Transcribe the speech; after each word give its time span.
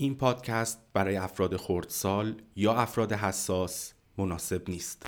این 0.00 0.14
پادکست 0.14 0.78
برای 0.92 1.16
افراد 1.16 1.56
خردسال 1.56 2.42
یا 2.56 2.74
افراد 2.74 3.12
حساس 3.12 3.92
مناسب 4.18 4.70
نیست. 4.70 5.06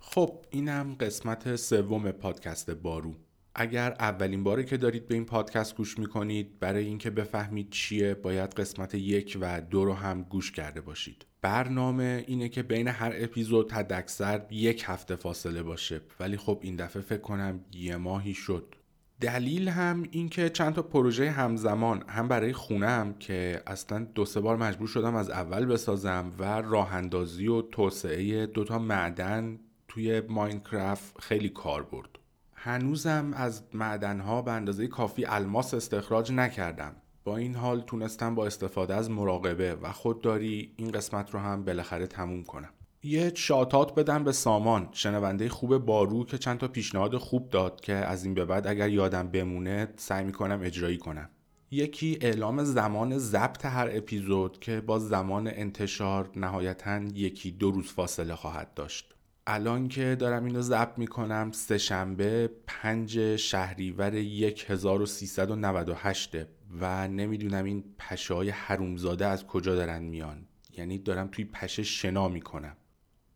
خب 0.00 0.38
اینم 0.50 0.94
قسمت 0.94 1.56
سوم 1.56 2.10
پادکست 2.10 2.70
بارو 2.70 3.14
اگر 3.60 3.96
اولین 3.98 4.44
باره 4.44 4.64
که 4.64 4.76
دارید 4.76 5.08
به 5.08 5.14
این 5.14 5.24
پادکست 5.24 5.76
گوش 5.76 5.98
می‌کنید 5.98 6.58
برای 6.58 6.84
اینکه 6.84 7.10
بفهمید 7.10 7.70
چیه 7.70 8.14
باید 8.14 8.50
قسمت 8.50 8.94
یک 8.94 9.38
و 9.40 9.60
دو 9.60 9.84
رو 9.84 9.94
هم 9.94 10.22
گوش 10.22 10.52
کرده 10.52 10.80
باشید. 10.80 11.26
برنامه 11.42 12.24
اینه 12.26 12.48
که 12.48 12.62
بین 12.62 12.88
هر 12.88 13.12
اپیزود 13.14 13.72
حداکثر 13.72 14.42
یک 14.50 14.84
هفته 14.86 15.16
فاصله 15.16 15.62
باشه. 15.62 16.00
ولی 16.20 16.36
خب 16.36 16.58
این 16.62 16.76
دفعه 16.76 17.02
فکر 17.02 17.20
کنم 17.20 17.60
یه 17.72 17.96
ماهی 17.96 18.34
شد. 18.34 18.74
دلیل 19.20 19.68
هم 19.68 20.02
اینکه 20.10 20.48
چند 20.48 20.74
تا 20.74 20.82
پروژه 20.82 21.30
همزمان 21.30 22.04
هم 22.08 22.28
برای 22.28 22.52
خونم 22.52 23.14
که 23.18 23.62
اصلا 23.66 24.06
دو 24.14 24.24
سه 24.24 24.40
بار 24.40 24.56
مجبور 24.56 24.88
شدم 24.88 25.14
از 25.14 25.30
اول 25.30 25.66
بسازم 25.66 26.32
و 26.38 26.44
راه 26.44 26.94
اندازی 26.94 27.48
و 27.48 27.62
توسعه 27.62 28.46
دوتا 28.46 28.78
معدن 28.78 29.58
توی 29.88 30.20
ماینکرافت 30.20 31.20
خیلی 31.20 31.48
کار 31.48 31.82
برد. 31.82 32.19
هنوزم 32.62 33.32
از 33.34 33.62
معدنها 33.74 34.42
به 34.42 34.52
اندازه 34.52 34.86
کافی 34.86 35.24
الماس 35.24 35.74
استخراج 35.74 36.32
نکردم. 36.32 36.96
با 37.24 37.36
این 37.36 37.54
حال 37.54 37.80
تونستم 37.80 38.34
با 38.34 38.46
استفاده 38.46 38.94
از 38.94 39.10
مراقبه 39.10 39.74
و 39.74 39.92
خودداری 39.92 40.72
این 40.76 40.90
قسمت 40.90 41.30
رو 41.30 41.40
هم 41.40 41.64
بالاخره 41.64 42.06
تموم 42.06 42.44
کنم. 42.44 42.68
یه 43.02 43.32
شاتات 43.34 43.94
بدم 43.94 44.24
به 44.24 44.32
سامان 44.32 44.88
شنونده 44.92 45.48
خوب 45.48 45.78
بارو 45.78 46.24
که 46.24 46.38
چند 46.38 46.58
تا 46.58 46.68
پیشنهاد 46.68 47.16
خوب 47.16 47.50
داد 47.50 47.80
که 47.80 47.92
از 47.92 48.24
این 48.24 48.34
به 48.34 48.44
بعد 48.44 48.66
اگر 48.66 48.88
یادم 48.88 49.28
بمونه 49.28 49.88
سعی 49.96 50.24
می‌کنم 50.24 50.60
اجرایی 50.62 50.98
کنم. 50.98 51.30
یکی 51.70 52.18
اعلام 52.20 52.64
زمان 52.64 53.18
ضبط 53.18 53.64
هر 53.64 53.88
اپیزود 53.92 54.58
که 54.58 54.80
با 54.80 54.98
زمان 54.98 55.46
انتشار 55.46 56.30
نهایتا 56.36 57.00
یکی 57.14 57.50
دو 57.50 57.70
روز 57.70 57.92
فاصله 57.92 58.34
خواهد 58.34 58.74
داشت. 58.74 59.14
الان 59.46 59.88
که 59.88 60.16
دارم 60.18 60.44
اینو 60.44 60.62
ضبط 60.62 60.98
می‌کنم 60.98 61.50
سه 61.52 61.78
شنبه 61.78 62.50
پنج 62.66 63.36
شهریور 63.36 64.14
1398 64.14 66.36
و 66.80 67.08
نمی‌دونم 67.08 67.64
این 67.64 67.84
پشه 67.98 68.34
های 68.34 68.50
حرومزاده 68.50 69.26
از 69.26 69.46
کجا 69.46 69.74
دارن 69.74 70.02
میان. 70.02 70.46
یعنی 70.76 70.98
دارم 70.98 71.28
توی 71.28 71.44
پشه 71.44 71.82
شنا 71.82 72.28
می‌کنم. 72.28 72.76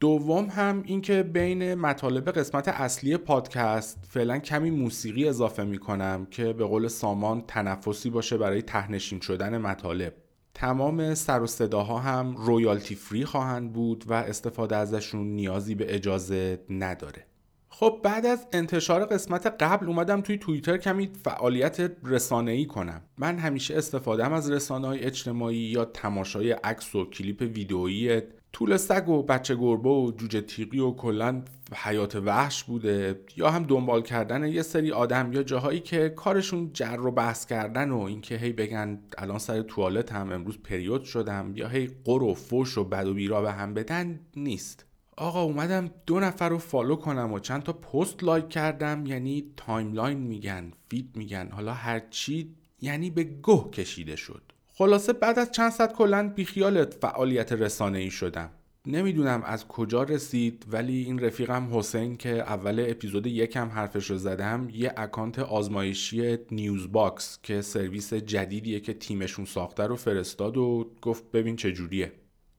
دوم 0.00 0.46
هم 0.46 0.82
اینکه 0.86 1.22
بین 1.22 1.74
مطالب 1.74 2.30
قسمت 2.30 2.68
اصلی 2.68 3.16
پادکست 3.16 4.04
فعلا 4.08 4.38
کمی 4.38 4.70
موسیقی 4.70 5.28
اضافه 5.28 5.64
می‌کنم 5.64 6.26
که 6.30 6.52
به 6.52 6.64
قول 6.64 6.88
سامان 6.88 7.40
تنفسی 7.40 8.10
باشه 8.10 8.38
برای 8.38 8.62
تهنشین 8.62 9.20
شدن 9.20 9.58
مطالب. 9.58 10.14
تمام 10.54 11.14
سر 11.14 11.42
و 11.42 11.46
صداها 11.46 11.98
هم 11.98 12.36
رویالتی 12.36 12.94
فری 12.94 13.24
خواهند 13.24 13.72
بود 13.72 14.04
و 14.06 14.12
استفاده 14.12 14.76
ازشون 14.76 15.26
نیازی 15.26 15.74
به 15.74 15.94
اجازه 15.94 16.60
نداره. 16.70 17.26
خب 17.68 18.00
بعد 18.02 18.26
از 18.26 18.46
انتشار 18.52 19.04
قسمت 19.04 19.46
قبل 19.46 19.86
اومدم 19.86 20.20
توی 20.20 20.38
توییتر 20.38 20.76
کمی 20.76 21.10
فعالیت 21.24 21.92
رسانه‌ای 22.04 22.66
کنم. 22.66 23.02
من 23.18 23.38
همیشه 23.38 23.76
استفادهم 23.76 24.32
از 24.32 24.50
رسانه 24.50 24.86
های 24.86 25.00
اجتماعی 25.00 25.56
یا 25.56 25.84
تماشای 25.84 26.52
عکس 26.52 26.94
و 26.94 27.04
کلیپ 27.04 27.40
ویدئویی 27.54 28.22
طول 28.54 28.76
سگ 28.76 29.08
و 29.08 29.22
بچه 29.22 29.54
گربه 29.54 29.88
و 29.88 30.12
جوجه 30.16 30.40
تیقی 30.40 30.78
و 30.78 30.90
کلا 30.90 31.42
حیات 31.76 32.16
وحش 32.16 32.64
بوده 32.64 33.20
یا 33.36 33.50
هم 33.50 33.62
دنبال 33.62 34.02
کردن 34.02 34.48
یه 34.48 34.62
سری 34.62 34.92
آدم 34.92 35.32
یا 35.32 35.42
جاهایی 35.42 35.80
که 35.80 36.08
کارشون 36.08 36.70
جر 36.72 37.00
و 37.00 37.10
بحث 37.10 37.46
کردن 37.46 37.90
و 37.90 38.00
اینکه 38.00 38.36
هی 38.36 38.52
بگن 38.52 38.98
الان 39.18 39.38
سر 39.38 39.62
توالت 39.62 40.12
هم 40.12 40.32
امروز 40.32 40.58
پریود 40.58 41.04
شدم 41.04 41.52
یا 41.54 41.68
هی 41.68 41.90
قر 42.04 42.22
و 42.22 42.34
فوش 42.34 42.78
و 42.78 42.84
بد 42.84 43.06
و 43.06 43.14
بیرا 43.14 43.42
به 43.42 43.52
هم 43.52 43.74
بدن 43.74 44.20
نیست. 44.36 44.86
آقا 45.16 45.42
اومدم 45.42 45.90
دو 46.06 46.20
نفر 46.20 46.48
رو 46.48 46.58
follow 46.58 46.96
کنم 46.96 47.32
و 47.32 47.38
چند 47.38 47.62
تا 47.62 47.72
پست 47.72 48.24
like 48.24 48.48
کردم 48.48 49.06
یعنی 49.06 49.44
timeline 49.56 50.18
میگن 50.18 50.72
feed 50.88 51.10
میگن 51.16 51.48
حالا 51.52 51.72
هرچی 51.72 52.54
یعنی 52.80 53.10
به 53.10 53.24
گه 53.24 53.70
کشیده 53.72 54.16
شد. 54.16 54.53
خلاصه 54.76 55.12
بعد 55.12 55.38
از 55.38 55.52
چند 55.52 55.72
ساعت 55.72 55.92
کلا 55.92 56.28
بیخیال 56.28 56.94
فعالیت 56.94 57.52
رسانه 57.52 57.98
ای 57.98 58.10
شدم. 58.10 58.50
نمی‌دونم 58.86 59.42
از 59.42 59.68
کجا 59.68 60.02
رسید 60.02 60.64
ولی 60.70 61.04
این 61.04 61.18
رفیقم 61.18 61.78
حسین 61.78 62.16
که 62.16 62.30
اول 62.30 62.86
اپیزود 62.88 63.26
یکم 63.26 63.68
حرفش 63.68 64.10
رو 64.10 64.16
زدم 64.16 64.68
یه 64.72 64.92
account 64.96 65.38
آزمایشی 65.38 66.38
News 66.50 66.92
Box 66.92 67.38
که 67.42 67.60
سرویس 67.60 68.14
جدیدیه 68.14 68.80
که 68.80 68.94
تیمشون 68.94 69.44
ساخته 69.44 69.82
رو 69.82 69.96
فرستاد 69.96 70.56
و 70.56 70.90
گفت 71.02 71.30
ببین 71.32 71.56
چجوریه. 71.56 72.12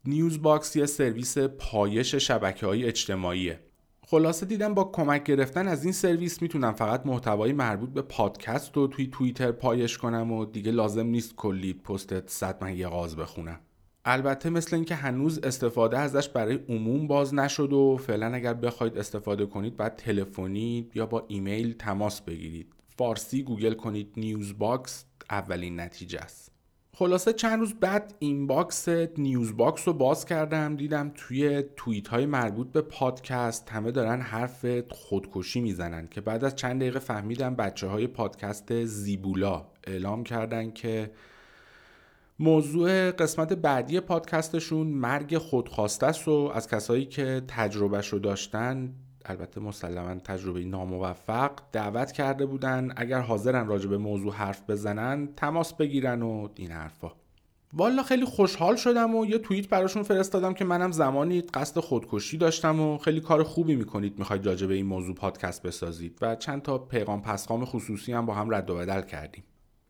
نیوز 0.05 0.41
باکس 0.41 0.75
یه 0.75 0.85
سرویس 0.85 1.37
پایش 1.37 2.15
شبکه 2.15 2.65
های 2.65 2.85
اجتماعیه. 2.85 3.59
خلاصه 4.07 4.45
دیدم 4.45 4.73
با 4.73 4.83
کمک 4.83 5.23
گرفتن 5.23 5.67
از 5.67 5.83
این 5.83 5.93
سرویس 5.93 6.41
می‌تونم 6.41 6.73
فقط 6.73 7.05
محتوایی 7.05 7.53
مربوط 7.53 7.89
به 7.89 8.01
پادکست 8.01 8.77
رو 8.77 8.87
توی 8.87 9.07
توییتر 9.07 9.51
پایش 9.51 9.97
کنم 9.97 10.31
و 10.31 10.45
دیگه 10.45 10.71
لازم 10.71 11.05
نیست 11.05 11.35
کلی 11.35 11.73
پست 11.73 12.27
صد 12.29 12.63
من 12.63 12.77
یه 12.77 12.87
غاز 12.87 13.15
بخونم. 13.15 13.59
البته 14.05 14.49
مثل 14.49 14.75
اینکه 14.75 14.95
هنوز 14.95 15.39
استفاده 15.39 15.97
ازش 15.97 16.29
برای 16.29 16.59
عموم 16.69 17.07
باز 17.07 17.33
نشد 17.33 17.73
و 17.73 17.97
فعلا 17.97 18.33
اگر 18.33 18.53
بخواید 18.53 18.97
استفاده 18.97 19.45
کنید 19.45 19.77
باید 19.77 19.95
تلفنی 19.95 20.89
یا 20.95 21.05
با 21.05 21.25
ایمیل 21.27 21.73
تماس 21.73 22.21
بگیرید. 22.21 22.73
فارسی 22.97 23.43
گوگل 23.43 23.73
کنید 23.73 24.13
نیوز 24.17 24.57
باکس 24.57 25.05
اولین 25.29 25.79
نتیجه 25.79 26.19
است. 26.19 26.54
خلاصه 26.97 27.33
چند 27.33 27.59
روز 27.59 27.73
بعد 27.73 28.13
inbox 28.19 28.89
نیوز 29.17 29.57
باکس 29.57 29.87
رو 29.87 29.93
باز 29.93 30.25
کردم 30.25 30.75
دیدم 30.75 31.11
توی 31.15 31.63
توییت 31.75 32.07
های 32.07 32.25
مربوط 32.25 32.71
به 32.71 32.81
پادکست 32.81 33.69
همه 33.69 33.91
دارن 33.91 34.21
حرف 34.21 34.65
خودکشی 34.91 35.61
می‌زنن 35.61 36.07
که 36.07 36.21
بعد 36.21 36.43
از 36.43 36.55
چند 36.55 36.81
دقیقه 36.81 36.99
فهمیدم 36.99 37.55
بچه 37.55 37.87
های 37.87 38.07
پادکست 38.07 38.85
زیبولا 38.85 39.65
اعلام 39.83 40.23
کردن 40.23 40.71
که 40.71 41.11
موضوع 42.39 43.11
قسمت 43.11 43.53
بعدی 43.53 43.99
پادکستشون 43.99 44.87
مرگ 44.87 45.37
خودخواسته 45.37 46.05
است 46.07 46.27
و 46.27 46.51
از 46.53 46.67
کسایی 46.67 47.05
که 47.05 47.41
تجربهش 47.47 48.07
رو 48.07 48.19
داشتن 48.19 48.93
البته 49.29 49.61
مسلما 49.61 50.15
تجربه 50.15 50.65
ناموفق 50.65 51.51
دعوت 51.71 52.11
کرده 52.11 52.45
بودن 52.45 52.93
اگر 52.95 53.19
حاضرن 53.19 53.67
راجع 53.67 53.89
به 53.89 53.97
موضوع 53.97 54.33
حرف 54.33 54.69
بزنن 54.69 55.29
تماس 55.37 55.73
بگیرن 55.73 56.21
و 56.21 56.47
این 56.55 56.71
حرفا. 56.71 57.11
والا 57.73 58.03
خیلی 58.03 58.25
خوشحال 58.25 58.75
شدم 58.75 59.15
و 59.15 59.25
یه 59.25 59.37
توییت 59.37 59.69
براشون 59.69 60.03
فرستادم 60.03 60.53
که 60.53 60.65
منم 60.65 60.91
زمانی 60.91 61.41
قصد 61.41 61.79
خودکشی 61.79 62.37
داشتم 62.37 62.79
و 62.79 62.97
خیلی 62.97 63.21
کار 63.21 63.43
خوبی 63.43 63.75
می‌کنید 63.75 64.19
می‌خواید 64.19 64.45
راجع 64.45 64.67
به 64.67 64.73
این 64.73 64.85
موضوع 64.85 65.15
پادکست 65.15 65.63
بسازید 65.63 66.17
و 66.21 66.35
چند 66.35 66.61
تا 66.61 66.77
پیغام 66.77 67.21
پسخام 67.21 67.65
خصوصی 67.65 68.13
هم 68.13 68.25
با 68.25 68.33
هم 68.33 68.55
رد 68.55 68.69
و 68.69 68.75
بدل 68.75 69.01
کردیم. 69.01 69.43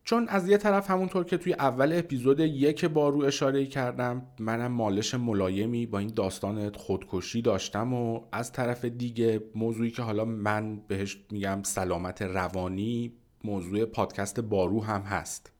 چون 0.06 0.28
از 0.28 0.48
یه 0.48 0.56
طرف 0.56 0.90
همونطور 0.90 1.24
که 1.24 1.36
توی 1.36 1.52
اول 1.52 1.98
اپیزود 1.98 2.40
یک 2.40 2.84
بارو 2.84 3.22
اشاره 3.22 3.66
کردم 3.66 4.22
منم 4.40 4.72
مالش 4.72 5.14
ملایمی 5.14 5.86
با 5.86 5.98
این 5.98 6.12
داستان 6.16 6.72
خودکشی 6.72 7.42
داشتم 7.42 7.94
و 7.94 8.20
از 8.32 8.52
طرف 8.52 8.84
دیگه 8.84 9.42
موضوعی 9.54 9.90
که 9.90 10.02
حالا 10.02 10.24
من 10.24 10.80
بهش 10.88 11.18
میگم 11.30 11.62
سلامت 11.62 12.22
روانی 12.22 13.12
موضوع 13.44 13.84
پادکست 13.84 14.40
بارو 14.40 14.84
هم 14.84 15.00
هست. 15.00 15.52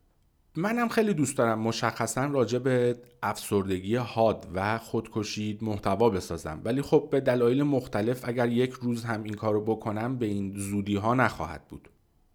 منم 0.57 0.89
خیلی 0.89 1.15
دوست 1.15 1.39
دارم 1.39 1.59
مشخصا 1.59 2.25
راجع 2.25 2.59
به 2.59 2.97
افسردگی 3.23 3.97
حاد 3.97 4.47
و 4.55 4.79
خودکشی 4.79 5.59
محتوا 5.63 6.11
بسازم. 6.11 6.61
ولی 6.65 6.83
خب 6.83 7.09
به 7.11 7.21
دلایل 7.21 7.63
مختلف 7.63 8.21
اگر 8.25 8.49
یک 8.49 8.73
روز 8.73 9.05
هم 9.05 9.23
این 9.23 9.35
کارو 9.35 9.65
بکنم 9.65 10.19
به 10.19 10.27
این 10.27 10.53
زودی 10.57 10.97
ها 10.97 11.15
نخواهد 11.15 11.69
بود. 11.69 11.89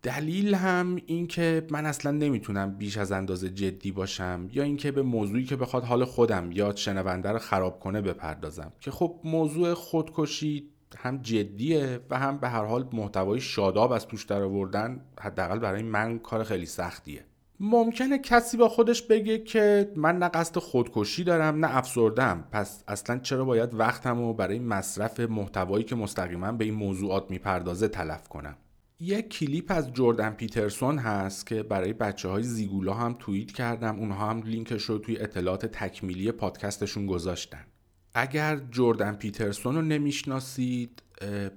دلیل 0.03 0.55
هم 0.55 0.97
این 1.05 1.27
که 1.27 1.67
من 1.69 1.85
اصلا 1.85 2.11
نمی‌تونم 2.11 2.77
بیش 2.77 2.97
از 2.97 3.11
اندازه 3.11 3.49
جدی 3.49 3.91
باشم 3.91 4.47
یا 4.51 4.63
اینکه 4.63 4.91
به 4.91 5.01
موضوعی 5.01 5.43
که 5.43 5.55
بخواد 5.55 5.83
حال 5.83 6.05
خودم 6.05 6.51
یا 6.51 6.75
شنونده 6.75 7.29
رو 7.29 7.39
خراب 7.39 7.79
کنه 7.79 8.01
بپردازم. 8.01 8.73
که 8.79 8.91
خب 8.91 9.19
موضوع 9.23 9.73
خودکشی 9.73 10.69
هم 10.97 11.17
جدیه 11.17 11.99
و 12.09 12.19
هم 12.19 12.37
به 12.37 12.49
هر 12.49 12.65
حال 12.65 12.87
محتوای 12.93 13.39
شاداب 13.39 13.91
از 13.91 14.07
توش 14.07 14.25
در 14.25 14.41
آوردن 14.41 15.01
حداقل 15.19 15.59
برای 15.59 15.83
من 15.83 16.19
کار 16.19 16.43
خیلی 16.43 16.65
سختیه. 16.65 17.25
ممکنه 17.59 18.19
کسی 18.19 18.57
با 18.57 18.69
خودش 18.69 19.01
بگه 19.01 19.37
که 19.37 19.91
من 19.95 20.17
نه 20.17 20.27
قصد 20.27 20.57
خودکشی 20.57 21.23
دارم 21.23 21.65
نه 21.65 21.77
افسردم 21.77 22.47
پس 22.51 22.83
اصلا 22.87 23.19
چرا 23.19 23.45
باید 23.45 23.73
وقتم 23.73 24.17
رو 24.17 24.33
برای 24.33 24.59
مصرف 24.59 25.19
محتوایی 25.19 25.83
که 25.83 25.95
مستقیما 25.95 26.51
به 26.51 26.65
این 26.65 26.73
موضوعات 26.73 27.31
می‌پردازه 27.31 27.87
تلف 27.87 28.27
کنم؟ 28.27 28.55
یک 29.03 29.29
کلیپ 29.29 29.65
از 29.69 29.93
جردن 29.93 30.29
پیترسون 30.29 30.97
هست 30.97 31.47
که 31.47 31.63
برای 31.63 31.93
بچه 31.93 32.29
های 32.29 32.43
زیگولا 32.43 32.93
هم 32.93 33.15
توییت 33.19 33.51
کردم. 33.51 33.99
اونها 33.99 34.29
هم 34.29 34.41
لینکش 34.41 34.83
رو 34.83 34.97
توی 34.97 35.17
اطلاعات 35.17 35.65
تکمیلی 35.65 36.31
پادکستشون 36.31 37.05
گذاشتن. 37.05 37.65
اگر 38.13 38.61
جردن 38.71 39.13
پیترسون 39.15 39.75
رو 39.75 39.81
نمی‌شناسید 39.81 41.03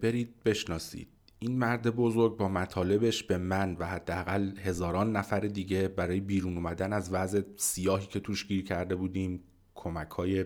برید 0.00 0.42
بشناسید. 0.44 1.08
این 1.38 1.58
مرد 1.58 1.90
بزرگ 1.90 2.36
با 2.36 2.48
مطالبش 2.48 3.22
به 3.22 3.38
من 3.38 3.76
و 3.78 3.86
حداقل 3.86 4.58
هزاران 4.58 5.16
نفر 5.16 5.40
دیگه 5.40 5.88
برای 5.88 6.20
بیرون 6.20 6.56
اومدن 6.56 6.92
از 6.92 7.12
وضع 7.12 7.42
سیاهی 7.56 8.06
که 8.06 8.20
توش 8.20 8.46
گیر 8.46 8.64
کرده 8.64 8.96
بودیم 8.96 9.40
کمک 9.74 10.10
های 10.10 10.44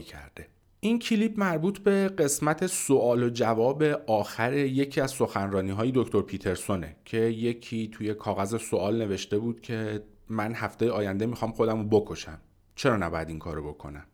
کرده. 0.00 0.46
این 0.82 0.98
کلیپ 0.98 1.38
مربوط 1.38 1.78
به 1.78 2.08
قسمت 2.08 2.66
سوال 2.66 3.22
و 3.22 3.30
جواب 3.30 3.82
آخر 4.06 4.52
یکی 4.52 5.00
از 5.00 5.10
سخنرانی 5.10 5.70
های 5.70 5.92
دکتر 5.94 6.20
پیترسونه 6.20 6.96
که 7.04 7.16
یکی 7.16 7.88
توی 7.88 8.14
کاغذ 8.14 8.56
سوال 8.56 8.98
نوشته 8.98 9.38
بود 9.38 9.60
که 9.60 10.02
من 10.28 10.54
هفته 10.54 10.90
آینده 10.90 11.26
می‌خوام 11.26 11.52
خودم 11.52 11.78
رو 11.78 12.00
بکشم. 12.00 12.40
چرا 12.74 12.96
نباید 12.96 13.28
این 13.28 13.38
کارو 13.38 13.68
بکنم؟ 13.68 14.04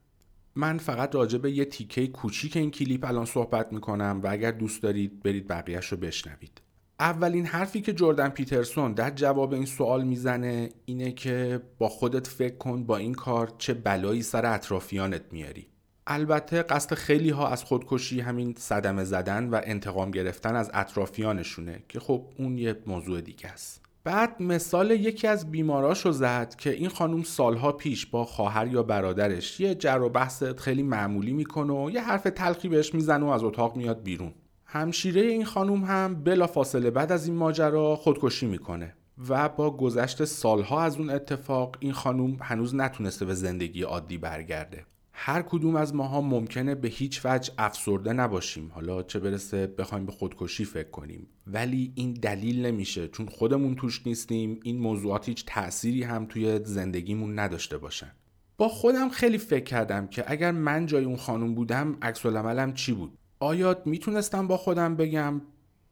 من 0.55 0.79
فقط 0.79 1.15
راجع 1.15 1.39
به 1.39 1.53
یه 1.53 1.65
تیکه 1.65 2.07
کوچیک 2.07 2.57
این 2.57 2.71
کلیپ 2.71 3.05
الان 3.05 3.25
صحبت 3.25 3.73
می‌کنم 3.73 4.21
و 4.23 4.27
اگر 4.31 4.51
دوست 4.51 4.83
دارید 4.83 5.23
برید 5.23 5.49
بقیهش 5.49 5.87
رو 5.87 5.97
بشنوید. 5.97 6.61
اولین 7.01 7.47
حرفی 7.47 7.81
که 7.81 7.93
جردن 7.93 8.29
پیترسون 8.29 8.93
در 8.93 9.11
جواب 9.11 9.53
این 9.53 9.67
سوال 9.67 10.05
می‌زنه 10.05 10.69
اینه 10.85 11.13
که 11.13 11.61
با 11.79 11.89
خودت 11.89 12.27
فکر 12.27 12.57
کن 12.57 12.85
با 12.85 12.97
این 12.97 13.15
کار 13.15 13.53
چه 13.59 13.75
بلایی 13.75 14.23
سر 14.23 14.47
اطرافیانت 14.47 15.23
میاری. 15.33 15.67
البته 16.07 16.63
قصد 16.63 16.95
خیلی 16.95 17.31
ها 17.31 17.49
از 17.49 17.65
خودکشی 17.65 18.21
همین 18.21 18.55
صدمه 18.59 19.05
زدن 19.05 19.49
و 19.49 19.61
انتقام 19.65 20.11
گرفتن 20.11 20.57
از 20.57 20.71
اطرافیانشونه 20.75 21.83
که 21.89 22.01
خب 22.01 22.25
اون 22.39 22.59
یه 22.59 22.77
موضوع 22.87 23.21
دیگه 23.21 23.49
است. 23.49 23.83
بعد 24.05 24.43
مثال 24.43 24.91
یکی 24.91 25.27
از 25.27 25.51
بیماراشو 25.51 26.13
زد 26.13 26.55
که 26.55 26.71
این 26.71 26.89
خانم 26.89 27.23
سالها 27.23 27.73
پیش 27.73 28.07
با 28.07 28.25
خواهر 28.25 28.67
یا 28.67 28.83
برادرش 28.83 29.61
یه 29.61 29.75
جر 29.75 30.01
و 30.01 30.09
بحث 30.09 30.43
خیلی 30.43 30.83
معمولی 30.83 31.33
می‌کنه 31.33 31.73
و 31.73 31.91
یه 31.91 32.03
حرف 32.03 32.23
تلخی 32.23 32.69
بهش 32.69 32.95
می‌زنه 32.95 33.27
و 33.27 33.29
از 33.29 33.45
اتاق 33.45 33.77
میاد 33.77 34.03
بیرون. 34.03 34.33
همشیره 34.65 35.21
این 35.21 35.45
خانم 35.45 35.85
هم 35.85 36.23
بلا 36.25 36.47
فاصله 36.47 36.91
بعد 36.91 37.13
از 37.13 37.27
این 37.27 37.37
ماجرا 37.37 37.97
خودکشی 37.97 38.47
می‌کنه 38.47 38.95
و 39.29 39.49
با 39.49 39.77
گذشت 39.77 40.25
سالها 40.25 40.83
از 40.83 40.97
اون 40.97 41.11
اتفاق 41.11 41.77
این 41.81 41.93
خانم 41.93 42.37
هنوز 42.41 42.75
نتونسته 42.75 43.25
به 43.25 43.35
زندگی 43.35 43.83
عادی 43.83 44.19
برگرده. 44.19 44.85
هر 45.19 45.43
کدوم 45.43 45.77
از 45.77 45.95
ماها 45.95 46.21
ممکنه 46.21 46.75
به 46.75 46.89
هیچ 46.89 47.21
وجه 47.25 47.53
افسرده 47.59 48.13
نباشیم. 48.13 48.71
حالا 48.75 49.03
چه 49.03 49.19
برسه 49.19 49.67
بخوایم 49.67 50.07
به 50.07 50.13
خودکشی 50.13 50.65
فکر 50.65 50.91
کنیم. 50.91 51.27
ولی 51.47 51.93
این 51.95 52.13
دلیل 52.13 52.67
نمیشه. 52.67 53.09
چون 53.09 53.27
خودمون 53.27 53.75
توش 53.75 54.07
نیستیم 54.07 54.61
این 54.63 54.79
موضوعات 54.79 55.29
هیچ 55.29 55.45
تأثیری 55.47 56.03
هم 56.03 56.27
توی 56.27 56.61
زندگیمون 56.65 57.39
نداشته 57.39 57.79
باشن. 57.79 58.13
با 58.59 58.69
خودم 58.69 59.09
خیلی 59.09 59.39
فکر 59.39 59.65
کردم 59.65 60.07
که 60.07 60.25
اگر 60.27 60.53
من 60.53 60.87
جای 60.87 61.05
اون 61.05 61.17
خانم 61.17 61.55
بودم 61.55 61.97
عکس 62.03 62.27
العملم 62.27 62.75
چی 62.75 62.93
بود؟ 62.93 63.19
آیا 63.41 63.83
می‌تونستم 63.85 64.47
با 64.47 64.57
خودم 64.57 64.97
بگم 64.97 65.41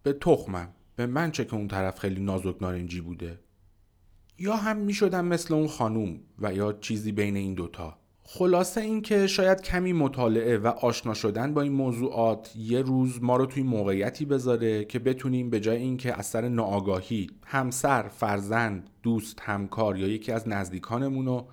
به 0.03 0.13
تخمم 0.13 0.69
به 0.97 1.07
من 1.07 1.31
چه 1.31 1.45
که 1.45 1.55
اون 1.55 1.69
طرف 1.69 1.99
خیلی 1.99 2.21
نازک 2.21 2.63
نارنجی 2.63 3.01
بوده؟ 3.01 3.41
یا 4.39 4.57
هم 4.57 4.77
می‌شدم 4.77 5.25
مثل 5.25 5.55
اون 5.55 5.67
خانوم 5.67 6.21
و 6.39 6.55
یا 6.55 6.73
چیزی 6.73 7.13
بین 7.13 7.37
این 7.37 7.55
دوتا؟ 7.55 8.04
خلاصه 8.27 8.81
اینکه 8.81 9.27
شاید 9.27 9.63
کمی 9.63 9.93
مطالعه 9.93 10.59
و 10.59 10.67
آشنا 10.67 11.15
شدن 11.15 11.55
با 11.55 11.63
این 11.63 11.73
موضوعات 11.73 12.57
یه 12.57 12.83
روز 12.83 13.23
ما 13.23 13.37
رو 13.37 13.47
توی 13.47 13.63
موقعیتی 13.63 14.25
بذاره 14.25 14.85
که 14.85 14.99
بتونیم 14.99 15.51
به 15.51 15.61
جای 15.61 15.77
اینکه 15.77 16.19
از 16.19 16.27
سر 16.27 16.49
ناآگاهی 16.49 17.27
همسر، 17.47 18.09
فرزند، 18.09 18.91
دوست، 19.03 19.41
همکار 19.41 19.99
یا 19.99 20.09
یکی 20.09 20.33
از 20.33 20.49
نزدیکانمون 20.49 21.27
رو 21.27 21.47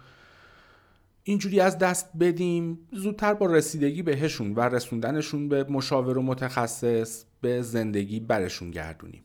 اینجوری 1.23 1.59
از 1.59 1.77
دست 1.77 2.09
بدیم 2.19 2.79
زودتر 2.91 3.33
با 3.33 3.45
رسیدگی 3.45 4.01
بهشون 4.01 4.53
و 4.53 4.59
رسوندنشون 4.59 5.49
به 5.49 5.63
مشاور 5.63 6.17
و 6.17 6.21
متخصص 6.21 7.25
به 7.41 7.61
زندگی 7.61 8.19
برشون 8.19 8.71
گردونیم. 8.71 9.23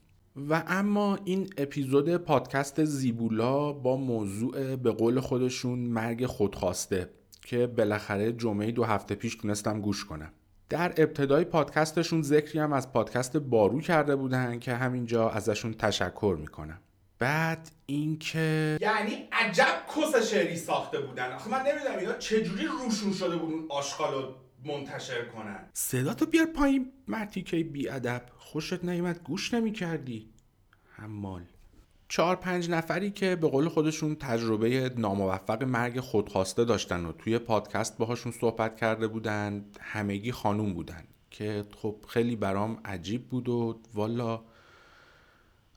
و 0.48 0.62
اما 0.66 1.18
این 1.24 1.50
اپیزود 1.58 2.16
پادکست 2.16 2.84
زیبولا 2.84 3.72
با 3.72 3.96
موضوع 3.96 4.76
به 4.76 4.90
قول 4.90 5.20
خودشون 5.20 5.78
مرگ 5.78 6.26
خودخواسته. 6.26 7.10
که 7.46 7.66
بالاخره 7.66 8.32
جمعه 8.32 8.70
دو 8.70 8.84
هفته 8.84 9.14
پیش 9.14 9.34
تونستم 9.34 9.80
گوش 9.80 10.04
کنم. 10.04 10.32
در 10.68 10.94
ابتدای 10.96 11.44
پادکستشون 11.44 12.22
ذکری 12.22 12.58
هم 12.58 12.72
از 12.72 12.92
پادکست 12.92 13.36
بارو 13.36 13.80
کرده 13.80 14.16
بودن 14.16 14.58
که 14.58 14.74
همینجا 14.74 15.30
ازشون 15.30 15.74
تشکر 15.74 16.36
می‌کنم. 16.40 16.80
بعد 17.18 17.70
اینکه 17.86 18.78
یعنی 18.80 19.28
عجب 19.32 19.82
کس 19.96 20.30
شعری 20.30 20.56
ساخته 20.56 21.00
بودن. 21.00 21.32
آخه 21.32 21.50
من 21.50 21.62
نمی‌دونم 21.62 21.98
اینا 21.98 22.12
چجوری 22.12 22.66
روشون 22.66 23.12
شده 23.12 23.36
بود 23.36 23.52
اون 23.52 23.66
آشغالو 23.70 24.34
منتشر 24.64 25.24
کنن. 25.24 25.68
صدا 25.72 26.14
تو 26.14 26.26
بیار 26.26 26.46
پایین. 26.46 26.92
مرتیکه 27.08 27.64
بی 27.64 27.88
ادب 27.88 28.22
خوشت 28.36 28.84
نیومد. 28.84 29.22
گوش 29.22 29.54
نمی‌کردی. 29.54 30.30
حمال. 30.90 31.42
چهار 32.08 32.36
پنج 32.36 32.70
نفری 32.70 33.10
که 33.10 33.36
به 33.36 33.48
قول 33.48 33.68
خودشون 33.68 34.14
تجربه 34.14 34.92
ناموفق 34.96 35.62
مرگ 35.62 36.00
خودخواسته 36.00 36.64
داشتن 36.64 37.04
و 37.04 37.12
توی 37.12 37.38
پادکست 37.38 37.98
باهاشون 37.98 38.32
صحبت 38.32 38.76
کرده 38.76 39.08
بودن 39.08 39.64
همگی 39.80 40.32
خانوم 40.32 40.74
بودن 40.74 41.04
که 41.30 41.64
خب 41.76 41.96
خیلی 42.08 42.36
برام 42.36 42.80
عجیب 42.84 43.28
بود 43.28 43.48
و 43.48 43.80
والا 43.94 44.42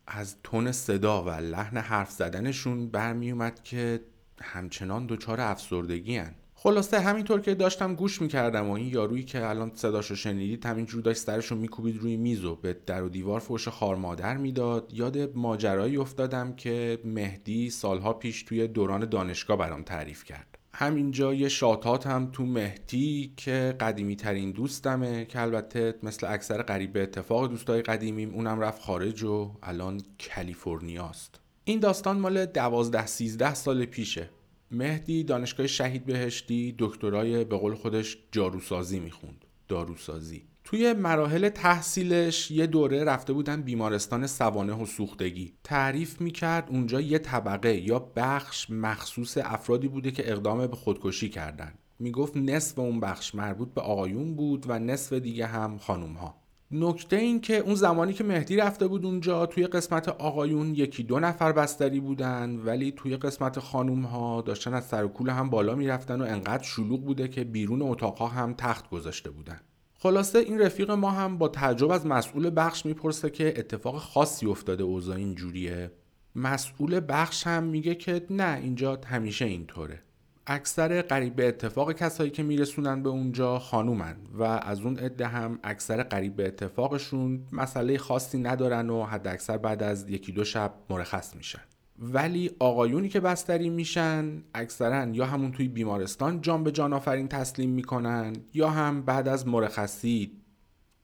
از 0.07 0.35
تون 0.43 0.71
صدا 0.71 1.23
و 1.23 1.29
لحن 1.29 1.77
حرف 1.77 2.11
زدنشون 2.11 2.87
برمی 2.87 3.31
اومد 3.31 3.63
که 3.63 4.01
همچنان 4.41 5.05
دچار 5.05 5.41
افسردگی 5.41 6.17
هن. 6.17 6.35
خلاصه 6.61 7.00
همینطور 7.00 7.41
که 7.41 7.56
داشتم 7.56 7.95
گوش 7.95 8.21
می‌کردم 8.21 8.69
و 8.69 8.71
این 8.71 8.88
یارویی 8.88 9.23
که 9.23 9.47
الان 9.47 9.71
صداشو 9.75 10.15
شنیدید 10.15 10.65
همینجور 10.65 11.01
داشت 11.01 11.19
سرشو 11.19 11.56
میکوبید 11.56 11.97
روی 11.97 12.17
میز 12.17 12.45
و 12.45 12.56
به 12.56 12.77
در 12.85 13.03
و 13.03 13.09
دیوار 13.09 13.39
فوش 13.39 13.67
خار 13.67 13.95
مادر 13.95 14.38
می‌داد. 14.38 14.91
یاد 14.94 15.38
ماجرایی 15.38 15.97
افتادم 15.97 16.56
که 16.56 17.00
مهدی 17.06 17.69
سالها 17.69 18.13
پیش 18.13 18.44
توی 18.44 18.67
دوران 18.67 19.06
دانشگاه 19.06 19.57
برام 19.57 19.83
تعریف 19.83 20.23
کرد. 20.23 20.57
همینجا 20.73 21.33
یه 21.33 21.50
شاتات 21.50 22.07
هم 22.07 22.29
تو 22.31 22.45
مهدی 22.45 23.33
که 23.38 23.75
قدیمی 23.79 24.15
ترین 24.15 24.51
دوستمه 24.51 25.25
که 25.25 25.41
البته 25.41 25.95
مثل 26.03 26.27
اکثر 26.33 26.61
قریب 26.61 26.97
اتفاق 26.97 27.50
دوستای 27.50 27.81
قدیمیم 27.81 28.33
اونم 28.33 28.59
رفت 28.59 28.81
خارج 28.81 29.23
و 29.23 29.51
الان 29.63 30.01
کالیفرنیاست. 30.35 31.39
این 31.63 31.79
داستان 31.79 32.19
مال 32.19 32.45
دوازده 32.45 33.06
سیزده 33.06 33.53
سال 33.53 33.85
پیشه. 33.85 34.29
مهدی 34.71 35.24
دانشگاه 35.24 35.68
شهید 35.68 36.06
بهشتی 36.06 36.75
دکترای 36.80 37.44
به 37.44 37.57
قول 37.57 37.75
خودش 37.75 38.18
جاروسازی 38.31 39.00
می‌خوند 39.00 39.45
داروسازی. 39.68 40.44
توی 40.63 40.94
مراحل 40.94 41.50
تحصیلش 41.50 42.51
یه 42.51 42.68
دوره 42.68 43.04
رفته 43.04 43.33
بودن 43.33 43.62
بیمارستان 43.62 44.27
سوانه 44.27 44.73
و 44.73 44.85
سوختگی. 44.85 45.54
تعریف 45.64 46.21
می‌کرد 46.21 46.68
اونجا 46.69 47.02
یه 47.02 47.19
طبقه 47.19 47.76
یا 47.76 47.99
بخش 48.16 48.69
مخصوص 48.69 49.38
افرادی 49.38 49.88
بوده 49.88 50.11
که 50.11 50.31
اقدام 50.31 50.68
به 50.68 50.76
خودکشی 50.76 51.30
کردن. 51.30 51.73
می‌گفت 51.99 52.38
نصف 52.38 52.80
اون 52.80 52.99
بخش 52.99 53.35
مربوط 53.35 53.73
به 53.73 53.81
آقایون 53.81 54.35
بود 54.35 54.66
و 54.68 54.80
نصف 54.80 55.14
دیگه 55.14 55.45
هم 55.45 55.78
خانوم 55.78 56.14
ها 56.14 56.38
نکته 56.71 57.16
این 57.16 57.42
که 57.42 57.57
اون 57.57 57.76
زمانی 57.76 58.14
که 58.14 58.23
مهدی 58.23 58.56
رفته 58.56 58.88
بود 58.88 59.06
اونجا 59.06 59.45
توی 59.45 59.68
قسمت 59.68 60.09
آقایون 60.09 60.76
یکی 60.76 61.04
دو 61.04 61.19
نفر 61.19 61.52
بستری 61.52 61.99
بودن 61.99 62.56
ولی 62.56 62.92
توی 62.92 63.18
قسمت 63.18 63.59
خانوم 63.59 64.06
ها 64.06 64.42
داشتن 64.42 64.73
از 64.73 64.85
سر 64.85 65.09
هم 65.28 65.49
بالا 65.49 65.76
می‌رفتن 65.76 66.21
و 66.21 66.26
انقدر 66.26 66.64
شلوغ 66.64 67.06
بوده 67.06 67.28
که 67.28 67.44
بیرون 67.44 67.81
اتاقها 67.81 68.28
هم 68.28 68.54
تخت 68.54 68.90
گذاشته 68.90 69.30
بودن. 69.30 69.59
خلاصه 69.99 70.40
این 70.40 70.59
رفیق 70.59 70.92
ما 70.92 71.11
هم 71.11 71.38
با 71.38 71.47
تعجب 71.47 71.92
از 71.92 72.06
مسئول 72.06 72.52
بخش 72.56 72.85
می‌پرسه 72.85 73.30
که 73.30 73.54
اتفاق 73.57 73.97
خاصی 73.97 74.45
افتاده 74.45 74.83
اوضاع 74.83 75.16
اینجوریه. 75.16 75.92
مسئول 76.35 77.02
بخش 77.09 77.47
هم 77.47 77.64
میگه 77.64 77.95
که 77.95 78.26
نه 78.30 78.59
اینجا 78.64 79.02
همیشه 79.06 79.45
اینطوره. 79.45 80.02
اکثر 80.51 81.01
قریب 81.01 81.35
به 81.35 81.47
اتفاق 81.47 81.94
کسایی 81.94 82.29
که 82.29 82.44
میرسونن 82.44 83.03
به 83.03 83.09
اونجا 83.09 83.59
خانومن 83.59 84.15
و 84.33 84.44
از 84.44 84.81
اون 84.81 84.97
عده 84.97 85.27
هم 85.27 85.59
اکثر 85.63 86.03
قریب 86.03 86.35
به 86.35 86.47
اتفاقشون 86.47 87.45
مسئله 87.51 87.97
خاصی 87.97 88.37
ندارن 88.39 88.89
و 88.89 89.03
حد 89.03 89.27
اکثر 89.27 89.57
بعد 89.57 89.83
از 89.83 90.09
یکی 90.09 90.31
دو 90.31 90.44
شب 90.44 90.73
مرخص 90.89 91.35
میشن. 91.35 91.61
ولی 91.99 92.51
آقایونی 92.59 93.09
که 93.09 93.19
بستری 93.19 93.69
میشن 93.69 94.44
اکثرا 94.53 95.07
یا 95.07 95.25
همون 95.25 95.51
توی 95.51 95.68
بیمارستان 95.68 96.41
جان 96.41 96.63
به 96.63 96.71
جان 96.71 96.94
آفرین 96.94 97.27
تسلیم 97.27 97.69
می‌کنن 97.69 98.33
یا 98.53 98.69
هم 98.69 99.01
بعد 99.01 99.27
از 99.27 99.47
مرخصی 99.47 100.31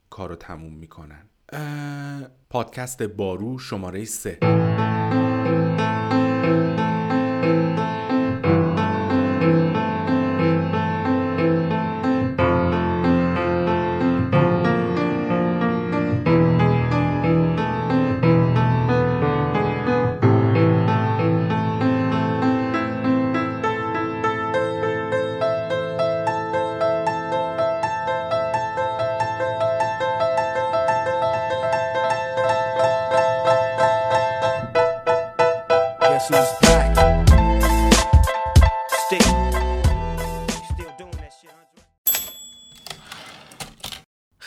کارو 0.09 0.35
تموم 0.35 0.73
می‌کنن. 0.73 1.29
پادکست 2.49 3.03
بارو 3.03 3.59
شماره 3.59 4.05
سه. 4.05 4.37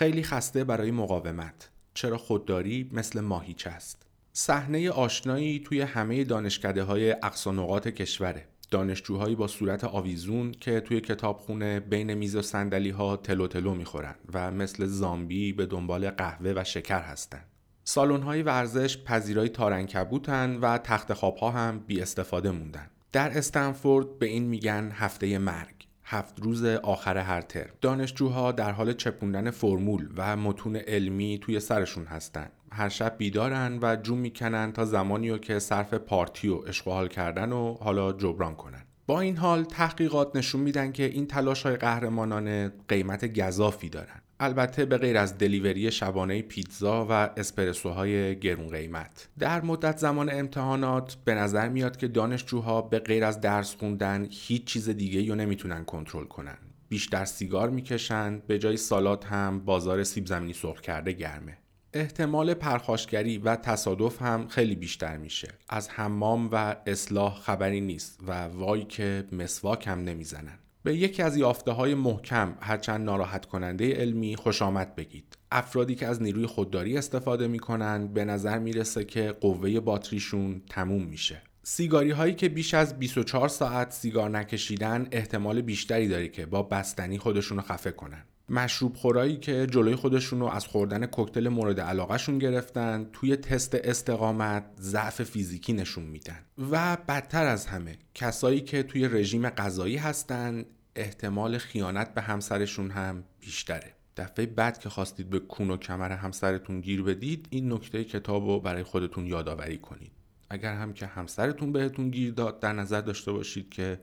خیلی 0.09 0.23
خسته 0.23 0.65
برای 0.65 0.91
مقاومت. 0.91 1.71
چرا 1.95 2.19
خودداری 2.19 2.91
مثل 2.93 3.21
ماهیچه 3.21 3.71
است؟ 3.71 4.07
صحنه 4.33 4.91
آشنایی 4.91 5.59
توی 5.59 5.81
همه 5.81 6.25
دانشکده 6.25 6.83
های 6.83 7.17
نقاط 7.47 7.89
کشوره. 7.89 8.49
دانشجوهایی 8.71 9.35
با 9.35 9.47
صورت 9.47 9.85
آویزون 9.85 10.53
که 10.53 10.81
توی 10.81 11.01
کتابخونه 11.01 11.81
بین 11.81 12.15
میز 12.15 12.37
و 12.37 12.43
سندلی 12.43 12.91
ها 12.91 13.17
تلو 13.17 13.47
تلو 13.47 13.75
می‌خورن 13.75 14.15
و 14.33 14.51
مثل 14.51 14.87
زامبی 14.87 15.53
به 15.53 15.67
دنبال 15.67 16.11
قهوه 16.11 16.53
و 16.57 16.65
شکر 16.65 17.01
هستن. 17.01 17.45
سالن 17.85 18.23
های 18.23 18.43
ورزش 18.43 18.99
پذیرای 19.05 19.49
تارنکبوتن 19.49 20.57
و 20.57 20.79
تخت 20.79 21.13
خواب 21.13 21.37
ها 21.37 21.51
هم 21.51 21.79
بی 21.87 22.01
استفاده 22.01 22.51
موندن. 22.51 22.91
در 23.13 23.39
استنفورد 23.39 24.19
به 24.19 24.27
این 24.27 24.45
میگن 24.45 24.91
هفته 24.95 25.39
مرگ. 25.39 25.78
هفت 26.11 26.43
روز 26.43 26.65
آخر 26.65 27.19
هر 27.19 27.41
ترم. 27.41 27.71
دانشجوها 27.81 28.53
در 28.53 28.73
حال 28.73 28.93
چپوندن 28.93 29.51
فرمول 29.51 30.09
و 30.17 30.37
متون 30.37 30.77
علمی 30.77 31.39
توی 31.43 31.61
سرشون 31.61 32.05
هستن. 32.05 32.49
هر 32.73 32.89
شب 32.89 33.15
بیدارن 33.19 33.79
و 33.83 33.97
جون 33.97 34.19
می‌کنن 34.19 34.73
تا 34.73 34.85
زمانی 34.85 35.31
رو 35.31 35.39
که 35.39 35.59
صرف 35.59 35.95
پارتی 35.95 36.49
و 36.49 36.61
اشغال 36.67 37.09
کردن 37.09 37.53
و 37.53 37.75
حالا 37.75 38.13
جبران 38.13 38.55
کنن. 38.55 38.83
با 39.07 39.21
این 39.21 39.37
حال 39.37 39.65
تحقیقات 39.65 40.37
نشون 40.37 40.61
میدن 40.61 40.93
که 40.93 41.05
این 41.05 41.27
تلاش 41.27 41.63
های 41.63 41.77
قهرمانانه 41.77 42.73
قیمت 42.89 43.41
گذافی 43.41 43.89
دارن. 43.89 44.21
البته 44.41 44.85
به 44.85 44.99
غیر 44.99 45.17
از 45.17 45.39
دلیوری 45.39 45.91
شبانه 45.91 46.43
پیتزا 46.43 47.07
و 47.11 47.13
اسپرسوهای 47.13 48.39
گرون 48.39 48.69
قیمت. 48.69 49.29
در 49.39 49.61
مدت 49.61 49.99
زمان 49.99 50.31
امتحانات 50.33 51.17
به 51.25 51.35
نظر 51.35 51.69
میاد 51.69 51.97
که 51.97 52.09
دانشجوها 52.09 52.83
به 52.83 52.99
غیر 52.99 53.25
از 53.25 53.41
درس 53.41 53.77
خوندن 53.77 54.27
هیچ 54.31 54.65
چیز 54.65 54.89
دیگه 54.89 55.29
رو 55.29 55.35
نمی‌تونن 55.35 55.85
کنترل 55.85 56.25
کنن. 56.25 56.59
بیشتر 56.89 57.25
سیگار 57.25 57.71
می‌کشن 57.71 58.39
به 58.47 58.59
جای 58.59 58.77
سالات 58.77 59.27
هم 59.27 59.61
بازار 59.65 60.05
سیب 60.05 60.27
زمینی 60.27 60.53
سرخ 60.53 60.81
کرده 60.81 61.13
گرمه. 61.13 61.59
احتمال 61.93 62.55
پرخاشگری 62.55 63.39
و 63.39 63.57
تصادف 63.57 64.23
هم 64.23 64.49
خیلی 64.49 64.75
بیشتر 64.75 65.17
میشه. 65.17 65.49
از 65.69 65.91
حمام 65.91 66.49
و 66.53 66.77
اصلاح 66.87 67.35
خبری 67.41 67.81
نیست 67.81 68.21
و 68.27 68.45
وای 68.45 68.85
که 68.85 69.25
مسواک 69.33 69.87
هم 69.87 70.01
نمی‌زنن. 70.01 70.58
به 70.83 70.97
یکی 70.97 71.23
از 71.23 71.37
یافته 71.37 71.71
های 71.71 71.95
محکم 71.95 72.55
هرچند 72.61 73.05
ناراحت 73.05 73.47
کننده 73.47 73.95
علمی 73.95 74.37
خوش 74.37 74.63
آمد 74.63 74.97
بگید. 74.97 75.39
افرادی 75.53 75.95
که 75.95 76.07
از 76.07 76.23
نیروی 76.23 76.47
خودداری 76.47 76.99
استفاده 76.99 77.49
می‌کنن 77.49 78.07
به 78.07 78.25
نظر 78.25 78.59
می‌رسه 78.59 79.05
که 79.05 79.33
قوه 79.33 79.81
باتریشون 79.81 80.63
تموم 80.71 81.03
میشه. 81.03 81.43
سیگاری 81.63 82.11
هایی 82.11 82.35
که 82.35 82.49
بیش 82.49 82.75
از 82.75 82.99
24 82.99 83.49
ساعت 83.49 83.93
سیگار 83.93 84.31
نکشیدن 84.31 85.09
احتمال 85.13 85.61
بیشتری 85.61 86.09
داره 86.09 86.29
که 86.29 86.47
با 86.47 86.63
بستنی 86.63 87.19
خودشون 87.19 87.59
رو 87.59 87.65
خفه 87.65 87.91
کنن. 87.91 88.25
مشروب 88.49 88.97
خورایی 88.97 89.37
که 89.37 89.67
جلوی 89.67 89.95
خودشون 89.95 90.41
رو 90.41 90.47
از 90.47 90.67
خوردن 90.67 91.07
کوکتل 91.07 91.49
مورد 91.49 91.81
علاقهشون 91.81 92.39
گرفتن 92.39 93.11
توی 93.13 93.37
تست 93.37 93.75
استقامت 93.75 94.65
ضعف 94.81 95.23
فیزیکی 95.23 95.73
نشون 95.73 96.05
میدن. 96.05 96.39
و 96.71 96.97
بدتر 97.09 97.47
از 97.47 97.67
همه 97.67 97.99
کسایی 98.15 98.61
که 98.61 98.83
توی 98.83 99.09
رژیم 99.09 99.51
غذایی 99.51 99.97
هستن 99.97 100.65
احتمال 100.97 101.59
خیانت 101.59 102.15
به 102.15 102.23
همسرشون 102.23 102.91
هم 102.91 103.25
بیشتره. 103.41 103.95
دفعه 104.17 104.47
بعد 104.47 104.79
که 104.79 104.89
خواستید 104.89 105.31
به 105.31 105.39
کون 105.39 105.71
و 105.71 105.77
کمر 105.77 106.13
همسرتون 106.13 106.81
گیر 106.81 107.03
بدید 107.03 107.47
این 107.51 107.73
نکته 107.73 108.05
کتاب 108.05 108.47
رو 108.47 108.61
برای 108.61 108.83
خودتون 108.83 109.27
یادآوری 109.27 109.79
کنید. 109.79 110.13
اگر 110.51 110.75
هم 110.75 110.93
که 110.93 111.07
همسرتون 111.07 111.73
بهتون 111.73 112.11
گیر 112.11 112.33
داد 112.33 112.61
در 112.61 112.73
نظر 112.73 113.01
داشته 113.01 113.33
باشید 113.33 113.71
که 113.71 114.01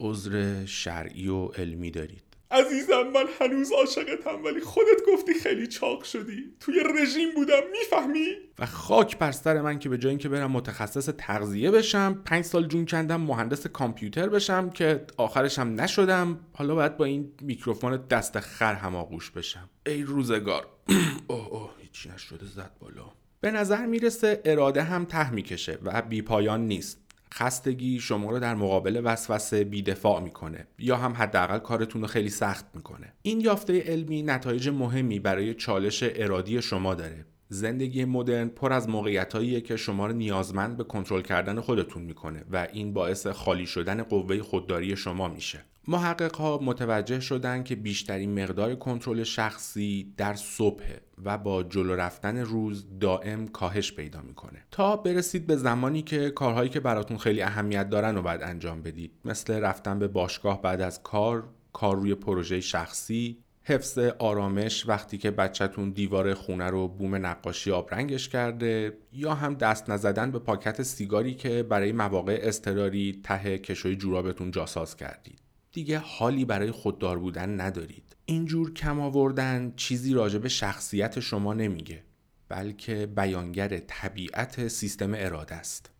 عذر 0.00 0.64
شرعی 0.64 1.28
و 1.28 1.46
علمی 1.46 1.90
دارید. 1.90 2.25
عزیزم 2.50 3.02
من 3.14 3.24
هنوز 3.40 3.72
عاشقتم 3.72 4.44
ولی 4.44 4.60
خودت 4.60 5.06
گفتی 5.12 5.34
خیلی 5.34 5.66
چاق 5.66 6.02
شدی. 6.02 6.54
توی 6.60 6.80
رژیم 6.94 7.34
بودم 7.34 7.60
می‌فهمی؟ 7.72 8.26
و 8.58 8.66
خاک 8.66 9.18
بر 9.18 9.32
سر 9.32 9.60
من 9.60 9.78
که 9.78 9.88
به 9.88 9.98
جای 9.98 10.10
اینکه 10.10 10.28
برم 10.28 10.50
متخصص 10.50 11.08
تغذیه 11.18 11.70
بشم 11.70 12.22
پنج 12.24 12.44
سال 12.44 12.66
جون 12.66 12.86
کندم 12.86 13.20
مهندس 13.20 13.66
کامپیوتر 13.66 14.28
بشم 14.28 14.70
که 14.70 15.04
آخرش 15.16 15.58
هم 15.58 15.80
نشدم. 15.80 16.40
حالا 16.52 16.74
باید 16.74 16.96
با 16.96 17.04
این 17.04 17.32
میکروفون 17.40 17.96
دست 17.96 18.40
خر 18.40 18.74
هماغوش 18.74 19.30
بشم. 19.30 19.70
ای 19.86 20.02
روزگار. 20.02 20.66
اوه 21.28 21.48
اوه 21.48 21.70
هیچی 21.80 22.08
نشده 22.08 22.46
زد 22.46 22.70
بالا. 22.80 23.12
به 23.40 23.50
نظر 23.50 23.86
می‌رسه 23.86 24.42
اراده 24.44 24.82
هم 24.82 25.04
ته 25.04 25.30
می‌کشه 25.30 25.78
و 25.82 26.02
بی 26.02 26.22
پایان 26.22 26.66
نیست. 26.66 27.05
خستگی 27.38 28.00
شما 28.00 28.30
رو 28.30 28.38
در 28.38 28.54
مقابل 28.54 29.00
وسوسه 29.04 29.64
بیدفاع 29.64 30.20
می‌کنه 30.20 30.66
یا 30.78 30.96
هم 30.96 31.12
حداقل 31.12 31.58
کارتون 31.58 32.02
رو 32.02 32.08
خیلی 32.08 32.30
سخت 32.30 32.66
می‌کنه. 32.74 33.12
این 33.22 33.40
یافته 33.40 33.82
علمی 33.82 34.22
نتایج 34.22 34.68
مهمی 34.68 35.18
برای 35.18 35.54
چالش 35.54 36.02
ارادی 36.02 36.62
شما 36.62 36.94
داره. 36.94 37.26
زندگی 37.48 38.04
مدرن 38.04 38.48
پر 38.48 38.72
از 38.72 38.88
موقعیتهاییه 38.88 39.60
که 39.60 39.76
شما 39.76 40.06
رو 40.06 40.12
نیازمند 40.12 40.76
به 40.76 40.84
کنترل 40.84 41.22
کردن 41.22 41.60
خودتون 41.60 42.02
می‌کنه 42.02 42.44
و 42.50 42.68
این 42.72 42.92
باعث 42.92 43.26
خالی 43.26 43.66
شدن 43.66 44.02
قوه 44.02 44.42
خودداری 44.42 44.96
شما 44.96 45.28
میشه. 45.28 45.64
محقق 45.88 46.36
ها 46.36 46.58
متوجه 46.62 47.20
شدن 47.20 47.62
که 47.62 47.76
بیشترین 47.76 48.42
مقدار 48.42 48.74
کنترل 48.74 49.22
شخصی 49.22 50.14
در 50.16 50.34
صبح 50.34 50.84
و 51.24 51.38
با 51.38 51.62
جلو 51.62 51.96
رفتن 51.96 52.36
روز 52.36 52.86
دائم 53.00 53.48
کاهش 53.48 53.92
پیدا 53.92 54.20
می‌کنه. 54.20 54.62
تا 54.70 54.96
برسید 54.96 55.46
به 55.46 55.56
زمانی 55.56 56.02
که 56.02 56.30
کارهایی 56.30 56.70
که 56.70 56.80
براتون 56.80 57.18
خیلی 57.18 57.42
اهمیت 57.42 57.88
دارن 57.88 58.14
رو 58.14 58.22
باید 58.22 58.42
انجام 58.42 58.82
بدید 58.82 59.12
مثل 59.24 59.54
رفتن 59.60 59.98
به 59.98 60.08
باشگاه 60.08 60.62
بعد 60.62 60.80
از 60.80 61.02
کار 61.02 61.48
کار 61.72 61.96
روی 61.96 62.14
پروژه 62.14 62.60
شخصی 62.60 63.38
حفظ 63.62 63.98
آرامش 63.98 64.88
وقتی 64.88 65.18
که 65.18 65.30
بچهتون 65.30 65.90
دیوار 65.90 66.34
خونه 66.34 66.66
رو 66.66 66.88
بوم 66.88 67.26
نقاشی 67.26 67.70
آبرنگش 67.70 68.28
کرده 68.28 68.98
یا 69.12 69.34
هم 69.34 69.54
دست 69.54 69.90
نزدن 69.90 70.30
به 70.30 70.38
پاکت 70.38 70.82
سیگاری 70.82 71.34
که 71.34 71.62
برای 71.62 71.92
مواقع 71.92 72.38
اضطراری 72.42 73.20
ته 73.24 73.58
کشوی 73.58 73.96
جورابتون 73.96 74.50
جاساز 74.50 74.96
کردید. 74.96 75.45
دیگه 75.76 75.98
حالی 75.98 76.44
برای 76.44 76.70
خوددار 76.70 77.18
بودن 77.18 77.60
ندارید. 77.60 78.16
اینجور 78.26 78.72
کم 78.72 79.00
آوردن 79.00 79.72
چیزی 79.76 80.14
راجع 80.14 80.38
به 80.38 80.48
شخصیت 80.48 81.20
شما 81.20 81.54
نمیگه 81.54 82.04
بلکه 82.48 83.06
بیانگر 83.06 83.78
طبیعت 83.78 84.68
سیستم 84.68 85.12
اراده 85.14 85.54
است. 85.54 85.90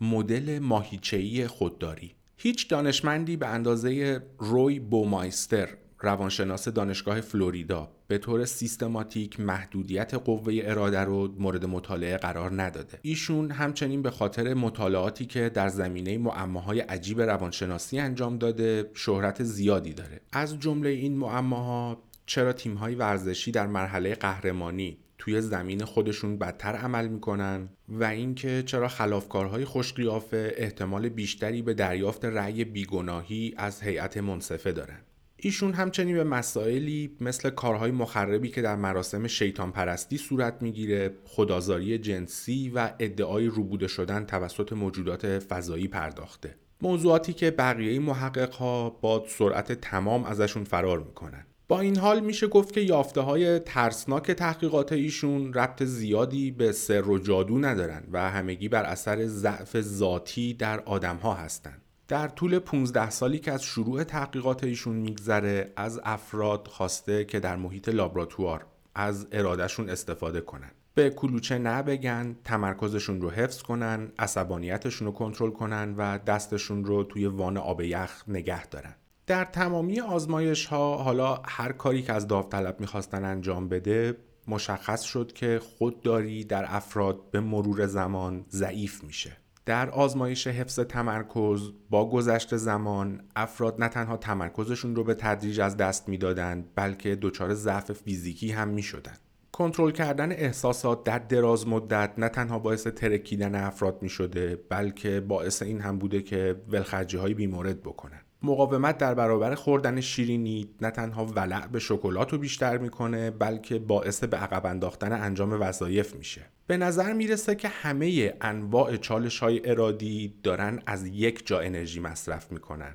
مدل 0.00 0.58
ماهیچه‌ای 0.58 1.46
خودداری. 1.46 2.14
هیچ 2.36 2.68
دانشمندی 2.68 3.36
به 3.36 3.46
اندازه 3.46 4.22
روی 4.38 4.80
بومایستر 4.80 5.68
روانشناس 6.00 6.68
دانشگاه 6.68 7.20
فلوریدا 7.20 7.92
به 8.08 8.18
طور 8.18 8.44
سیستماتیک 8.44 9.40
محدودیت 9.40 10.14
قوه 10.14 10.54
اراده 10.62 11.00
رو 11.00 11.34
مورد 11.38 11.64
مطالعه 11.64 12.16
قرار 12.16 12.62
نداده. 12.62 12.98
ایشون 13.02 13.50
همچنین 13.50 14.02
به 14.02 14.10
خاطر 14.10 14.54
مطالعاتی 14.54 15.26
که 15.26 15.48
در 15.48 15.68
زمینه 15.68 16.18
معماهای 16.18 16.80
عجیب 16.80 17.20
روانشناسی 17.20 17.98
انجام 17.98 18.38
داده 18.38 18.90
شهرت 18.94 19.42
زیادی 19.42 19.92
داره. 19.92 20.20
از 20.32 20.58
جمله 20.60 20.88
این 20.88 21.16
معماها 21.16 22.02
چرا 22.26 22.52
تیم‌های 22.52 22.94
ورزشی 22.94 23.50
در 23.50 23.66
مرحله 23.66 24.14
قهرمانی 24.14 24.98
توی 25.18 25.40
زمین 25.40 25.84
خودشون 25.84 26.38
بدتر 26.38 26.74
عمل 26.74 27.08
می‌کنن 27.08 27.68
و 27.88 28.04
اینکه 28.04 28.62
چرا 28.66 28.88
خلافکارهای 28.88 29.64
خوشقیافه 29.64 30.54
احتمال 30.56 31.08
بیشتری 31.08 31.62
به 31.62 31.74
دریافت 31.74 32.24
رأی 32.24 32.64
بیگناهی 32.64 33.54
از 33.56 33.82
هیئت 33.82 34.16
منصفه 34.16 34.72
دارن؟ 34.72 35.00
ایشون 35.44 35.72
همچنین 35.72 36.16
به 36.16 36.24
مسائلی 36.24 37.16
مثل 37.20 37.50
کارهای 37.50 37.90
مخربی 37.90 38.50
که 38.50 38.62
در 38.62 38.76
مراسم 38.76 39.26
شیطان 39.26 39.72
پرستی 39.72 40.18
صورت 40.18 40.62
می‌گیره 40.62 41.10
خدازاری 41.24 41.98
جنسی 41.98 42.72
و 42.74 42.90
ادعای 42.98 43.46
روبوده 43.46 43.88
شدن 43.88 44.24
توسط 44.24 44.72
موجودات 44.72 45.38
فضایی 45.38 45.88
پرداخته 45.88 46.54
موضوعاتی 46.82 47.32
که 47.32 47.50
بقیه 47.50 48.00
محقق 48.00 48.54
ها 48.54 48.90
با 48.90 49.24
سرعت 49.28 49.72
تمام 49.72 50.24
ازشون 50.24 50.64
فرار 50.64 50.98
می‌کنن 50.98 51.46
با 51.68 51.80
این 51.80 51.96
حال 51.96 52.20
میشه 52.20 52.46
گفت 52.46 52.72
که 52.72 52.80
یافته 52.80 53.20
های 53.20 53.58
ترسناک 53.58 54.30
تحقیقات 54.30 54.92
ایشون 54.92 55.52
ربط 55.52 55.82
زیادی 55.82 56.50
به 56.50 56.72
سر 56.72 57.08
و 57.08 57.18
جادو 57.18 57.58
ندارن 57.58 58.04
و 58.12 58.30
همگی 58.30 58.68
بر 58.68 58.82
اثر 58.82 59.26
ضعف 59.26 59.80
ذاتی 59.80 60.54
در 60.54 60.80
آدم 60.80 61.16
ها 61.16 61.34
هستند. 61.34 61.83
در 62.08 62.28
طول 62.28 62.58
15 62.58 63.10
سالی 63.10 63.38
که 63.38 63.52
از 63.52 63.62
شروع 63.62 64.04
تحقیقات 64.04 64.64
ایشون 64.64 64.96
میگذره 64.96 65.72
از 65.76 66.00
افراد 66.04 66.68
خواسته 66.68 67.24
که 67.24 67.40
در 67.40 67.56
محیط 67.56 67.88
لابراتوار 67.88 68.66
از 68.94 69.26
ارادهشون 69.32 69.90
استفاده 69.90 70.40
کنن. 70.40 70.70
به 70.94 71.10
کلوچه 71.10 71.58
نبگن 71.58 72.36
تمرکزشون 72.44 73.20
رو 73.20 73.30
حفظ 73.30 73.62
کنن 73.62 74.12
عصبانیتشون 74.18 75.06
رو 75.06 75.12
کنترل 75.12 75.50
کنن 75.50 75.94
و 75.96 76.18
دستشون 76.18 76.84
رو 76.84 77.04
توی 77.04 77.26
وان 77.26 77.56
آب 77.56 77.80
یخ 77.80 78.24
نگه 78.28 78.66
دارن. 78.66 78.94
در 79.26 79.44
تمامی 79.44 80.00
آزمایش 80.00 80.66
ها 80.66 80.96
حالا 80.96 81.42
هر 81.44 81.72
کاری 81.72 82.02
که 82.02 82.12
از 82.12 82.28
داوطلب 82.28 82.80
می‌خواستن 82.80 83.24
انجام 83.24 83.68
بده 83.68 84.16
مشخص 84.48 85.02
شد 85.02 85.32
که 85.32 85.60
خودداری 85.78 86.44
در 86.44 86.64
افراد 86.68 87.30
به 87.30 87.40
مرور 87.40 87.86
زمان 87.86 88.44
ضعیف 88.50 89.04
میشه. 89.04 89.36
در 89.66 89.90
آزمایش 89.90 90.46
حفظ 90.46 90.80
تمرکز 90.80 91.70
با 91.90 92.10
گذشت 92.10 92.56
زمان 92.56 93.22
افراد 93.36 93.82
نه 93.82 93.88
تنها 93.88 94.16
تمرکزشون 94.16 94.96
رو 94.96 95.04
به 95.04 95.14
تدریج 95.14 95.60
از 95.60 95.76
دست 95.76 96.08
می‌دادند 96.08 96.68
بلکه 96.74 97.18
دچار 97.22 97.54
ضعف 97.54 97.92
فیزیکی 97.92 98.50
هم 98.50 98.68
می 98.68 98.82
شدن. 98.82 99.14
کنترل 99.52 99.90
کردن 99.90 100.32
احساسات 100.32 101.04
در 101.04 101.18
دراز 101.18 101.68
مدت 101.68 102.12
نه 102.18 102.28
تنها 102.28 102.58
باعث 102.58 102.86
ترکیدن 102.86 103.54
افراد 103.54 104.02
می 104.02 104.08
شده 104.08 104.56
بلکه 104.68 105.20
باعث 105.20 105.62
این 105.62 105.80
هم 105.80 105.98
بوده 105.98 106.22
که 106.22 106.62
ولخرجی 106.68 107.16
های 107.16 107.34
بیمورد 107.34 107.80
بکنن. 107.82 108.23
مقاومت 108.44 108.98
در 108.98 109.14
برابر 109.14 109.54
خوردن 109.54 110.00
شیرینی 110.00 110.68
نه 110.80 110.90
تنها 110.90 111.24
ولع 111.24 111.66
به 111.66 111.78
شکلات 111.78 112.32
رو 112.32 112.38
بیشتر 112.38 112.78
می‌کنه 112.78 113.30
بلکه 113.30 113.78
باعث 113.78 114.24
به 114.24 114.36
عقب 114.36 114.66
انداختن 114.66 115.12
انجام 115.12 115.56
وظایف 115.60 116.14
میشه. 116.14 116.40
به 116.66 116.76
نظر 116.76 117.12
می‌رسه 117.12 117.54
که 117.54 117.68
همه 117.68 118.34
انواع 118.40 118.96
چالش 118.96 119.38
های 119.38 119.70
ارادی 119.70 120.34
دارن 120.42 120.82
از 120.86 121.06
یک 121.06 121.46
جا 121.46 121.60
انرژی 121.60 122.00
مصرف 122.00 122.52
می‌کنن 122.52 122.94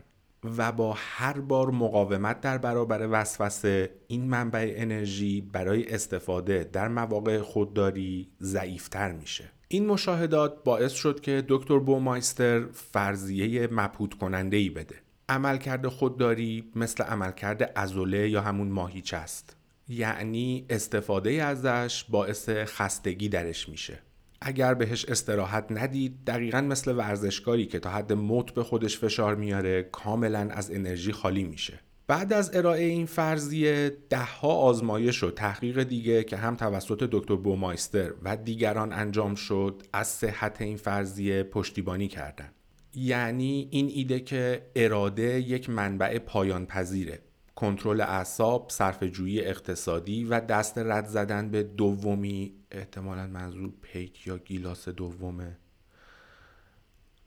و 0.58 0.72
با 0.72 0.96
هر 0.98 1.40
بار 1.40 1.72
مقاومت 1.72 2.42
در 2.42 2.58
برابر 2.58 3.08
وسوسه 3.12 3.90
این 4.08 4.26
منبع 4.26 4.74
انرژی 4.76 5.42
برای 5.42 5.94
استفاده 5.94 6.70
در 6.74 6.88
مواقع 6.88 7.42
خودداری 7.42 8.30
ضعیفتر 8.42 9.12
میشه. 9.12 9.52
این 9.68 9.86
مشاهدات 9.86 10.64
باعث 10.64 10.92
شد 10.92 11.20
که 11.20 11.44
دکتر 11.48 11.80
بومایستر 11.80 12.66
فرضیه 12.72 13.68
مبهوت 13.72 14.14
کننده 14.14 14.58
ای 14.58 14.70
بده. 14.70 14.96
عملکرد 15.30 15.88
خودداری 15.88 16.72
مثل 16.76 17.04
عملکرد 17.04 17.72
ازوله 17.76 18.30
یا 18.30 18.42
همون 18.42 18.68
ماهیچه 18.68 19.18
است. 19.18 19.56
یعنی 19.88 20.66
استفاده 20.70 21.32
ازش 21.32 22.06
باعث 22.10 22.50
خستگی 22.50 23.30
درش 23.30 23.70
میشه. 23.70 24.00
اگر 24.42 24.74
بهش 24.74 25.06
استراحت 25.06 25.66
ندید 25.70 26.18
دقیقا 26.28 26.62
مثل 26.62 26.98
ورزشکاری 26.98 27.66
که 27.66 27.80
تا 27.80 27.90
حد 27.90 28.14
موت 28.14 28.52
به 28.52 28.64
خودش 28.64 28.98
فشار 28.98 29.36
میاره 29.36 29.84
کاملا 29.84 30.50
از 30.52 30.72
انرژی 30.72 31.12
خالی 31.12 31.44
میشه. 31.44 31.80
بعد 32.08 32.34
از 32.34 32.56
ارائه 32.56 32.86
این 32.86 33.06
فرضیه 33.06 33.98
دهها 34.10 34.54
آزمایش 34.54 35.24
و 35.24 35.32
تحقیق 35.32 35.84
دیگه 35.84 36.24
که 36.24 36.38
هم 36.38 36.56
توسط 36.56 37.10
دکتر 37.12 37.36
بومایستر 37.36 38.14
و 38.24 38.38
دیگران 38.38 38.94
انجام 38.94 39.36
شد 39.36 39.84
از 39.94 40.08
صحت 40.08 40.62
این 40.62 40.78
فرضیه 40.78 41.44
پشتیبانی 41.44 42.08
کردند. 42.08 42.54
یعنی 42.94 43.68
این 43.72 43.90
ایده 43.94 44.20
که 44.20 44.66
اراده 44.76 45.42
یک 45.42 45.70
منبع 45.70 46.20
پایان 46.20 46.66
پذیره 46.66 47.20
کنترل 47.56 48.02
اعصاب، 48.02 48.70
صرفه‌جویی 48.70 49.42
اقتصادی 49.42 50.24
و 50.24 50.40
دست 50.40 50.78
رد 50.78 51.06
زدن 51.06 51.50
به 51.50 51.64
دومی 51.64 52.54
احتمالا 52.72 53.28
منظور 53.28 53.72
پیک 53.82 54.28
یا 54.28 54.38
گیلاس 54.38 54.90
دومه. 54.90 55.58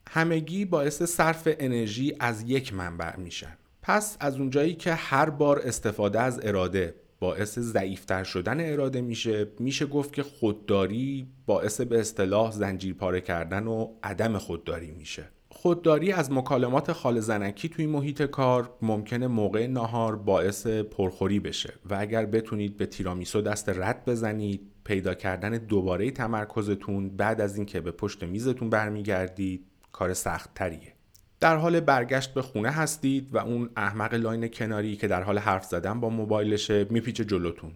همگی 0.08 0.64
باعث 0.64 1.02
صرف 1.02 1.48
انرژی 1.58 2.16
از 2.20 2.42
یک 2.42 2.74
منبع 2.74 3.16
میشن. 3.16 3.56
پس 3.82 4.16
از 4.20 4.36
اونجایی 4.36 4.74
که 4.74 4.94
هر 4.94 5.30
بار 5.30 5.58
استفاده 5.58 6.20
از 6.20 6.40
اراده 6.42 6.94
باعث 7.20 7.58
ضعیفتر 7.58 8.24
شدن 8.24 8.72
اراده 8.72 9.00
میشه 9.00 9.48
میشه 9.58 9.86
گفت 9.86 10.12
که 10.12 10.22
خودداری 10.22 11.26
باعث 11.46 11.80
به 11.80 12.00
اصطلاح 12.00 12.52
زنجیر 12.52 12.94
پاره 12.94 13.20
کردن 13.20 13.66
و 13.66 13.94
عدم 14.02 14.38
خودداری 14.38 14.90
میشه. 14.90 15.28
خودداری 15.54 16.12
از 16.12 16.32
مکالمات 16.32 16.92
خال 16.92 17.20
زنکی 17.20 17.68
توی 17.68 17.86
محیط 17.86 18.22
کار 18.22 18.70
ممکنه 18.82 19.26
موقع 19.26 19.66
ناهار 19.66 20.16
باعث 20.16 20.66
پرخوری 20.66 21.40
بشه 21.40 21.74
و 21.90 21.96
اگر 22.00 22.26
بتونید 22.26 22.76
به 22.76 22.86
تیرامیسو 22.86 23.40
دست 23.40 23.68
رد 23.68 24.04
بزنید 24.04 24.60
پیدا 24.84 25.14
کردن 25.14 25.50
دوباره 25.50 26.10
تمرکزتون 26.10 27.16
بعد 27.16 27.40
از 27.40 27.56
اینکه 27.56 27.80
به 27.80 27.90
پشت 27.90 28.24
میزتون 28.24 28.70
برمیگردید 28.70 29.66
کار 29.92 30.14
سخت 30.14 30.54
تریه 30.54 30.92
در 31.40 31.56
حال 31.56 31.80
برگشت 31.80 32.34
به 32.34 32.42
خونه 32.42 32.70
هستید 32.70 33.34
و 33.34 33.38
اون 33.38 33.70
احمق 33.76 34.14
لاین 34.14 34.48
کناری 34.48 34.96
که 34.96 35.08
در 35.08 35.22
حال 35.22 35.38
حرف 35.38 35.64
زدن 35.64 36.00
با 36.00 36.08
موبایلشه 36.08 36.86
میپیچه 36.90 37.24
جلوتون. 37.24 37.72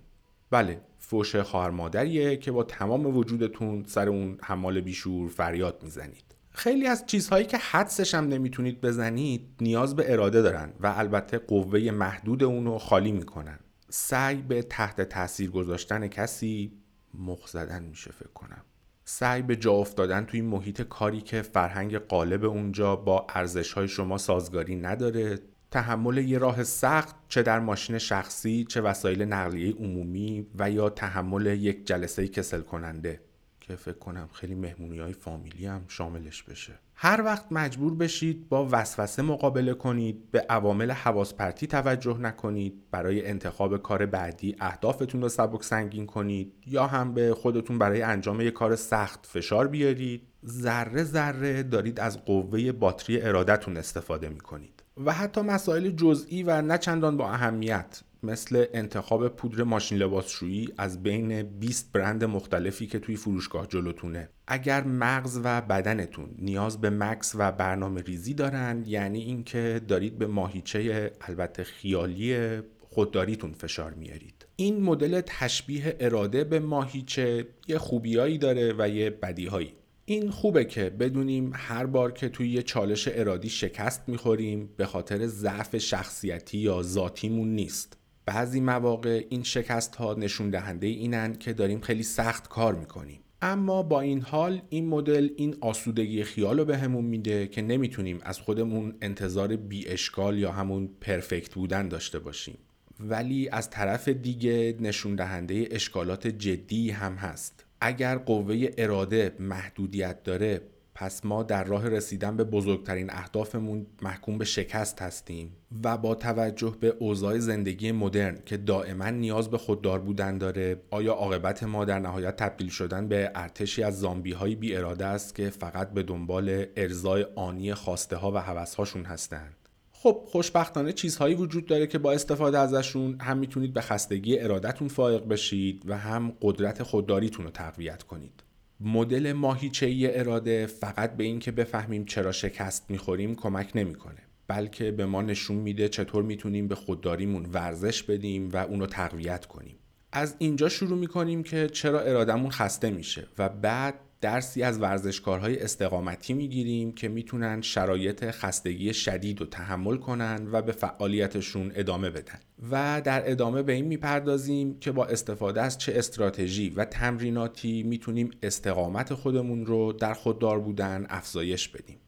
بله 0.50 0.80
فوش 0.98 1.36
خواهر 1.36 1.70
مادریه 1.70 2.36
که 2.36 2.52
با 2.52 2.64
تمام 2.64 3.16
وجودتون 3.16 3.84
سر 3.86 4.08
اون 4.08 4.38
حمال 4.42 4.80
بیشور 4.80 5.28
فریاد 5.28 5.82
می‌زنید. 5.82 6.25
خیلی 6.56 6.86
از 6.86 7.06
چیزهایی 7.06 7.46
که 7.46 7.56
حدسش 7.56 8.14
هم 8.14 8.28
نمی‌تونید 8.28 8.80
بزنید 8.80 9.48
نیاز 9.60 9.96
به 9.96 10.12
اراده 10.12 10.42
دارن 10.42 10.72
و 10.80 10.86
البته 10.96 11.38
قوه 11.38 11.90
محدود 11.90 12.44
اونو 12.44 12.78
خالی 12.78 13.12
می‌کنن. 13.12 13.58
سعی 13.88 14.36
به 14.36 14.62
تحت 14.62 15.00
تاثیر 15.00 15.50
گذاشتن 15.50 16.08
کسی 16.08 16.72
مخ 17.14 17.48
زدن 17.48 17.82
میشه 17.82 18.12
فکر 18.12 18.32
کنم. 18.34 18.62
سعی 19.04 19.42
به 19.42 19.56
جا 19.56 19.72
افتادن 19.72 20.24
توی 20.24 20.40
محیط 20.40 20.82
کاری 20.82 21.20
که 21.20 21.42
فرهنگ 21.42 21.96
قالب 21.96 22.44
اونجا 22.44 22.96
با 22.96 23.26
ارزش 23.34 23.72
های 23.72 23.88
شما 23.88 24.18
سازگاری 24.18 24.76
نداره. 24.76 25.38
تحمل 25.70 26.18
یه 26.18 26.38
راه 26.38 26.64
سخت 26.64 27.16
چه 27.28 27.42
در 27.42 27.60
ماشین 27.60 27.98
شخصی 27.98 28.64
چه 28.64 28.80
وسایل 28.80 29.22
نقلیه 29.22 29.74
عمومی 29.74 30.46
و 30.58 30.70
یا 30.70 30.90
تحمل 30.90 31.46
یک 31.46 31.86
جلسه 31.86 32.28
کسل 32.28 32.60
کننده. 32.60 33.20
که 33.66 33.76
فکر 33.76 33.98
کنم 33.98 34.28
خیلی 34.32 34.54
مهمونی 34.54 34.98
های 34.98 35.12
فامیلی 35.12 35.66
هم 35.66 35.84
شاملش 35.88 36.42
بشه. 36.42 36.72
هر 36.94 37.22
وقت 37.24 37.52
مجبور 37.52 37.94
بشید 37.94 38.48
با 38.48 38.68
وسوسه 38.72 39.22
مقابله 39.22 39.74
کنید 39.74 40.30
به 40.30 40.46
عوامل 40.48 40.90
حواس 40.90 41.34
پرتی 41.34 41.66
توجه 41.66 42.18
نکنید 42.18 42.90
برای 42.90 43.26
انتخاب 43.26 43.76
کار 43.76 44.06
بعدی 44.06 44.56
اهدافتون 44.60 45.22
رو 45.22 45.28
سبک 45.28 45.62
سنگین 45.62 46.06
کنید 46.06 46.52
یا 46.66 46.86
هم 46.86 47.14
به 47.14 47.34
خودتون 47.34 47.78
برای 47.78 48.02
انجام 48.02 48.40
یک 48.40 48.52
کار 48.52 48.76
سخت 48.76 49.26
فشار 49.26 49.68
بیارید 49.68 50.22
ذره 50.46 51.04
ذره 51.04 51.62
دارید 51.62 52.00
از 52.00 52.24
قوه 52.24 52.72
باتری 52.72 53.22
ارادتون 53.22 53.76
استفاده 53.76 54.28
می‌کنید. 54.28 54.82
و 55.04 55.12
حتی 55.12 55.40
مسائل 55.40 55.90
جزئی 55.90 56.42
و 56.42 56.62
نه 56.62 56.78
چندان 56.78 57.16
با 57.16 57.30
اهمیت. 57.30 58.02
مثل 58.22 58.64
انتخاب 58.74 59.28
پودر 59.28 59.62
ماشین 59.62 59.98
لباسشویی 59.98 60.68
از 60.78 61.02
بین 61.02 61.42
20 61.42 61.92
برند 61.92 62.24
مختلفی 62.24 62.86
که 62.86 62.98
توی 62.98 63.16
فروشگاه 63.16 63.66
جلوتونه. 63.66 64.28
اگر 64.46 64.84
مغز 64.84 65.40
و 65.44 65.60
بدنتون 65.60 66.30
نیاز 66.38 66.80
به 66.80 66.90
مکس 66.90 67.32
و 67.38 67.52
برنامه 67.52 68.00
ریزی 68.00 68.34
دارن 68.34 68.84
یعنی 68.86 69.20
اینکه 69.20 69.80
دارید 69.88 70.18
به 70.18 70.26
ماهیچه 70.26 71.12
البته 71.20 71.64
خیالی 71.64 72.60
خودداریتون 72.80 73.52
فشار 73.52 73.94
میارید. 73.94 74.46
این 74.56 74.82
مدل 74.82 75.20
تشبیه 75.26 75.96
اراده 76.00 76.44
به 76.44 76.60
ماهیچه 76.60 77.46
یه 77.68 77.78
خوبیایی 77.78 78.38
داره 78.38 78.74
و 78.78 78.88
یه 78.88 79.10
بدیهایی. 79.10 79.72
این 80.04 80.30
خوبه 80.30 80.64
که 80.64 80.90
بدونیم 80.90 81.50
هر 81.54 81.86
بار 81.86 82.12
که 82.12 82.28
توی 82.28 82.48
یه 82.48 82.62
چالش 82.62 83.08
ارادی 83.12 83.48
شکست 83.48 84.08
می‌خوریم 84.08 84.68
به 84.76 84.86
خاطر 84.86 85.26
ضعف 85.26 85.76
شخصیتی 85.76 86.58
یا 86.58 86.82
ذاتیمون 86.82 87.54
نیست. 87.54 87.96
بعضی 88.26 88.60
مواقع 88.60 89.24
این 89.28 89.42
شکست 89.42 89.96
ها 89.96 90.14
نشون 90.14 90.50
دهنده 90.50 90.86
اینن 90.86 91.34
که 91.34 91.52
داریم 91.52 91.80
خیلی 91.80 92.02
سخت 92.02 92.48
کار 92.48 92.74
می‌کنیم. 92.74 93.20
اما 93.42 93.82
با 93.82 94.00
این 94.00 94.20
حال 94.20 94.62
این 94.68 94.88
مدل 94.88 95.28
این 95.36 95.56
آسودگی 95.60 96.24
خیال 96.24 96.58
رو 96.58 96.64
بهمون 96.64 97.04
میده 97.04 97.46
که 97.46 97.62
نمی‌تونیم 97.62 98.18
از 98.22 98.38
خودمون 98.38 98.94
انتظار 99.02 99.56
بی 99.56 99.88
اشکال 99.88 100.38
یا 100.38 100.52
همون 100.52 100.90
پرفکت 101.00 101.54
بودن 101.54 101.88
داشته 101.88 102.18
باشیم. 102.18 102.58
ولی 103.00 103.48
از 103.48 103.70
طرف 103.70 104.08
دیگه 104.08 104.76
نشون 104.80 105.14
دهنده 105.14 105.68
اشکالات 105.70 106.26
جدی 106.26 106.90
هم 106.90 107.14
هست. 107.14 107.64
اگر 107.80 108.18
قوه 108.18 108.70
اراده 108.78 109.32
محدودیت 109.38 110.22
داره 110.22 110.60
پس 110.98 111.24
ما 111.24 111.42
در 111.42 111.64
راه 111.64 111.88
رسیدن 111.88 112.36
به 112.36 112.44
بزرگترین 112.44 113.10
اهدافمون 113.10 113.86
محکوم 114.02 114.38
به 114.38 114.44
شکست 114.44 115.02
هستیم 115.02 115.52
و 115.84 115.98
با 115.98 116.14
توجه 116.14 116.76
به 116.80 116.94
اوضاع 116.98 117.38
زندگی 117.38 117.92
مدرن 117.92 118.38
که 118.46 118.56
دائما 118.56 119.10
نیاز 119.10 119.50
به 119.50 119.58
خوددار 119.58 119.98
بودن 119.98 120.38
داره 120.38 120.80
آیا 120.90 121.12
عاقبت 121.12 121.62
ما 121.62 121.84
در 121.84 121.98
نهایت 121.98 122.36
تبدیل 122.36 122.68
شدن 122.68 123.08
به 123.08 123.30
ارتشی 123.34 123.82
از 123.82 124.00
زامبی 124.00 124.32
های 124.32 124.54
بی 124.54 124.76
اراده 124.76 125.06
است 125.06 125.34
که 125.34 125.50
فقط 125.50 125.90
به 125.90 126.02
دنبال 126.02 126.66
ارزای 126.76 127.26
آنی 127.34 127.74
خواسته 127.74 128.16
ها 128.16 128.32
و 128.32 128.38
حوث 128.38 128.74
هاشون 128.74 129.04
هستند؟ 129.04 129.56
خب 129.92 130.22
خوشبختانه 130.26 130.92
چیزهایی 130.92 131.34
وجود 131.34 131.66
داره 131.66 131.86
که 131.86 131.98
با 131.98 132.12
استفاده 132.12 132.58
ازشون 132.58 133.20
هم 133.20 133.38
می‌تونید 133.38 133.72
به 133.72 133.80
خستگی 133.80 134.38
ارادتون 134.38 134.88
فائق 134.88 135.28
بشید 135.28 135.82
و 135.86 135.98
هم 135.98 136.32
قدرت 136.42 136.82
خودداریتون 136.82 137.44
رو 137.44 137.50
تقویت 137.50 138.02
کنید. 138.02 138.45
مدل 138.80 139.32
ماهیچه‌ای 139.32 140.18
اراده 140.18 140.66
فقط 140.66 141.16
به 141.16 141.24
اینکه 141.24 141.52
بفهمیم 141.52 142.04
چرا 142.04 142.32
شکست 142.32 142.90
می‌خوریم 142.90 143.34
کمک 143.34 143.72
نمی‌کنه 143.74 144.22
بلکه 144.48 144.90
به 144.90 145.06
ما 145.06 145.22
نشون 145.22 145.56
میده 145.56 145.88
چطور 145.88 146.22
می‌تونیم 146.22 146.68
به 146.68 146.74
خودداریمون 146.74 147.46
ورزش 147.52 148.02
بدیم 148.02 148.48
و 148.48 148.56
اونو 148.56 148.86
تقویت 148.86 149.46
کنیم. 149.46 149.76
از 150.12 150.34
اینجا 150.38 150.68
شروع 150.68 150.98
می‌کنیم 150.98 151.42
که 151.42 151.68
چرا 151.68 152.00
ارادمون 152.00 152.50
خسته 152.50 152.90
میشه 152.90 153.26
و 153.38 153.48
بعد 153.48 153.94
درسی 154.20 154.62
از 154.62 154.80
ورزشکارهای 154.80 155.58
استقامتی 155.62 156.34
می‌گیریم 156.34 156.92
که 156.92 157.08
می‌تونن 157.08 157.60
شرایط 157.60 158.30
خستگی 158.30 158.94
شدید 158.94 159.40
رو 159.40 159.46
تحمل 159.46 159.96
کنن 159.96 160.48
و 160.52 160.62
به 160.62 160.72
فعالیتشون 160.72 161.72
ادامه 161.74 162.10
بدن. 162.10 162.38
و 162.70 163.02
در 163.04 163.30
ادامه 163.30 163.62
به 163.62 163.72
این 163.72 163.84
می‌پردازیم 163.84 164.78
که 164.78 164.92
با 164.92 165.06
استفاده 165.06 165.62
از 165.62 165.78
چه 165.78 165.92
استراتژی 165.96 166.70
و 166.70 166.84
تمریناتی 166.84 167.82
می‌تونیم 167.82 168.30
استقامت 168.42 169.14
خودمون 169.14 169.66
رو 169.66 169.92
در 169.92 170.14
خوددار 170.14 170.60
بودن 170.60 171.06
افزایش 171.08 171.68
بدیم. 171.68 171.98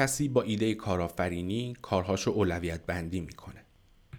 کسی 0.00 0.28
با 0.28 0.42
ایده 0.42 0.74
کارآفرینی 0.74 1.76
کارهاشو 1.82 2.30
اولویت 2.30 2.80
بندی 2.86 3.20
می‌کنه. 3.20 3.64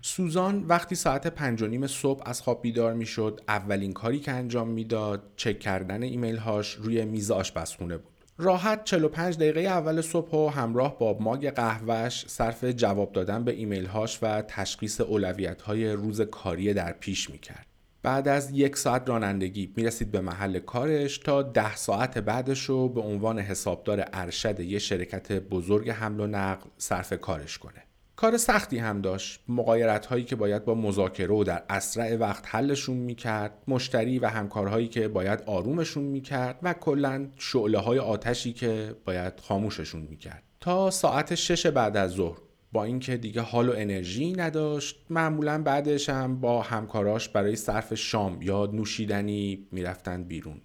سوزان 0.02 0.65
وقتی 0.67 0.96
ساعت 0.96 1.28
پنج 1.28 1.62
و 1.62 1.67
نیم 1.67 1.88
صبح 1.88 2.22
از 2.26 2.41
خواب 2.41 2.62
بیدار 2.62 2.94
می‌شد 2.94 3.41
اولین 3.48 3.94
کاری 3.94 4.20
که 4.20 4.32
انجام 4.32 4.67
می‌داد 4.67 5.24
چک 5.36 5.60
کردن 5.60 6.04
ایمیل 6.04 6.38
هاش 6.38 6.74
روی 6.74 7.06
میز 7.06 7.32
آشپزخونه 7.32 7.98
بود. 7.98 8.12
راحت 8.38 8.84
45 8.84 9.36
دقیقه 9.36 9.60
اول 9.60 10.02
صبح 10.02 10.36
و 10.36 10.48
همراه 10.48 11.00
با 11.00 11.17
ماگ 11.20 11.50
قهوهش 11.50 12.26
صرف 12.28 12.63
جواب 12.63 13.12
دادن 13.12 13.44
به 13.44 13.52
ایمیل 13.52 13.86
هاش 13.86 14.20
و 14.22 14.41
تشخیص 14.41 15.02
اولویت 15.02 15.62
های 15.62 15.91
روز 15.91 16.22
کاری 16.22 16.74
در 16.74 16.91
پیش 16.91 17.30
می‌کرد. 17.30 17.71
بعد 18.04 18.28
از 18.28 18.52
یک 18.52 18.78
ساعت 18.78 19.10
رانندگی 19.10 19.74
می‌رسید 19.76 20.12
به 20.12 20.22
محل 20.22 20.60
کارش 20.60 21.18
تا 21.18 21.42
ده 21.42 21.76
ساعت 21.76 22.18
بعدش 22.18 22.66
رو 22.66 22.90
به 22.90 23.02
عنوان 23.02 23.40
حسابدار 23.40 24.06
ارشد 24.14 24.60
یه 24.60 24.80
شرکت 24.80 25.32
بزرگ 25.32 25.90
حمل 25.90 26.20
و 26.20 26.28
نقل 26.28 26.70
صرف 26.78 27.14
کارش 27.14 27.58
کنه. 27.58 27.84
کار 28.16 28.38
سختی 28.38 28.78
هم 28.78 29.02
داشت 29.02 29.40
مقایرت 29.48 30.06
هایی 30.06 30.24
که 30.24 30.36
باید 30.36 30.66
با 30.66 30.76
مذاکره 30.76 31.34
و 31.34 31.44
در 31.44 31.64
اسرع 31.70 32.16
وقت 32.16 32.44
حلشون 32.48 32.98
می‌کرد 32.98 33.54
مشتری 33.68 34.20
و 34.20 34.28
همکارهایی 34.28 34.88
که 34.88 35.08
باید 35.08 35.44
آرومشون 35.46 36.04
می‌کرد 36.04 36.60
و 36.64 36.74
کلا 36.74 37.28
شعله 37.38 37.78
های 37.78 38.00
آتشی 38.00 38.54
که 38.54 38.96
باید 39.06 39.40
خاموششون 39.40 40.02
می‌کرد 40.02 40.44
تا 40.60 40.92
ساعت 40.92 41.36
شش 41.36 41.68
بعد 41.68 41.98
از 41.98 42.12
ظهر 42.12 42.38
با 42.72 42.84
اینکه 42.84 43.18
دیگه 43.18 43.42
حال 43.42 43.70
و 43.70 43.74
انرژی 43.76 44.34
نداشت. 44.34 45.06
معمولا 45.10 45.62
بعدش 45.64 46.10
هم 46.10 46.40
با 46.40 46.62
همکاراش 46.62 47.30
برای 47.30 47.56
صرف 47.56 47.94
شام 47.94 48.42
یا 48.42 48.66
نوشیدنی 48.74 49.68
می‌رفتن 49.72 50.24
بیرون. 50.24 50.62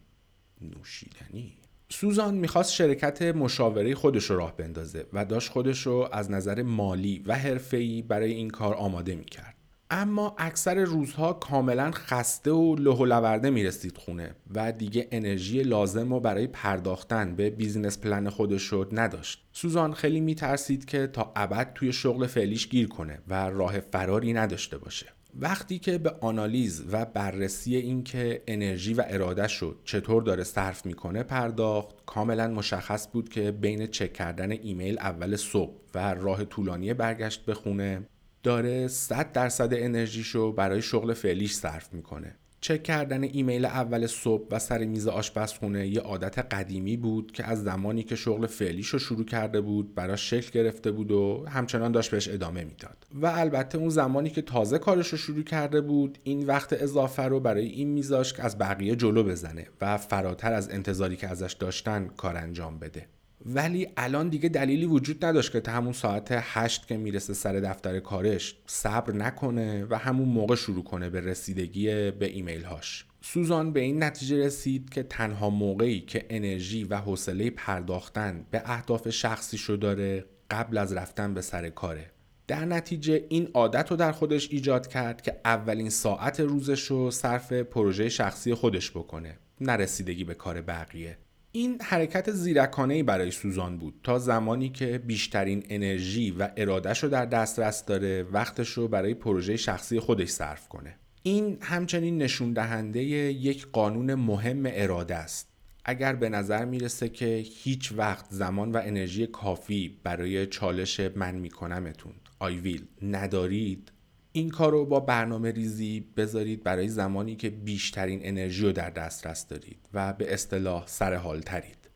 نوشیدنی؟ 0.60 1.52
سوزان 1.88 2.34
می‌خواست 2.34 2.72
شرکت 2.72 3.22
مشاوره 3.22 3.94
خودش 3.94 4.24
رو 4.24 4.36
راه 4.36 4.56
بندازه 4.56 5.06
و 5.12 5.24
داشت 5.24 5.50
خودش 5.50 5.86
رو 5.86 6.08
از 6.12 6.30
نظر 6.30 6.62
مالی 6.62 7.22
و 7.26 7.34
حرفه‌ای 7.34 8.02
برای 8.02 8.32
این 8.32 8.50
کار 8.50 8.74
آماده 8.74 9.14
می‌کرد. 9.14 9.55
اما 9.90 10.34
اکثر 10.38 10.84
روزها 10.84 11.32
کاملا 11.32 11.90
خسته 11.90 12.50
و 12.50 12.76
له 12.76 13.04
لورده 13.04 13.50
می‌رسید 13.50 13.98
خونه 13.98 14.34
و 14.54 14.72
دیگه 14.72 15.08
انرژی 15.10 15.62
لازم 15.62 16.12
رو 16.12 16.20
برای 16.20 16.46
پرداختن 16.46 17.36
به 17.36 17.50
business 17.50 17.98
plan 17.98 18.28
خودش 18.28 18.88
نداشت. 18.92 19.46
سوزان 19.52 19.92
خیلی 19.92 20.20
میترسید 20.20 20.84
که 20.84 21.06
تا 21.06 21.32
ابد 21.36 21.72
توی 21.74 21.92
شغل 21.92 22.26
فعلیش 22.26 22.68
گیر 22.68 22.88
کنه 22.88 23.18
و 23.28 23.50
راه 23.50 23.80
فراری 23.80 24.32
نداشته 24.32 24.78
باشه. 24.78 25.06
وقتی 25.40 25.78
که 25.78 25.98
به 25.98 26.14
آنالیز 26.20 26.84
و 26.92 27.04
بررسی 27.04 27.76
اینکه 27.76 28.42
انرژی 28.46 28.94
و 28.94 29.04
اراده‌ش 29.08 29.78
چطور 29.84 30.22
داره 30.22 30.44
صرف 30.44 30.86
می‌کنه 30.86 31.22
پرداخت 31.22 31.94
کاملا 32.06 32.48
مشخص 32.48 33.08
بود 33.12 33.28
که 33.28 33.50
بین 33.52 33.86
چک 33.86 34.12
کردن 34.12 34.50
ایمیل 34.50 34.98
اول 34.98 35.36
صبح 35.36 35.74
و 35.94 36.14
راه 36.14 36.44
طولانی 36.44 36.94
برگشت 36.94 37.44
به 37.44 37.54
خونه 37.54 38.02
داره 38.42 38.88
100 38.88 39.32
درصد 39.32 39.74
انرژیشو 39.74 40.52
برای 40.52 40.82
شغل 40.82 41.14
فعلیش 41.14 41.54
صرف 41.54 41.94
می‌کنه. 41.94 42.34
چک 42.60 42.82
کردن 42.82 43.22
ایمیل 43.22 43.64
اول 43.64 44.06
صبح 44.06 44.48
و 44.50 44.58
سر 44.58 44.84
میز 44.84 45.08
آشپزخونه 45.08 45.86
یه 45.86 46.00
عادت 46.00 46.38
قدیمی 46.38 46.96
بود 46.96 47.32
که 47.32 47.44
از 47.44 47.62
زمانی 47.62 48.02
که 48.02 48.16
شغل 48.16 48.46
فعلیش 48.46 48.88
رو 48.88 48.98
شروع 48.98 49.24
کرده 49.24 49.60
بود 49.60 49.94
براش 49.94 50.30
شکل 50.30 50.50
گرفته 50.50 50.90
بود 50.90 51.12
و 51.12 51.44
همچنان 51.48 51.92
داشت 51.92 52.10
بهش 52.10 52.28
ادامه 52.28 52.64
می‌داد. 52.64 53.06
و 53.14 53.26
البته 53.26 53.78
اون 53.78 53.88
زمانی 53.88 54.30
که 54.30 54.42
تازه 54.42 54.78
کارش 54.78 55.08
رو 55.08 55.18
شروع 55.18 55.42
کرده 55.42 55.80
بود 55.80 56.18
این 56.22 56.46
وقت 56.46 56.72
اضافه 56.72 57.22
رو 57.22 57.40
برای 57.40 57.66
این 57.66 57.88
میذاش 57.88 58.32
که 58.32 58.44
از 58.44 58.58
بقیه 58.58 58.96
جلو 58.96 59.22
بزنه 59.22 59.66
و 59.80 59.96
فراتر 59.96 60.52
از 60.52 60.70
انتظاری 60.70 61.16
که 61.16 61.28
ازش 61.28 61.52
داشتن 61.52 62.06
کار 62.16 62.36
انجام 62.36 62.78
بده. 62.78 63.06
ولی 63.48 63.88
الان 63.96 64.28
دیگه 64.28 64.48
دلیلی 64.48 64.86
وجود 64.86 65.24
نداشت 65.24 65.52
که 65.52 65.60
تا 65.60 65.72
همون 65.72 65.92
ساعت 65.92 66.28
هشت 66.30 66.86
که 66.86 66.96
می‌رسه 66.96 67.34
سر 67.34 67.52
دفتر 67.52 68.00
کارش 68.00 68.56
صبر 68.66 69.12
نکنه 69.12 69.86
و 69.90 69.98
همون 69.98 70.28
موقع 70.28 70.54
شروع 70.54 70.84
کنه 70.84 71.10
به 71.10 71.20
رسیدگی 71.20 72.10
به 72.10 72.26
ایمیل 72.26 72.64
هاش 72.64 73.04
سوزان 73.20 73.72
به 73.72 73.80
این 73.80 74.02
نتیجه 74.02 74.46
رسید 74.46 74.90
که 74.90 75.02
تنها 75.02 75.50
موقعی 75.50 76.00
که 76.00 76.26
انرژی 76.30 76.84
و 76.84 76.96
حوصله 76.96 77.50
پرداختن 77.50 78.46
به 78.50 78.62
اهداف 78.64 79.10
شخصی 79.10 79.76
داره 79.76 80.24
قبل 80.50 80.78
از 80.78 80.92
رفتن 80.92 81.34
به 81.34 81.40
سر 81.40 81.68
کاره. 81.68 82.10
در 82.46 82.64
نتیجه 82.64 83.24
این 83.28 83.48
عادت 83.54 83.90
رو 83.90 83.96
در 83.96 84.12
خودش 84.12 84.48
ایجاد 84.50 84.86
کرد 84.86 85.22
که 85.22 85.40
اولین 85.44 85.90
ساعت 85.90 86.40
روزش 86.40 86.84
رو 86.84 87.10
صرف 87.10 87.52
پروژه 87.52 88.08
شخصی 88.08 88.54
خودش 88.54 88.90
بکنه 88.90 89.38
نرسیدگی 89.60 90.24
به 90.24 90.34
کار 90.34 90.62
بقیه. 90.62 91.18
این 91.56 91.78
حرکت 91.82 92.30
زیرکانه 92.30 93.02
برای 93.02 93.30
سوزان 93.30 93.78
بود 93.78 94.00
تا 94.02 94.18
زمانی 94.18 94.68
که 94.68 94.98
بیشترین 94.98 95.62
انرژی 95.68 96.30
و 96.30 96.48
ارادش 96.56 97.02
رو 97.02 97.08
در 97.08 97.26
دسترس 97.26 97.84
داره 97.84 98.22
وقتش 98.22 98.68
رو 98.68 98.88
برای 98.88 99.14
پروژه 99.14 99.56
شخصی 99.56 100.00
خودش 100.00 100.28
صرف 100.28 100.68
کنه. 100.68 100.96
این 101.22 101.58
همچنین 101.60 102.18
نشون 102.18 102.52
دهنده 102.52 103.02
یک 103.02 103.66
قانون 103.66 104.14
مهم 104.14 104.62
اراده 104.66 105.14
است. 105.14 105.48
اگر 105.84 106.14
به 106.14 106.28
نظر 106.28 106.64
می‌رسه 106.64 107.08
که 107.08 107.44
هیچ 107.62 107.92
وقت 107.96 108.26
زمان 108.30 108.72
و 108.72 108.80
انرژی 108.84 109.26
کافی 109.26 110.00
برای 110.04 110.46
چالش 110.46 111.00
من 111.00 111.34
میکنمتون 111.34 112.12
آی 112.38 112.56
ویل 112.56 112.84
ندارید؟ 113.02 113.92
این 114.36 114.50
کار 114.50 114.72
رو 114.72 114.86
با 114.86 115.00
برنامه 115.00 115.50
ریزی 115.50 116.00
بذارید 116.16 116.62
برای 116.62 116.88
زمانی 116.88 117.36
که 117.36 117.50
بیشترین 117.50 118.20
انرژی 118.22 118.62
رو 118.62 118.72
در 118.72 118.90
دسترس 118.90 119.46
دارید 119.46 119.88
و 119.92 120.12
به 120.12 120.34
اصطلاح 120.34 120.86
سر 120.86 121.14
حال 121.14 121.40
ترید. 121.40 121.90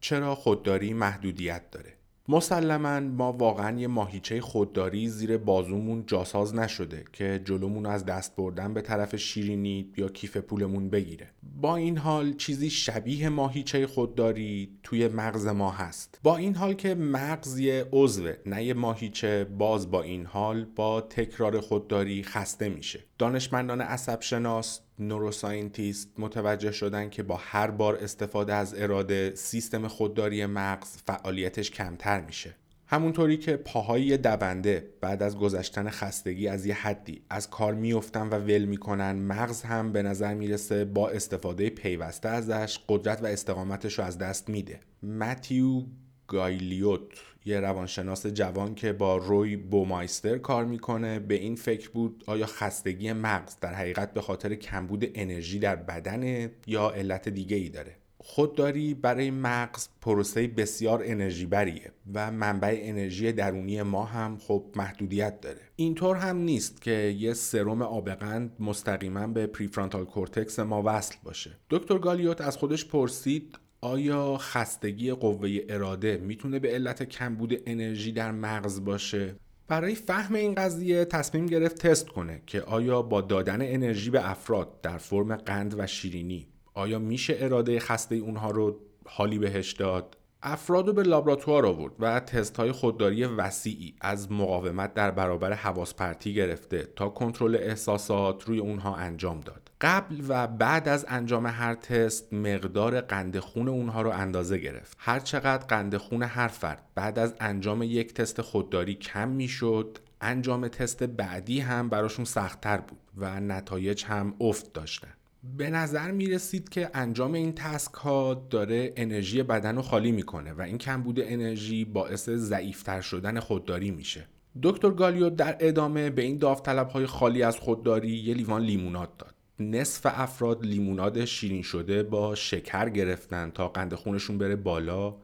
چرا 0.00 0.34
خودداری 0.34 0.92
محدودیت 0.92 1.70
داره؟ 1.70 1.95
مسلما 2.28 3.00
ما 3.00 3.32
واقعا 3.32 3.78
یه 3.78 3.86
ماهیچه 3.86 4.40
خودداری 4.40 5.08
زیر 5.08 5.36
بازومون 5.36 6.04
جاساز 6.06 6.54
نشده 6.54 7.04
که 7.12 7.40
جلومون 7.44 7.86
از 7.86 8.04
دست 8.04 8.36
بردن 8.36 8.74
به 8.74 8.80
طرف 8.80 9.16
شیرینی 9.16 9.92
یا 9.96 10.08
کیف 10.08 10.36
پولمون 10.36 10.90
بگیره. 10.90 11.30
با 11.60 11.76
این 11.76 11.98
حال 11.98 12.32
چیزی 12.32 12.70
شبیه 12.70 13.28
ماهیچه 13.28 13.86
خودداری 13.86 14.78
توی 14.82 15.08
مغز 15.08 15.46
ما 15.46 15.70
هست. 15.70 16.20
با 16.22 16.36
این 16.36 16.54
حال 16.54 16.74
که 16.74 16.94
مغز 16.94 17.58
یه 17.58 17.88
عضوه 17.92 18.34
نه 18.46 18.64
یه 18.64 18.74
ماهیچه 18.74 19.44
باز 19.44 19.90
با 19.90 20.02
این 20.02 20.26
حال 20.26 20.64
با 20.64 21.00
تکرار 21.00 21.60
خودداری 21.60 22.22
خسته 22.22 22.68
میشه. 22.68 23.04
دانشمندان 23.18 23.80
عصب 23.80 24.20
شناس 24.20 24.80
نوروساینتیست 24.98 26.08
متوجه 26.18 26.72
شدن 26.72 27.10
که 27.10 27.22
با 27.22 27.36
هر 27.36 27.70
بار 27.70 27.96
استفاده 27.96 28.54
از 28.54 28.74
اراده 28.78 29.32
سیستم 29.34 29.88
خودداری 29.88 30.46
مغز 30.46 30.96
فعالیتش 31.06 31.70
کمتر 31.70 32.20
میشه. 32.20 32.54
همونطوری 32.88 33.36
که 33.36 33.56
پاهای 33.56 34.16
دونده 34.16 34.90
بعد 35.00 35.22
از 35.22 35.38
گذشتن 35.38 35.90
خستگی 35.90 36.48
از 36.48 36.66
یه 36.66 36.74
حدی 36.74 37.22
از 37.30 37.50
کار 37.50 37.74
میفتن 37.74 38.28
و 38.28 38.34
ول 38.34 38.64
می‌کنن 38.64 39.12
مغز 39.12 39.62
هم 39.62 39.92
به 39.92 40.02
نظر 40.02 40.34
می‌رسه 40.34 40.84
با 40.84 41.08
استفاده 41.08 41.70
پیوسته 41.70 42.28
ازش 42.28 42.78
قدرت 42.88 43.22
و 43.22 43.26
استقامتش 43.26 43.98
رو 43.98 44.04
از 44.04 44.18
دست 44.18 44.48
میده. 44.48 44.80
متیو 45.02 45.82
گایلیوت 46.28 47.00
یه 47.46 47.60
روانشناس 47.60 48.26
جوان 48.26 48.74
که 48.74 48.92
با 48.92 49.16
روی 49.16 49.56
بومایستر 49.56 50.38
کار 50.38 50.64
می‌کنه. 50.64 51.18
به 51.18 51.34
این 51.34 51.54
فکر 51.56 51.90
بود 51.90 52.24
آیا 52.26 52.46
خستگی 52.46 53.12
مغز 53.12 53.56
در 53.60 53.74
حقیقت 53.74 54.14
به 54.14 54.20
خاطر 54.20 54.54
کمبود 54.54 55.10
انرژی 55.14 55.58
در 55.58 55.76
بدن 55.76 56.50
یا 56.66 56.90
علت 56.90 57.28
دیگه 57.28 57.56
ای 57.56 57.68
داره؟ 57.68 57.96
خودداری 58.18 58.94
برای 58.94 59.30
مغز 59.30 59.88
پروسه 60.00 60.48
بسیار 60.48 61.02
انرژی 61.04 61.46
بریه 61.46 61.92
و 62.14 62.30
منبع 62.30 62.78
انرژی 62.82 63.32
درونی 63.32 63.82
ما 63.82 64.04
هم 64.04 64.38
خب 64.38 64.64
محدودیت 64.76 65.40
داره. 65.40 65.60
اینطور 65.76 66.16
هم 66.16 66.36
نیست 66.36 66.82
که 66.82 67.14
یه 67.18 67.34
سرم 67.34 67.82
آبقند 67.82 68.52
مستقیما 68.60 69.26
به 69.26 69.46
prefrontal 69.46 70.04
cortex 70.04 70.58
ما 70.58 70.82
وصل 70.86 71.14
باشه. 71.24 71.50
دکتر 71.70 71.98
گالیوت 71.98 72.40
از 72.40 72.56
خودش 72.56 72.84
پرسید 72.84 73.58
آیا 73.80 74.36
خستگی 74.36 75.12
قوه 75.12 75.58
اراده 75.68 76.16
می‌تونه 76.16 76.58
به 76.58 76.68
علت 76.68 77.02
کمبود 77.02 77.62
انرژی 77.66 78.12
در 78.12 78.32
مغز 78.32 78.84
باشه؟ 78.84 79.36
برای 79.68 79.94
فهم 79.94 80.34
این 80.34 80.54
قضیه 80.54 81.04
تصمیم 81.04 81.46
گرفت 81.46 81.86
تست 81.86 82.08
کنه 82.08 82.42
که 82.46 82.62
آیا 82.62 83.02
با 83.02 83.20
دادن 83.20 83.74
انرژی 83.74 84.10
به 84.10 84.30
افراد 84.30 84.80
در 84.80 84.98
فرم 84.98 85.36
قند 85.36 85.74
و 85.78 85.86
شیرینی 85.86 86.46
آیا 86.74 86.98
میشه 86.98 87.36
اراده 87.38 87.80
خسته 87.80 88.14
اونها 88.14 88.50
رو 88.50 88.80
حالی 89.06 89.38
بهش 89.38 89.72
داد؟ 89.72 90.16
افراد 90.48 90.86
رو 90.86 90.92
به 90.92 91.02
لابراتوار 91.02 91.66
آورد 91.66 91.92
و 91.98 92.20
تست 92.20 92.56
های 92.56 92.72
خودداری 92.72 93.24
وسیعی 93.24 93.94
از 94.00 94.32
مقاومت 94.32 94.94
در 94.94 95.10
برابر 95.10 95.52
حواس 95.52 95.94
پرتی 95.94 96.34
گرفته 96.34 96.88
تا 96.96 97.08
کنترل 97.08 97.56
احساسات 97.56 98.44
روی 98.44 98.58
اونها 98.58 98.96
انجام 98.96 99.40
داد. 99.40 99.70
قبل 99.80 100.22
و 100.28 100.46
بعد 100.46 100.88
از 100.88 101.06
انجام 101.08 101.46
هر 101.46 101.74
تست 101.74 102.32
مقدار 102.32 103.00
قند 103.00 103.38
خون 103.38 103.68
اونها 103.68 104.02
رو 104.02 104.10
اندازه 104.10 104.58
گرفت. 104.58 104.96
هر 105.00 105.20
چقدر 105.20 105.66
قند 105.66 105.96
خون 105.96 106.22
هر 106.22 106.48
فرد 106.48 106.82
بعد 106.94 107.18
از 107.18 107.34
انجام 107.40 107.82
یک 107.82 108.14
تست 108.14 108.42
خودداری 108.42 108.94
کم 108.94 109.28
می‌شد 109.28 109.98
انجام 110.20 110.68
تست 110.68 111.02
بعدی 111.02 111.60
هم 111.60 111.88
براشون 111.88 112.24
سختتر 112.24 112.76
بود 112.76 112.98
و 113.16 113.40
نتایج 113.40 114.04
هم 114.04 114.34
افت 114.40 114.72
داشتن. 114.72 115.15
به 115.56 115.70
نظر 115.70 116.10
می 116.10 116.26
رسید 116.26 116.68
که 116.68 116.90
انجام 116.94 117.32
این 117.32 117.52
تسک 117.52 117.94
ها 117.94 118.46
داره 118.50 118.92
انرژی 118.96 119.42
بدن 119.42 119.76
رو 119.76 119.82
خالی 119.82 120.12
می‌کنه 120.12 120.52
و 120.52 120.62
این 120.62 120.78
کمبود 120.78 121.20
انرژی 121.20 121.84
باعث 121.84 122.30
ضعیفتر 122.30 123.00
شدن 123.00 123.40
خودداری 123.40 123.90
میشه. 123.90 124.26
دکتر 124.62 124.90
گالیو 124.90 125.30
در 125.30 125.56
ادامه 125.60 126.10
به 126.10 126.22
این 126.22 126.38
داوطلب 126.38 126.88
های 126.88 127.06
خالی 127.06 127.42
از 127.42 127.58
خودداری 127.58 128.16
یه 128.16 128.34
لیوان 128.34 128.62
لیموناد 128.62 129.16
داد. 129.16 129.34
نصف 129.60 130.06
افراد 130.06 130.66
لیموناد 130.66 131.24
شیرین 131.24 131.62
شده 131.62 132.02
با 132.02 132.34
شکر 132.34 132.88
گرفتن 132.88 133.50
تا 133.50 133.68
قند 133.68 133.94
خونشون 133.94 134.38
بره 134.38 134.56
بالا 134.56 135.16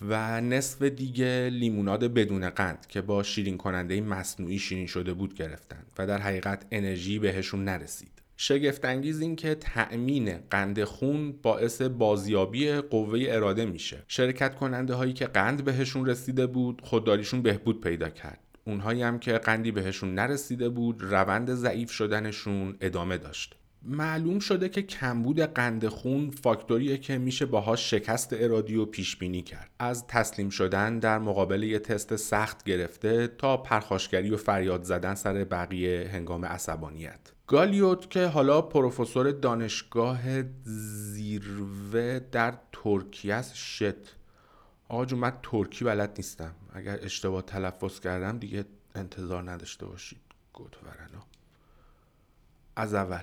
و 0.00 0.40
نصف 0.40 0.82
دیگه 0.82 1.50
لیموناد 1.52 2.04
بدون 2.14 2.50
قند 2.50 2.86
که 2.86 3.00
با 3.00 3.22
شیرین 3.22 3.56
کننده 3.56 4.00
مصنوعی 4.00 4.58
شیرین 4.58 4.86
شده 4.86 5.14
بود 5.14 5.34
گرفتن 5.34 5.82
و 5.98 6.06
در 6.06 6.18
حقیقت 6.18 6.66
انرژی 6.70 7.18
بهشون 7.18 7.64
نرسید. 7.64 8.17
شگفتانگیز 8.40 9.20
این 9.20 9.36
که 9.36 9.54
تأمین 9.54 10.38
قند 10.50 10.84
خون 10.84 11.32
باعث 11.32 11.82
بازیابی 11.82 12.72
قوه 12.72 13.24
اراده 13.28 13.66
میشه. 13.66 14.04
شرکت 14.08 14.54
کننده 14.54 14.94
هایی 14.94 15.12
که 15.12 15.26
قند 15.26 15.64
بهشون 15.64 16.06
رسیده 16.06 16.46
بود 16.46 16.80
خودداریشون 16.84 17.42
بهبود 17.42 17.80
پیدا 17.80 18.08
کرد. 18.08 18.40
اونهایی 18.64 19.02
هم 19.02 19.18
که 19.18 19.32
قندی 19.32 19.72
بهشون 19.72 20.14
نرسیده 20.14 20.68
بود 20.68 21.02
روند 21.02 21.54
ضعیف 21.54 21.90
شدنشون 21.90 22.76
ادامه 22.80 23.18
داشت. 23.18 23.54
معلوم 23.82 24.38
شده 24.38 24.68
که 24.68 24.82
کمبود 24.82 25.40
قند 25.40 25.88
خون 25.88 26.30
فاکتوریه 26.30 26.98
که 26.98 27.18
میشه 27.18 27.46
باهاش 27.46 27.90
شکست 27.90 28.32
ارادی 28.32 28.76
و 28.76 28.84
پیش 28.84 29.16
بینی 29.16 29.42
کرد. 29.42 29.70
از 29.78 30.06
تسلیم 30.06 30.48
شدن 30.48 30.98
در 30.98 31.18
مقابل 31.18 31.62
یه 31.62 31.78
تست 31.78 32.16
سخت 32.16 32.64
گرفته 32.64 33.26
تا 33.26 33.56
پرخاشگری 33.56 34.30
و 34.30 34.36
فریاد 34.36 34.82
زدن 34.82 35.14
سر 35.14 35.44
بقیه 35.44 36.10
هنگام 36.12 36.44
عصبانیت. 36.44 37.37
گالیوت 37.48 38.10
که 38.10 38.26
حالا 38.26 38.62
پروفسور 38.62 39.30
دانشگاه 39.30 40.42
زیروه 40.62 42.18
در 42.18 42.58
ترکیه 42.72 43.34
است. 43.34 43.54
شت. 43.54 44.16
آقا 44.88 45.04
جون 45.04 45.18
من 45.18 45.32
ترکی 45.42 45.84
بلد 45.84 46.14
نیستم. 46.16 46.54
اگر 46.72 46.98
اشتباه 47.02 47.42
تلفظ 47.42 48.00
کردم 48.00 48.38
دیگه 48.38 48.64
انتظار 48.94 49.50
نداشته 49.50 49.86
باشید. 49.86 50.20
گوتورنا. 50.52 51.24
از 52.76 52.94
اول. 52.94 53.22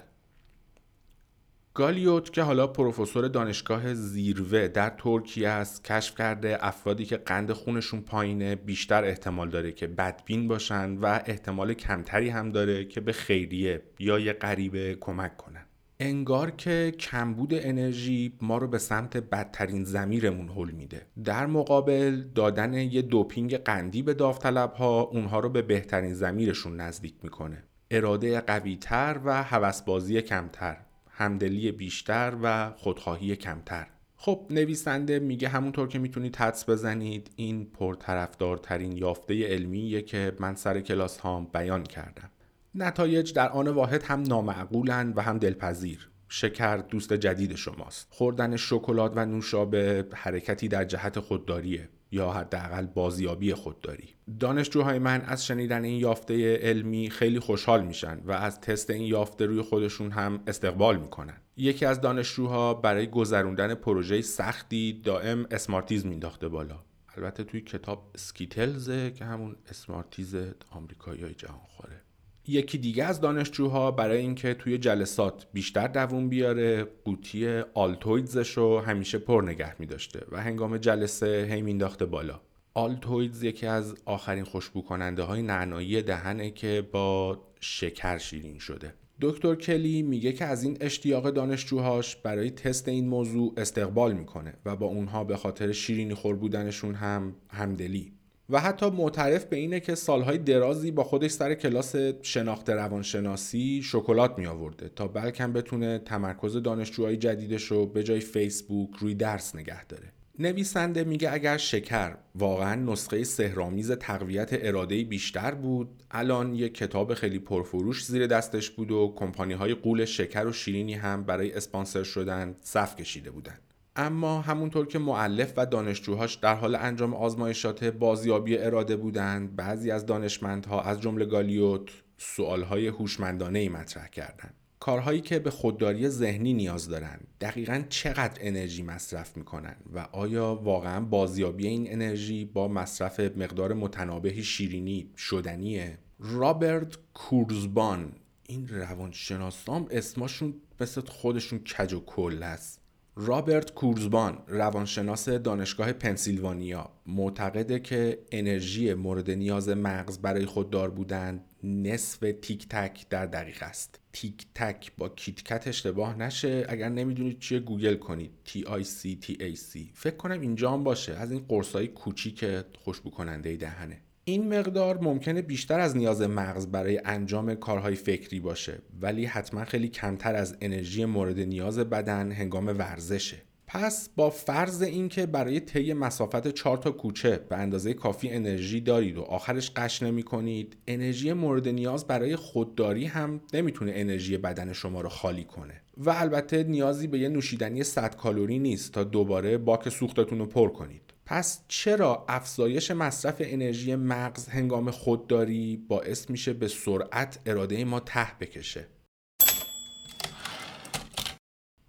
گالیوت 1.77 2.33
که 2.33 2.41
حالا 2.41 2.67
پروفسور 2.67 3.27
دانشگاه 3.27 3.93
زیروه 3.93 4.67
در 4.67 4.89
ترکیه 4.89 5.49
است 5.49 5.83
کشف 5.83 6.15
کرده 6.15 6.57
افرادی 6.61 7.05
که 7.05 7.17
قند 7.17 7.51
خونشون 7.51 8.01
پایینه 8.01 8.55
بیشتر 8.55 9.03
احتمال 9.03 9.49
داره 9.49 9.71
که 9.71 9.88
بدبین 9.88 10.47
باشن 10.47 10.97
و 10.97 11.19
احتمال 11.25 11.73
کمتری 11.73 12.29
هم 12.29 12.51
داره 12.51 12.85
که 12.85 13.01
به 13.01 13.11
خیریه 13.11 13.81
یا 13.99 14.19
یه 14.19 14.33
غریبه 14.33 14.97
کمک 14.99 15.38
کنن. 15.38 15.65
انگار 15.99 16.51
که 16.51 16.93
کمبود 16.99 17.53
انرژی 17.53 18.33
ما 18.41 18.57
رو 18.57 18.67
به 18.67 18.77
سمت 18.77 19.17
بدترین 19.17 19.83
زمیرمون 19.83 20.49
حل 20.49 20.71
میده. 20.71 21.01
در 21.23 21.45
مقابل 21.45 22.23
دادن 22.35 22.73
یه 22.73 23.01
دوپینگ 23.01 23.57
قندی 23.57 24.01
به 24.01 24.13
داوطلب 24.13 24.73
ها 24.73 25.01
اونها 25.01 25.39
رو 25.39 25.49
به 25.49 25.61
بهترین 25.61 26.13
زمیرشون 26.13 26.75
نزدیک 26.81 27.13
می‌کنه. 27.23 27.63
اراده 27.91 28.41
قویتر 28.41 29.19
و 29.25 29.43
هوسبازی 29.43 30.21
کمتر. 30.21 30.77
همدلی 31.17 31.71
بیشتر 31.71 32.34
و 32.43 32.71
خودخواهی 32.71 33.36
کمتر. 33.36 33.88
خب 34.17 34.47
نویسنده 34.49 35.19
میگه 35.19 35.47
همونطور 35.49 35.88
که 35.88 35.99
می‌تونید 35.99 36.36
حدس 36.36 36.69
بزنید 36.69 37.32
این 37.36 37.65
پرطرفدارترین 37.65 38.91
یافته 38.91 39.47
علمیه 39.47 40.01
که 40.01 40.36
من 40.39 40.56
سر 40.56 40.82
کلاس 40.82 41.17
هام 41.17 41.47
بیان 41.54 41.84
کردم. 41.84 42.30
نتایج 42.75 43.34
در 43.34 43.49
آن 43.49 43.67
واحد 43.67 44.04
هم 44.04 44.21
نامعقولند 44.21 45.17
و 45.17 45.21
هم 45.21 45.38
دلپذیر. 45.38 46.10
شکر 46.28 46.78
دوست 46.78 47.13
جدید 47.13 47.56
شماست. 47.56 48.08
خوردن 48.10 48.56
شکلات 48.56 49.13
و 49.15 49.25
نوشابه 49.25 50.06
حرکتی 50.13 50.67
در 50.67 50.84
جهت 50.86 51.19
خودداریه. 51.19 51.89
یا 52.11 52.31
حداقل 52.31 52.85
بازیابی 52.85 53.53
خودداری 53.53 54.09
دانشجوهای 54.39 54.99
من 54.99 55.21
از 55.21 55.45
شنیدن 55.45 55.83
این 55.83 55.99
یافته 55.99 56.57
علمی 56.57 57.09
خیلی 57.09 57.39
خوشحال 57.39 57.85
میشن 57.85 58.19
و 58.25 58.31
از 58.31 58.61
تست 58.61 58.89
این 58.89 59.01
یافته 59.01 59.45
روی 59.45 59.61
خودشون 59.61 60.11
هم 60.11 60.43
استقبال 60.47 60.97
می‌کنن. 60.97 61.37
یکی 61.57 61.85
از 61.85 62.01
دانشجوها 62.01 62.73
برای 62.73 63.07
گذروندن 63.07 63.75
پروژه 63.75 64.21
سختی 64.21 65.01
دائم 65.03 65.45
اسمارتیز 65.51 66.05
مینداخته 66.05 66.47
بالا. 66.47 66.79
البته 67.17 67.43
توی 67.43 67.61
کتاب 67.61 68.11
سکیتلزه 68.15 69.11
که 69.11 69.25
همون 69.25 69.55
اسمارتیز 69.69 70.35
آمریکایی 70.71 71.33
جهان 71.33 71.59
خوره 71.67 72.04
یکی 72.47 72.77
دیگه 72.77 73.03
از 73.03 73.21
دانشجوها 73.21 73.91
برای 73.91 74.17
اینکه 74.17 74.53
توی 74.53 74.77
جلسات 74.77 75.47
بیشتر 75.53 75.88
دووم 75.88 76.29
بیاره 76.29 76.88
قوطی 77.05 77.60
آلتویدزش 77.73 78.58
رو 78.58 78.79
همیشه 78.79 79.17
پر 79.17 79.43
نگه 79.45 79.75
می 79.79 79.86
داشته 79.86 80.25
و 80.31 80.41
هنگام 80.41 80.77
جلسه 80.77 81.47
هی 81.51 81.62
مینداخته 81.62 82.05
بالا. 82.05 82.39
آلتویدز 82.73 83.43
یکی 83.43 83.65
از 83.65 83.95
آخرین 84.05 84.43
خوشبو 84.43 84.81
کننده 84.81 85.23
های 85.23 85.41
نعنایی 85.41 86.01
دهنه 86.01 86.51
که 86.51 86.88
با 86.91 87.39
شکر 87.60 88.17
شیرین 88.17 88.60
شده. 88.60 88.93
دکتر 89.21 89.55
کلی 89.55 90.01
میگه 90.01 90.34
که 90.34 90.45
از 90.45 90.63
این 90.63 90.77
اشتیاق 90.81 91.29
دانشجوهاش 91.29 92.15
برای 92.15 92.49
تست 92.49 92.88
این 92.88 93.08
موضوع 93.08 93.53
استقبال 93.58 94.13
می‌کنه 94.13 94.53
و 94.65 94.75
با 94.75 94.86
اونها 94.86 95.23
به 95.23 95.38
خاطر 95.38 95.71
شیرینی 95.71 96.13
خور 96.13 96.36
بودنشون 96.36 96.95
هم 96.95 97.36
همدلی. 97.49 98.12
و 98.49 98.60
حتی 98.60 98.89
معترف 98.89 99.45
به 99.45 99.55
اینه 99.58 99.79
که 99.79 99.95
سالهای 99.95 100.38
درازی 100.38 100.91
با 100.91 101.03
خودش 101.03 101.31
سر 101.31 101.53
کلاس 101.53 101.95
شناخت 102.21 102.69
روانشناسی 102.69 103.81
شکلات 103.84 104.38
می 104.38 104.45
آورده 104.45 104.89
تا 104.89 105.08
بلکه 105.08 105.47
بتونه 105.47 105.99
تمرکز 105.99 106.58
دانشجوهای 106.58 107.17
جدیدش 107.17 107.63
رو 107.63 107.86
به 107.86 108.03
جای 108.03 108.19
فیسبوک 108.19 108.89
روی 108.99 109.15
درس 109.15 109.55
نگه 109.55 109.86
داره. 109.86 110.12
نویسنده 110.39 111.03
میگه 111.03 111.34
اگر 111.34 111.58
شکر 111.58 112.17
واقعا 112.36 112.75
نسخه 112.75 113.23
سهرامیز 113.23 113.91
تقویت 113.91 114.49
اراده 114.51 115.03
بیشتر 115.03 115.53
بود 115.53 116.03
الان 116.12 116.55
یک 116.55 116.73
کتاب 116.73 117.13
خیلی 117.13 117.39
پرفروش 117.39 118.05
زیر 118.05 118.27
دستش 118.27 118.69
بود 118.69 118.91
و 118.91 119.13
کمپانی 119.15 119.53
های 119.53 119.73
قول 119.73 120.05
شکر 120.05 120.45
و 120.45 120.53
شیرینی 120.53 120.93
هم 120.93 121.23
برای 121.23 121.51
اسپانسر 121.51 122.03
شدن 122.03 122.55
صف 122.62 122.95
کشیده 122.95 123.31
بودن. 123.31 123.58
اما 123.95 124.41
همونطور 124.41 124.86
که 124.86 124.99
معلف 124.99 125.53
و 125.58 125.65
دانشجوهاش 125.65 126.36
در 126.36 126.55
حال 126.55 126.75
انجام 126.75 127.13
آزمایشات 127.13 127.84
بازیابی 127.84 128.58
اراده 128.58 128.95
بودند 128.95 129.55
بعضی 129.55 129.91
از 129.91 130.05
دانشمندها 130.05 130.81
از 130.81 131.01
جمله 131.01 131.25
گالیوت 131.25 131.89
سوالهای 132.17 132.88
هوشمندانه 132.88 133.60
ای 133.60 133.69
مطرح 133.69 134.08
کردند. 134.08 134.53
کارهایی 134.79 135.21
که 135.21 135.39
به 135.39 135.49
خودداری 135.49 136.10
ذهنی 136.10 136.53
نیاز 136.53 136.89
دارن 136.89 137.19
دقیقا 137.41 137.84
چقدر 137.89 138.38
انرژی 138.41 138.84
مصرف 138.84 139.38
می‌کنن 139.38 139.75
و 139.93 140.08
آیا 140.12 140.55
واقعا 140.63 141.05
بازیابی 141.05 141.67
این 141.67 141.93
انرژی 141.93 142.45
با 142.45 142.67
مصرف 142.67 143.19
مقدار 143.19 143.73
متنابهی 143.73 144.43
شیرینی 144.43 145.10
شدنیه؟ 145.17 145.97
رابرت 146.19 146.97
کورزبان 147.13 148.12
این 148.47 148.67
روانشناسام 148.67 149.88
اسمشون 149.91 150.53
مثل 150.79 151.01
خودشون 151.01 151.60
کج 151.60 151.93
و 151.93 151.99
کوله 151.99 152.43
است. 152.43 152.85
رابرت 153.17 153.73
کورزبان 153.73 154.43
روانشناس 154.47 155.30
دانشگاه 155.30 155.93
پنسیلوانیا 155.93 156.89
معتقده 157.06 157.80
که 157.80 158.19
انرژی 158.32 158.93
مورد 158.93 159.32
نیاز 159.32 159.69
مغز 159.69 160.17
برای 160.17 160.45
خوددار 160.45 160.89
بودن 160.89 161.43
نصف 161.63 162.34
Tic 162.41 162.67
Tac 162.69 163.10
در 163.10 163.25
دقیقه 163.25 163.65
است. 163.65 163.99
Tic 164.13 164.45
Tac 164.55 164.91
با 164.97 165.10
KitKat 165.10 165.67
اشتباه 165.67 166.17
نشه. 166.17 166.65
اگر 166.69 166.89
نمی‌دونید 166.89 167.39
چیه 167.39 167.60
گوگل 167.60 167.95
کنید. 167.95 168.32
T 168.45 168.51
I 168.51 168.84
C 168.84 169.25
T 169.25 169.32
A 169.32 169.56
C. 169.56 169.80
فکر 169.93 170.15
کنم 170.15 170.41
اینجا 170.41 170.71
هم 170.71 170.84
باشه. 170.84 171.13
از 171.13 171.32
این 171.32 171.45
قرصای 171.47 171.88
کوچیک 171.88 172.45
خوشبو 172.84 173.10
کننده 173.10 173.56
دهنه. 173.56 174.01
این 174.27 174.59
مقدار 174.59 174.97
ممکنه 175.01 175.41
بیشتر 175.41 175.79
از 175.79 175.97
نیاز 175.97 176.21
مغز 176.21 176.67
برای 176.67 177.01
انجام 177.05 177.55
کارهای 177.55 177.95
فکری 177.95 178.39
باشه 178.39 178.81
ولی 179.01 179.25
حتما 179.25 179.65
خیلی 179.65 179.88
کمتر 179.88 180.35
از 180.35 180.57
انرژی 180.61 181.05
مورد 181.05 181.39
نیاز 181.39 181.79
بدن 181.79 182.31
هنگام 182.31 182.67
ورزشه. 182.67 183.38
پس 183.67 184.09
با 184.15 184.29
فرض 184.29 184.81
اینکه 184.81 185.25
برای 185.25 185.59
طی 185.59 185.93
مسافت 185.93 186.47
4 186.47 186.77
تا 186.77 186.91
کوچه 186.91 187.38
به 187.49 187.57
اندازه 187.57 187.93
کافی 187.93 188.29
انرژی 188.29 188.81
دارید 188.81 189.17
و 189.17 189.21
آخرش 189.21 189.71
قش 189.75 190.03
نمی 190.03 190.23
کنید 190.23 190.77
انرژی 190.88 191.33
مورد 191.33 191.67
نیاز 191.67 192.07
برای 192.07 192.35
خودداری 192.35 193.05
هم 193.05 193.41
نمی‌تونه 193.53 193.91
انرژی 193.95 194.38
بدن 194.38 194.73
شما 194.73 195.01
رو 195.01 195.09
خالی 195.09 195.43
کنه. 195.43 195.81
و 195.97 196.09
البته 196.09 196.63
نیازی 196.63 197.07
به 197.07 197.19
یه 197.19 197.29
نوشیدنی 197.29 197.83
100 197.83 198.15
کالری 198.15 198.59
نیست 198.59 198.91
تا 198.91 199.03
دوباره 199.03 199.57
باک 199.57 199.89
سوختتون 199.89 200.39
رو 200.39 200.45
پر 200.45 200.69
کنید. 200.69 201.04
پس 201.25 201.61
چرا 201.67 202.25
افزایش 202.29 202.91
مصرف 202.91 203.35
انرژی 203.39 203.95
مغز 203.95 204.47
هنگام 204.47 204.91
خودداری 204.91 205.77
باعث 205.77 206.29
میشه 206.29 206.53
به 206.53 206.67
سرعت 206.67 207.39
اراده 207.45 207.85
ما 207.85 207.99
ته 207.99 208.27
بکشه؟ 208.39 208.88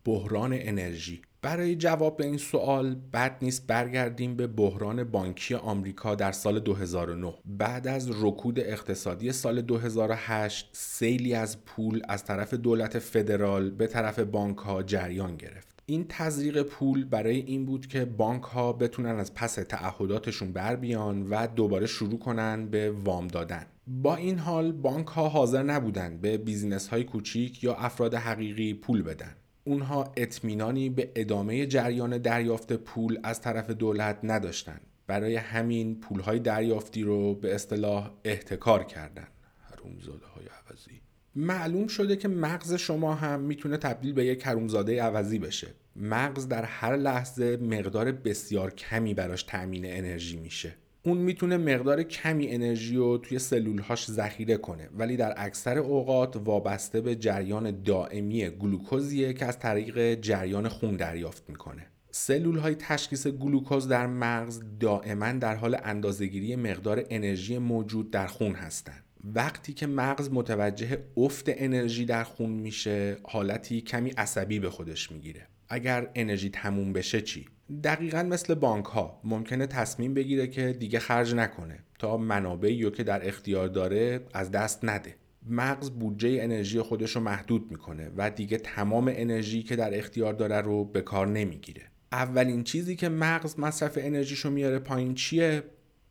بحران 0.04 0.50
انرژی. 0.52 1.22
برای 1.42 1.76
جواب 1.76 2.16
به 2.16 2.26
این 2.26 2.36
سوال 2.36 2.94
بد 2.94 3.38
نیست 3.42 3.66
برگردیم 3.66 4.36
به 4.36 4.46
بحران 4.46 5.04
بانکی 5.04 5.54
آمریکا 5.54 6.14
در 6.14 6.32
سال 6.32 6.60
2009 6.60 7.34
بعد 7.44 7.86
از 7.86 8.10
رکود 8.10 8.60
اقتصادی 8.60 9.32
سال 9.32 9.62
2008 9.62 10.70
سیلی 10.72 11.34
از 11.34 11.64
پول 11.64 12.02
از 12.08 12.24
طرف 12.24 12.54
دولت 12.54 12.98
فدرال 12.98 13.70
به 13.70 13.86
طرف 13.86 14.18
بانک 14.18 14.58
ها 14.58 14.82
جریان 14.82 15.36
گرفت. 15.36 15.75
این 15.88 16.06
تزریق 16.08 16.62
پول 16.62 17.04
برای 17.04 17.36
این 17.36 17.66
بود 17.66 17.86
که 17.86 18.04
بانک 18.04 18.42
ها 18.42 18.72
بتونن 18.72 19.18
از 19.18 19.34
پس 19.34 19.54
تعهداتشون 19.54 20.52
بر 20.52 20.76
بیان 20.76 21.26
و 21.30 21.46
دوباره 21.46 21.86
شروع 21.86 22.18
کنن 22.18 22.66
به 22.66 22.90
وام 22.90 23.28
دادن. 23.28 23.66
با 23.86 24.16
این 24.16 24.38
حال 24.38 24.72
بانک 24.72 25.06
ها 25.06 25.28
حاضر 25.28 25.62
نبودن 25.62 26.18
به 26.18 26.38
بیزینس 26.38 26.88
های 26.88 27.04
کوچیک 27.04 27.64
یا 27.64 27.74
افراد 27.74 28.14
حقیقی 28.14 28.74
پول 28.74 29.02
بدن. 29.02 29.36
اونها 29.64 30.12
اطمینانی 30.16 30.90
به 30.90 31.12
ادامه 31.14 31.66
جریان 31.66 32.18
دریافت 32.18 32.72
پول 32.72 33.18
از 33.22 33.40
طرف 33.40 33.70
دولت 33.70 34.18
نداشتند 34.22 34.80
برای 35.06 35.36
همین 35.36 36.00
پولهای 36.00 36.38
دریافتی 36.38 37.02
رو 37.02 37.34
به 37.34 37.54
اصطلاح 37.54 38.10
احتکار 38.24 38.84
کردن. 38.84 39.28
حرومزاده 39.60 40.26
های 40.26 40.44
عوضی. 40.46 41.05
معلوم 41.38 41.86
شده 41.86 42.16
که 42.16 42.28
مغز 42.28 42.74
شما 42.74 43.14
هم 43.14 43.40
می‌تونه 43.40 43.76
تبدیل 43.76 44.12
به 44.12 44.24
یک 44.24 44.46
حرومزاده 44.46 45.02
عوضی 45.02 45.38
بشه. 45.38 45.68
مغز 45.96 46.48
در 46.48 46.64
هر 46.64 46.96
لحظه 46.96 47.56
مقدار 47.56 48.12
بسیار 48.12 48.74
کمی 48.74 49.14
براش 49.14 49.42
تأمین 49.42 49.84
انرژی 49.86 50.36
میشه. 50.36 50.74
اون 51.02 51.18
می‌تونه 51.18 51.56
مقدار 51.56 52.02
کمی 52.02 52.48
انرژی 52.48 52.96
رو 52.96 53.18
توی 53.18 53.38
سلولهاش 53.38 54.10
ذخیره 54.10 54.56
کنه 54.56 54.88
ولی 54.98 55.16
در 55.16 55.34
اکثر 55.36 55.78
اوقات 55.78 56.36
وابسته 56.36 57.00
به 57.00 57.14
جریان 57.14 57.82
دائمی 57.82 58.50
گلوکوزیه 58.50 59.32
که 59.32 59.46
از 59.46 59.58
طریق 59.58 60.14
جریان 60.14 60.68
خون 60.68 60.96
دریافت 60.96 61.44
می‌کنه. 61.48 61.86
سلول 62.10 62.58
های 62.58 62.74
تشخیص 62.74 63.26
گلوکوز 63.26 63.88
در 63.88 64.06
مغز 64.06 64.60
دائما 64.80 65.32
در 65.32 65.54
حال 65.54 65.76
اندازهگیری 65.84 66.56
مقدار 66.56 67.04
انرژی 67.10 67.58
موجود 67.58 68.10
در 68.10 68.26
خون 68.26 68.52
هستند. 68.52 69.05
وقتی 69.34 69.72
که 69.72 69.86
مغز 69.86 70.30
متوجه 70.32 71.04
افت 71.16 71.44
انرژی 71.48 72.04
در 72.04 72.24
خون 72.24 72.50
میشه 72.50 73.16
حالتی 73.24 73.80
کمی 73.80 74.10
عصبی 74.10 74.58
به 74.58 74.70
خودش 74.70 75.12
می‌گیره. 75.12 75.46
اگر 75.68 76.10
انرژی 76.14 76.50
تموم 76.50 76.92
بشه 76.92 77.20
چی؟ 77.20 77.46
دقیقا 77.84 78.22
مثل 78.22 78.54
بانک 78.54 78.84
ها 78.84 79.20
ممکنه 79.24 79.66
تصمیم 79.66 80.14
بگیره 80.14 80.46
که 80.46 80.72
دیگه 80.72 80.98
خرج 80.98 81.34
نکنه 81.34 81.78
تا 81.98 82.16
منابعی 82.16 82.82
رو 82.82 82.90
که 82.90 83.04
در 83.04 83.28
اختیار 83.28 83.68
داره 83.68 84.20
از 84.34 84.50
دست 84.50 84.84
نده. 84.84 85.16
مغز 85.48 85.90
بودجه 85.90 86.38
انرژی 86.42 86.80
خودش 86.80 87.16
رو 87.16 87.22
محدود 87.22 87.70
می‌کنه 87.70 88.10
و 88.16 88.30
دیگه 88.30 88.58
تمام 88.58 89.12
انرژی 89.14 89.62
که 89.62 89.76
در 89.76 89.98
اختیار 89.98 90.32
داره 90.32 90.60
رو 90.60 90.84
به 90.84 91.00
کار 91.00 91.26
نمی‌گیره. 91.26 91.82
اولین 92.12 92.64
چیزی 92.64 92.96
که 92.96 93.08
مغز 93.08 93.58
مصرف 93.58 93.98
انرژیشو 94.00 94.50
میاره 94.50 94.78
پایین 94.78 95.14
چیه؟ 95.14 95.62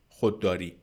خودداری. 0.09 0.75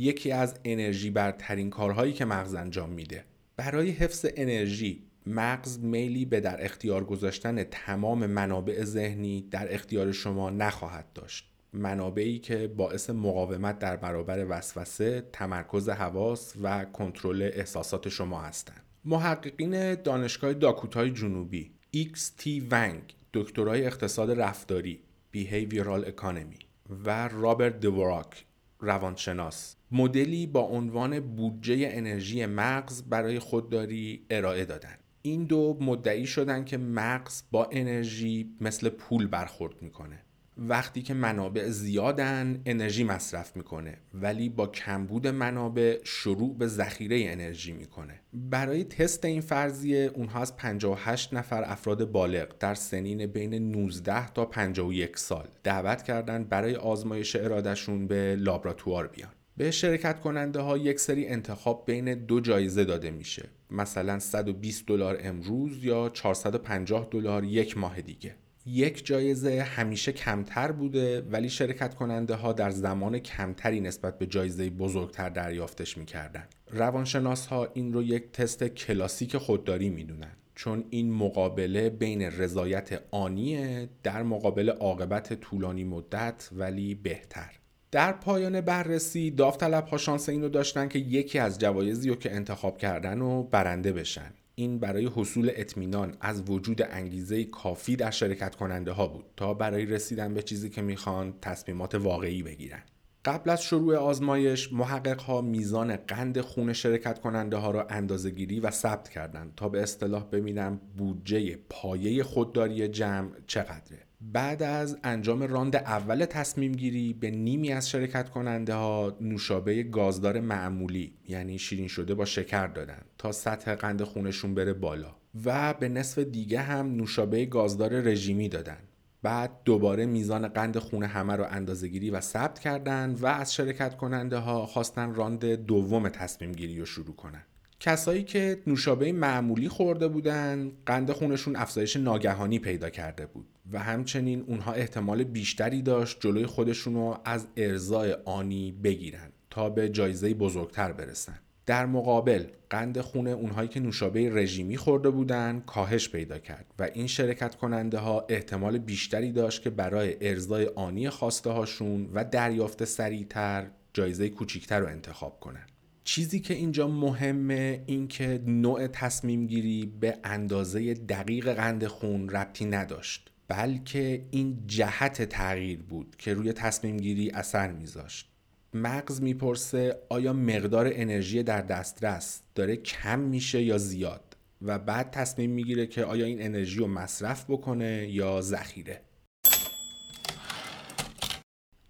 یکی 0.00 0.32
از 0.32 0.54
انرژی 0.64 1.10
برترین 1.10 1.70
کارهایی 1.70 2.12
که 2.12 2.24
مغز 2.24 2.54
انجام 2.54 2.90
میده 2.90 3.24
برای 3.56 3.90
حفظ 3.90 4.26
انرژی 4.36 5.02
مغز 5.26 5.78
میلی 5.78 6.24
به 6.24 6.40
در 6.40 6.64
اختیار 6.64 7.04
گذاشتن 7.04 7.64
تمام 7.64 8.26
منابع 8.26 8.84
ذهنی 8.84 9.48
در 9.50 9.74
اختیار 9.74 10.12
شما 10.12 10.50
نخواهد 10.50 11.12
داشت 11.14 11.50
منابعی 11.72 12.38
که 12.38 12.68
باعث 12.68 13.10
مقاومت 13.10 13.78
در 13.78 13.96
برابر 13.96 14.46
وسوسه، 14.48 15.22
تمرکز 15.32 15.88
حواس 15.88 16.54
و 16.62 16.84
کنترل 16.84 17.50
احساسات 17.54 18.08
شما 18.08 18.40
هستند. 18.40 18.82
محققین 19.04 19.94
دانشگاه 19.94 20.52
داکوتای 20.52 21.10
جنوبی 21.10 21.70
XT 21.96 22.46
ونگ 22.70 23.02
دکترای 23.32 23.86
اقتصاد 23.86 24.40
رفتاری 24.40 25.00
Behavioral 25.36 26.08
Economy 26.08 26.64
و 27.04 27.28
رابرت 27.28 27.80
دوراک 27.80 28.44
روانشناس 28.80 29.76
مدلی 29.92 30.46
با 30.46 30.60
عنوان 30.60 31.20
بودجه 31.20 31.88
انرژی 31.92 32.46
مغز 32.46 33.02
برای 33.02 33.38
خودداری 33.38 34.26
ارائه 34.30 34.64
دادند. 34.64 34.98
این 35.22 35.44
دو 35.44 35.78
مدعی 35.80 36.26
شدن 36.26 36.64
که 36.64 36.78
مغز 36.78 37.42
با 37.50 37.68
انرژی 37.72 38.56
مثل 38.60 38.88
پول 38.88 39.26
برخورد 39.26 39.82
می‌کنه 39.82 40.24
وقتی 40.60 41.02
که 41.02 41.14
منابع 41.14 41.68
زیادن 41.68 42.60
انرژی 42.66 43.04
مصرف 43.04 43.56
می‌کنه. 43.56 43.96
ولی 44.14 44.48
با 44.48 44.66
کمبود 44.66 45.26
منابع 45.26 45.98
شروع 46.04 46.58
به 46.58 46.66
ذخیره 46.66 47.24
انرژی 47.28 47.72
می‌کنه. 47.72 48.20
برای 48.32 48.84
تست 48.84 49.24
این 49.24 49.40
فرضیه 49.40 50.10
اونها 50.14 50.40
از 50.40 50.56
58 50.56 51.34
نفر 51.34 51.62
افراد 51.66 52.10
بالغ 52.10 52.58
در 52.58 52.74
سنین 52.74 53.26
بین 53.26 53.54
19 53.54 54.28
تا 54.28 54.44
51 54.44 55.16
سال 55.16 55.48
دعوت 55.62 56.02
کردند 56.02 56.48
برای 56.48 56.76
آزمایش 56.76 57.36
ارادهشون 57.36 58.06
به 58.06 58.36
لابراتوار 58.36 59.06
بیان. 59.06 59.30
به 59.56 59.70
شرکت 59.70 60.20
کننده 60.20 60.60
ها 60.60 60.78
یک 60.78 61.00
سری 61.00 61.26
انتخاب 61.26 61.86
بین 61.86 62.14
دو 62.14 62.40
جایزه 62.40 62.84
داده 62.84 63.10
میشه. 63.10 63.48
مثلا 63.70 64.18
120 64.18 64.86
دلار 64.86 65.18
امروز 65.20 65.84
یا 65.84 66.08
450 66.08 67.08
دلار 67.10 67.44
یک 67.44 67.78
ماه 67.78 68.00
دیگه. 68.00 68.34
یک 68.66 69.06
جایزه 69.06 69.62
همیشه 69.62 70.12
کمتر 70.12 70.72
بوده 70.72 71.20
ولی 71.20 71.48
شرکت 71.48 71.94
کننده 71.94 72.34
ها 72.34 72.52
در 72.52 72.70
زمان 72.70 73.18
کمتری 73.18 73.80
نسبت 73.80 74.18
به 74.18 74.26
جایزه 74.26 74.70
بزرگتر 74.70 75.28
دریافتش 75.28 75.98
می‌کردن. 75.98 76.44
روانشناس 76.70 77.46
ها 77.46 77.68
این 77.74 77.92
رو 77.92 78.02
یک 78.02 78.32
تست 78.32 78.64
کلاسیک 78.64 79.36
خودداری 79.36 79.88
می‌دونن 79.88 80.32
چون 80.54 80.84
این 80.90 81.12
مقابله 81.12 81.90
بین 81.90 82.22
رضایت 82.22 83.02
آنیه 83.10 83.88
در 84.02 84.22
مقابل 84.22 84.70
عاقبت 84.70 85.40
طولانی 85.40 85.84
مدت 85.84 86.48
ولی 86.52 86.94
بهتر. 86.94 87.50
در 87.90 88.12
پایان 88.12 88.60
بررسی 88.60 89.30
داوطلب 89.30 89.86
ها 89.86 89.96
شانس 89.96 90.28
اینو 90.28 90.48
داشتن 90.48 90.88
که 90.88 90.98
یکی 90.98 91.38
از 91.38 91.58
جوایزی 91.58 92.08
رو 92.08 92.14
که 92.14 92.34
انتخاب 92.34 92.78
کردن 92.78 93.20
و 93.20 93.42
برنده 93.42 93.92
بشن. 93.92 94.32
این 94.60 94.78
برای 94.78 95.10
حصول 95.14 95.50
اطمینان 95.54 96.16
از 96.20 96.50
وجود 96.50 96.82
انگیزه 96.82 97.44
کافی 97.44 97.96
در 97.96 98.10
شرکت 98.10 98.54
کننده 98.54 98.92
ها 98.92 99.06
بود 99.06 99.24
تا 99.36 99.54
برای 99.54 99.86
رسیدن 99.86 100.34
به 100.34 100.42
چیزی 100.42 100.70
که 100.70 100.82
می‌خوان 100.82 101.34
تصمیمات 101.42 101.94
واقعی 101.94 102.42
بگیرن. 102.42 102.82
قبل 103.24 103.50
از 103.50 103.62
شروع 103.62 103.96
آزمایش 103.96 104.72
محقق 104.72 105.20
ها 105.20 105.40
میزان 105.40 105.96
قند 105.96 106.40
خون 106.40 106.72
شرکت 106.72 107.18
کننده 107.18 107.56
ها 107.56 107.70
را 107.70 107.86
اندازه 107.86 108.30
گیری 108.30 108.60
و 108.60 108.70
ثبت 108.70 109.08
کردند 109.08 109.52
تا 109.56 109.68
به 109.68 109.82
اصطلاح 109.82 110.24
ببینم 110.24 110.80
بودجه 110.96 111.58
پایه 111.70 112.22
خودداری 112.22 112.88
جمع 112.88 113.30
چقدره. 113.46 114.09
بعد 114.20 114.62
از 114.62 114.98
انجام 115.04 115.42
راند 115.42 115.76
اول 115.76 116.24
تصمیم 116.24 116.72
گیری 116.72 117.12
به 117.12 117.30
نیمی 117.30 117.72
از 117.72 117.90
شرکت 117.90 118.30
کننده 118.30 118.74
ها 118.74 119.16
نوشابه 119.20 119.82
گازدار 119.82 120.40
معمولی 120.40 121.14
یعنی 121.28 121.58
شیرین 121.58 121.88
شده 121.88 122.14
با 122.14 122.24
شکر 122.24 122.66
دادن 122.66 123.02
تا 123.18 123.32
سطح 123.32 123.74
قند 123.74 124.02
خونشون 124.02 124.54
بره 124.54 124.72
بالا. 124.72 125.14
و 125.44 125.74
به 125.74 125.88
نصف 125.88 126.18
دیگه 126.18 126.60
هم 126.60 126.96
نوشابه 126.96 127.46
گازدار 127.46 128.00
رژیمی 128.00 128.48
دادن. 128.48 128.78
بعد 129.22 129.50
دوباره 129.64 130.06
میزان 130.06 130.48
قند 130.48 130.78
خون 130.78 131.02
همه 131.02 131.36
رو 131.36 131.46
اندازه 131.50 131.88
گیری 131.88 132.10
و 132.10 132.20
ثبت 132.20 132.58
کردن 132.58 133.14
و 133.20 133.26
از 133.26 133.54
شرکت 133.54 133.96
کننده 133.96 134.36
ها 134.36 134.66
خواستن 134.66 135.14
راند 135.14 135.44
دوم 135.44 136.08
تصمیم 136.08 136.52
گیری 136.52 136.78
رو 136.78 136.86
شروع 136.86 137.14
کنن. 137.16 137.42
کسایی 137.80 138.22
که 138.22 138.62
نوشابه 138.66 139.12
معمولی 139.12 139.68
خورده 139.68 140.08
بودن 140.08 140.72
قند 140.86 141.12
خونشون 141.12 141.56
افزایش 141.56 141.96
ناگهانی 141.96 142.58
پیدا 142.58 142.90
کرده 142.90 143.26
بود 143.26 143.46
و 143.72 143.78
همچنین 143.78 144.44
اونها 144.46 144.72
احتمال 144.72 145.24
بیشتری 145.24 145.82
داشت 145.82 146.20
جلوی 146.20 146.46
خودشون 146.46 146.94
رو 146.94 147.18
از 147.24 147.46
ارزای 147.56 148.16
آنی 148.24 148.72
بگیرن 148.72 149.32
تا 149.50 149.70
به 149.70 149.88
جایزه 149.88 150.34
بزرگتر 150.34 150.92
برسن. 150.92 151.38
در 151.66 151.86
مقابل 151.86 152.44
قند 152.70 153.00
خون 153.00 153.26
اونهایی 153.26 153.68
که 153.68 153.80
نوشابه 153.80 154.30
رژیمی 154.30 154.76
خورده 154.76 155.10
بودن 155.10 155.62
کاهش 155.66 156.08
پیدا 156.08 156.38
کرد 156.38 156.66
و 156.78 156.88
این 156.94 157.06
شرکت 157.06 157.54
کننده 157.54 157.98
ها 157.98 158.26
احتمال 158.28 158.78
بیشتری 158.78 159.32
داشت 159.32 159.62
که 159.62 159.70
برای 159.70 160.28
ارزای 160.28 160.66
آنی 160.66 161.10
خواسته 161.10 161.50
هاشون 161.50 162.10
و 162.14 162.24
دریافت 162.24 162.84
سریعتر 162.84 163.66
جایزه 163.92 164.28
کوچیکتر 164.28 164.80
رو 164.80 164.86
انتخاب 164.86 165.40
کنن. 165.40 165.69
چیزی 166.04 166.40
که 166.40 166.54
اینجا 166.54 166.88
مهمه 166.88 167.82
این 167.86 168.08
که 168.08 168.42
نوع 168.46 168.86
تصمیم 168.86 169.46
گیری 169.46 169.92
به 170.00 170.18
اندازه 170.24 170.94
دقیق 170.94 171.52
قند 171.52 171.86
خون 171.86 172.28
ربطی 172.28 172.64
نداشت 172.64 173.30
بلکه 173.48 174.24
این 174.30 174.62
جهت 174.66 175.22
تغییر 175.22 175.82
بود 175.82 176.16
که 176.18 176.34
روی 176.34 176.52
تصمیم 176.52 176.96
گیری 176.96 177.30
اثر 177.30 177.72
میذاشت. 177.72 178.30
مغز 178.74 179.22
می‌پرسه 179.22 179.96
آیا 180.08 180.32
مقدار 180.32 180.90
انرژی 180.92 181.42
در 181.42 181.60
دسترس 181.60 182.42
داره 182.54 182.76
کم 182.76 183.18
میشه 183.18 183.62
یا 183.62 183.78
زیاد؟ 183.78 184.36
و 184.62 184.78
بعد 184.78 185.10
تصمیم 185.10 185.50
می‌گیره 185.50 185.86
که 185.86 186.04
آیا 186.04 186.26
این 186.26 186.42
انرژی 186.42 186.78
رو 186.78 186.86
مصرف 186.86 187.44
بکنه 187.48 188.08
یا 188.10 188.40
ذخیره. 188.40 189.00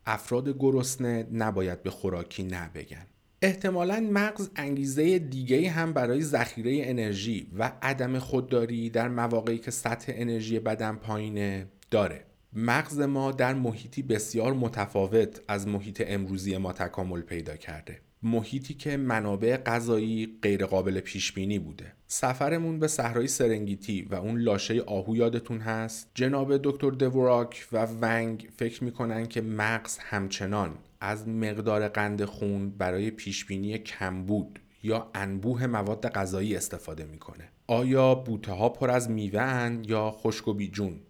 افراد 0.06 0.58
گرسنه 0.58 1.26
نباید 1.32 1.82
به 1.82 1.90
خوراکی 1.90 2.42
نبگن. 2.42 3.06
احتمالا 3.42 4.08
مغز 4.12 4.50
انگیزه 4.56 5.18
دیگه 5.18 5.70
هم 5.70 5.92
برای 5.92 6.22
ذخیره 6.22 6.80
انرژی 6.84 7.50
و 7.58 7.72
عدم 7.82 8.18
خودداری 8.18 8.90
در 8.90 9.08
مواقعی 9.08 9.58
که 9.58 9.70
سطح 9.70 10.12
انرژی 10.16 10.58
بدن 10.58 10.96
پایینه 10.96 11.66
داره. 11.90 12.24
مغز 12.52 13.00
ما 13.00 13.32
در 13.32 13.54
محیطی 13.54 14.02
بسیار 14.02 14.52
متفاوت 14.52 15.40
از 15.48 15.68
محیط 15.68 16.02
امروزی 16.06 16.56
ما 16.56 16.72
تکامل 16.72 17.20
پیدا 17.20 17.56
کرده. 17.56 18.00
محیطی 18.22 18.74
که 18.74 18.96
منابع 18.96 19.56
غذایی 19.56 20.38
غیرقابل 20.42 21.00
پیش 21.00 21.32
بینی 21.32 21.58
بوده. 21.58 21.92
سفرمون 22.06 22.78
به 22.78 22.88
صحرای 22.88 23.28
سرنگیتی 23.28 24.02
و 24.02 24.14
اون 24.14 24.40
لاشه 24.40 24.80
آهو 24.80 25.16
یادتون 25.16 25.60
هست؟ 25.60 26.10
جناب 26.14 26.56
دکتر 26.56 26.90
دوراک 26.90 27.66
و 27.72 27.86
ونگ 28.00 28.48
فکر 28.56 28.84
می‌کنن 28.84 29.26
که 29.26 29.40
مغز 29.40 29.98
همچنان 29.98 30.74
از 31.00 31.28
مقدار 31.28 31.88
قند 31.88 32.24
خون 32.24 32.70
برای 32.70 33.10
پیشبینی 33.10 33.78
کمبود 33.78 34.58
یا 34.82 35.10
انبوه 35.14 35.66
مواد 35.66 36.08
غذایی 36.08 36.56
استفاده 36.56 37.04
می‌کنه. 37.04 37.48
آیا 37.66 38.14
بوته 38.14 38.52
ها 38.52 38.68
پر 38.68 38.90
از 38.90 39.10
میوه 39.10 39.78
یا 39.86 40.10
خشک 40.10 40.48
و 40.48 40.54
بیجون؟ 40.54 41.00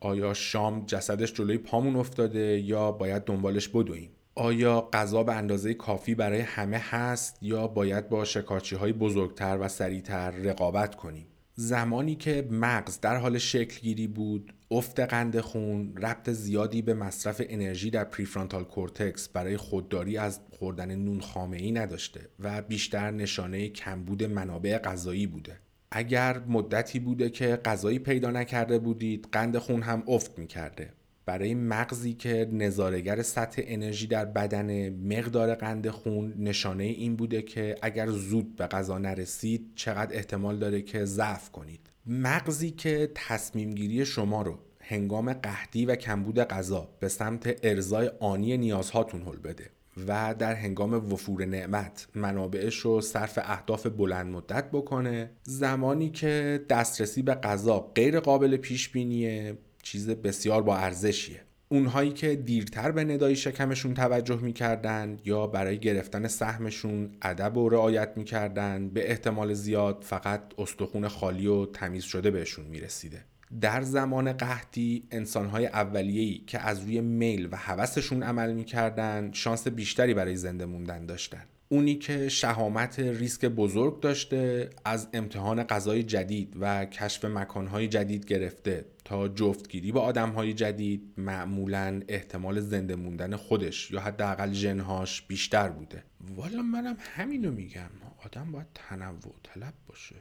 آیا 0.00 0.34
شام 0.34 0.86
جسدش 0.86 1.32
جلوی 1.32 1.58
پامون 1.58 1.96
افتاده 1.96 2.60
یا 2.60 2.92
باید 2.92 3.24
دنبالش 3.24 3.68
بدویم؟ 3.68 4.10
آیا 4.34 4.88
غذا 4.92 5.22
به 5.22 5.34
اندازه 5.34 5.74
کافی 5.74 6.14
برای 6.14 6.40
همه 6.40 6.78
هست 6.78 7.38
یا 7.42 7.66
باید 7.66 8.08
با 8.08 8.24
شکارچی 8.24 8.76
های 8.76 8.92
بزرگتر 8.92 9.58
و 9.60 9.68
سریعتر 9.68 10.30
رقابت 10.30 10.94
کنیم؟ 10.94 11.26
زمانی 11.54 12.14
که 12.14 12.48
مغز 12.50 13.00
در 13.00 13.16
حال 13.16 13.38
شکل 13.38 13.80
گیری 13.80 14.06
بود 14.06 14.54
افت 14.70 15.00
قند 15.00 15.40
خون 15.40 15.96
ربط 15.96 16.30
زیادی 16.30 16.82
به 16.82 16.94
مصرف 16.94 17.42
انرژی 17.48 17.90
در 17.90 18.04
prefrontal 18.04 18.64
cortex 18.64 19.28
برای 19.28 19.56
خودداری 19.56 20.16
از 20.18 20.40
خوردن 20.50 20.94
نون 20.94 21.20
خامه 21.20 21.56
ای 21.56 21.72
نداشته 21.72 22.28
و 22.40 22.62
بیشتر 22.62 23.10
نشانه 23.10 23.68
کمبود 23.68 24.24
منابع 24.24 24.78
غذایی 24.78 25.26
بوده. 25.26 25.56
اگر 25.90 26.38
مدتی 26.38 26.98
بوده 26.98 27.30
که 27.30 27.56
غذایی 27.64 27.98
پیدا 27.98 28.30
نکرده 28.30 28.78
بودید 28.78 29.28
قند 29.32 29.58
خون 29.58 29.82
هم 29.82 30.02
افت 30.06 30.38
می‌کرده. 30.38 30.90
برای 31.26 31.54
مغزی 31.54 32.14
که 32.14 32.48
نظارگر 32.52 33.22
سطح 33.22 33.62
انرژی 33.64 34.06
در 34.06 34.24
بدن 34.24 34.88
مقدار 34.88 35.54
قند 35.54 35.90
خون 35.90 36.34
نشانه 36.38 36.84
این 36.84 37.16
بوده 37.16 37.42
که 37.42 37.76
اگر 37.82 38.06
زود 38.10 38.56
به 38.56 38.66
غذا 38.66 38.98
نرسید 38.98 39.72
چقدر 39.74 40.16
احتمال 40.16 40.58
داره 40.58 40.82
که 40.82 41.04
ضعف 41.04 41.50
کنید. 41.50 41.87
مغزی 42.08 42.70
که 42.70 43.10
تصمیم 43.14 43.74
گیری 43.74 44.06
شما 44.06 44.42
رو 44.42 44.58
هنگام 44.80 45.32
قحطی 45.32 45.86
و 45.86 45.96
کمبود 45.96 46.38
غذا 46.38 46.88
به 47.00 47.08
سمت 47.08 47.58
ارزای 47.62 48.10
آنی 48.20 48.56
نیازهاتون 48.56 49.22
حل 49.22 49.36
بده 49.36 49.70
و 50.06 50.34
در 50.38 50.54
هنگام 50.54 51.12
وفور 51.12 51.44
نعمت 51.44 52.08
منابعش 52.14 52.76
رو 52.76 53.00
صرف 53.00 53.38
اهداف 53.42 53.86
بلند 53.86 54.26
مدت 54.32 54.70
بکنه. 54.70 55.30
زمانی 55.42 56.10
که 56.10 56.64
دسترسی 56.68 57.22
به 57.22 57.34
غذا 57.34 57.80
غیر 57.94 58.20
قابل 58.20 58.56
پیش 58.56 58.88
بینیه 58.88 59.58
چیز 59.82 60.10
بسیار 60.10 60.62
با 60.62 60.76
ارزشیه. 60.76 61.40
اونهایی 61.68 62.10
که 62.10 62.36
دیرتر 62.36 62.90
به 62.90 63.04
ندای 63.04 63.36
شکمشون 63.36 63.94
توجه 63.94 64.40
می‌کردن 64.40 65.16
یا 65.24 65.46
برای 65.46 65.78
گرفتن 65.78 66.28
سهمشون 66.28 67.10
ادب 67.22 67.56
و 67.56 67.68
رعایت 67.68 68.12
می‌کردن 68.16 68.88
به 68.88 69.10
احتمال 69.10 69.54
زیاد 69.54 70.04
فقط 70.06 70.42
استخون 70.58 71.08
خالی 71.08 71.46
و 71.46 71.66
تمیز 71.66 72.04
شده 72.04 72.30
بهشون 72.30 72.64
می‌رسیده. 72.66 73.24
در 73.60 73.82
زمان 73.82 74.32
قحطی 74.32 75.02
انسانهای 75.10 75.66
اولیه‌ای 75.66 76.38
که 76.46 76.58
از 76.58 76.82
روی 76.82 77.00
میل 77.00 77.48
و 77.52 77.56
هوسشون 77.56 78.22
عمل 78.22 78.52
می‌کردن 78.52 79.30
شانس 79.32 79.68
بیشتری 79.68 80.14
برای 80.14 80.36
زنده 80.36 80.66
موندن 80.66 81.06
داشتن. 81.06 81.44
اونی 81.68 81.94
که 81.94 82.28
شهامت 82.28 82.98
ریسک 82.98 83.44
بزرگ 83.44 84.00
داشته 84.00 84.70
از 84.84 85.08
امتحان 85.12 85.62
غذای 85.62 86.02
جدید 86.02 86.56
و 86.60 86.84
کشف 86.84 87.24
مکانهای 87.24 87.88
جدید 87.88 88.26
گرفته 88.26 88.84
تا 89.08 89.28
جفتگیری 89.28 89.92
با 89.92 90.00
آدمهای 90.00 90.52
جدید 90.52 91.12
معمولا 91.16 92.00
احتمال 92.08 92.60
زنده 92.60 92.96
موندن 92.96 93.36
خودش 93.36 93.90
یا 93.90 94.00
حداقل 94.00 94.52
ژنهاش 94.52 95.22
بیشتر 95.22 95.68
بوده. 95.68 96.04
والا 96.36 96.62
منم 96.62 96.96
همینو 96.98 97.52
میگم. 97.52 97.90
آدم 98.24 98.52
باید 98.52 98.66
تنوع 98.74 99.34
طلب 99.42 99.74
باشه. 99.86 100.16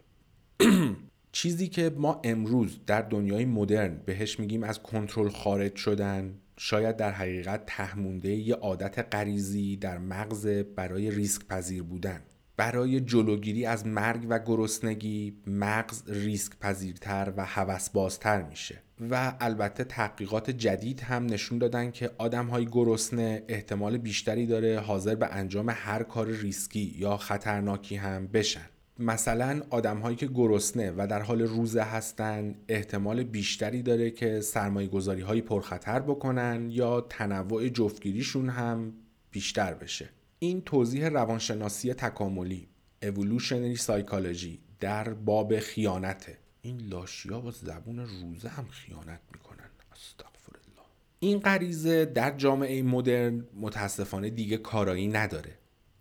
چیزی 1.32 1.68
که 1.68 1.92
ما 1.98 2.22
امروز 2.24 2.80
در 2.86 3.02
دنیای 3.02 3.46
مدرن 3.46 4.02
بهش 4.06 4.40
میگیم 4.40 4.64
از 4.64 4.80
کنترل 4.80 5.30
خارج 5.30 5.76
شدن 5.76 6.36
شاید 6.58 6.98
در 6.98 7.12
حقیقت 7.12 7.66
تهمونده 7.66 8.30
یه 8.30 8.56
عادت 8.56 9.16
غریزی 9.16 9.78
در 9.78 9.98
مغز 9.98 10.48
برای 10.48 11.12
ریسک 11.12 11.48
پذیر 11.48 11.84
بودن. 11.84 12.22
برای 12.58 13.00
جلوگیری 13.00 13.66
از 13.66 13.88
مرگ 13.88 14.26
و 14.30 14.40
گرسنگی 14.40 15.38
مغز 15.48 16.04
ریسک 16.08 16.60
پذیرتر 16.60 17.34
و 17.38 17.46
هوسبازتر 17.46 18.42
میشه. 18.42 18.82
و 19.10 19.34
البته 19.40 19.84
تحقیقات 19.84 20.50
جدید 20.52 21.02
هم 21.02 21.26
نشون 21.26 21.58
دادن 21.58 21.92
که 21.92 22.12
آدم 22.18 22.46
های 22.46 22.66
گرسنه 22.66 23.44
احتمال 23.48 23.98
بیشتری 23.98 24.46
داره 24.46 24.80
حاضر 24.80 25.16
به 25.16 25.28
انجام 25.28 25.70
هر 25.70 26.04
کار 26.04 26.28
ریسکی 26.28 26.96
یا 26.98 27.18
خطرناکی 27.18 27.96
هم 27.96 28.28
بشن. 28.28 28.70
مثلا 29.00 29.62
آدم 29.70 29.98
هایی 29.98 30.16
که 30.16 30.28
گرسنه 30.28 30.94
و 30.98 31.08
در 31.10 31.22
حال 31.22 31.42
روزه 31.42 31.82
هستن 31.82 32.56
احتمال 32.68 33.24
بیشتری 33.24 33.82
داره 33.82 34.12
که 34.12 34.42
سرمایه 34.42 34.88
گذاری 34.88 35.22
های 35.22 35.42
پرخطر 35.42 36.00
بکنن 36.00 36.68
یا 36.70 37.02
تنوع 37.02 37.70
جفتگیریشون 37.70 38.50
هم 38.50 38.94
بیشتر 39.32 39.74
بشه. 39.74 40.10
این 40.40 40.62
توضیح 40.62 41.08
روانشناسی 41.08 41.94
تکاملی 41.94 42.68
evolutionary 43.06 43.80
psychology 43.80 44.58
در 44.80 45.14
باب 45.14 45.60
خیانته. 45.60 46.38
این 46.62 46.82
لاشیا 46.82 47.42
با 47.42 47.52
زبون 47.52 48.00
روزه 48.00 48.50
هم 48.50 48.68
خیانت 48.68 49.20
می‌کنن. 49.34 49.70
استغفر 49.96 50.52
الله 50.56 50.88
این 51.20 51.40
غریزه 51.40 52.06
در 52.06 52.38
جامعه 52.38 52.82
مدرن 52.84 53.46
متاسفانه 53.56 54.30
دیگه 54.30 54.58
کارایی 54.58 55.08
نداره. 55.08 55.58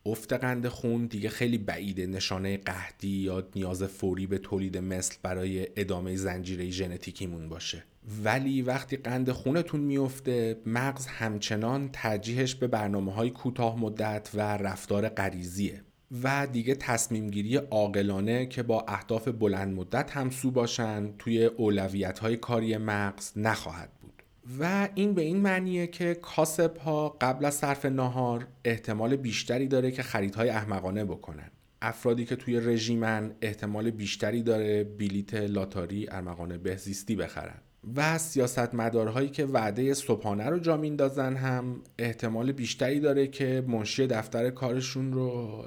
افت 0.07 0.33
قند 0.33 0.69
خون 0.69 1.07
دیگه 1.07 1.29
خیلی 1.29 1.59
بعیده. 1.59 2.07
نشانه 2.07 2.57
قحطی 2.57 3.09
یا 3.09 3.49
نیاز 3.55 3.83
فوری 3.83 4.27
به 4.27 4.39
تولید 4.39 4.79
مثل 4.79 5.15
برای 5.23 5.69
ادامه 5.77 6.17
زنجیره 6.17 6.71
ژنتیکیمون 6.71 7.49
باشه. 7.49 7.85
ولی 8.25 8.63
وقتی 8.63 8.97
قند 8.97 9.31
خونتون 9.33 9.81
میفته 9.81 10.57
مغز 10.67 11.07
همچنان 11.07 11.91
ترجیحش 11.93 12.55
به 12.55 12.67
برنامه 12.67 13.13
های 13.13 13.31
کوتاه 13.31 13.81
مدت 13.81 14.31
و 14.35 14.41
رفتار 14.41 15.09
غریزیه. 15.09 15.83
و 16.23 16.47
دیگه 16.47 16.75
تصمیم 16.75 17.31
گیری 17.31 17.57
عاقلانه 17.57 18.47
که 18.47 18.63
با 18.63 18.85
اهداف 18.89 19.29
بلند 19.29 19.75
مدت 19.75 20.11
همسو 20.11 20.51
باشن 20.51 21.13
توی 21.19 21.45
اولویت 21.45 22.19
های 22.19 22.37
کاری 22.37 22.77
مغز 22.77 23.33
نخواهد 23.37 23.91
بود. 24.01 24.23
و 24.61 24.89
این 24.95 25.15
به 25.15 25.23
این 25.23 25.37
معنیه 25.37 25.87
که 25.87 26.15
کاسب 26.15 26.77
ها 26.77 27.09
قبل 27.21 27.45
از 27.45 27.55
صرف 27.55 27.85
ناهار 27.85 28.47
احتمال 28.65 29.17
بیشتری 29.17 29.69
داره 29.69 29.91
که 29.91 30.03
خریدهای 30.03 30.49
احمقانه 30.49 31.05
بکنن. 31.05 31.51
افرادی 31.83 32.25
که 32.25 32.37
توی 32.37 32.61
رژیمن 32.61 33.35
احتمال 33.43 33.91
بیشتری 33.91 34.43
داره 34.43 34.85
بلیت 34.85 35.35
لاتاری 35.35 36.07
ارمغان 36.11 36.59
بهزیستی 36.59 37.17
بخرن. 37.17 37.61
و 37.95 38.19
سیاستمدارهایی 38.19 39.29
که 39.29 39.45
وعده 39.45 39.95
صبحانه 39.95 40.45
رو 40.45 40.59
جا 40.59 40.77
میندازن 40.77 41.37
هم 41.37 41.83
احتمال 41.99 42.53
بیشتری 42.53 43.01
داره 43.01 43.27
که 43.27 43.65
منشی 43.67 44.07
دفتر 44.07 44.51
کارشون 44.51 45.13
رو 45.13 45.65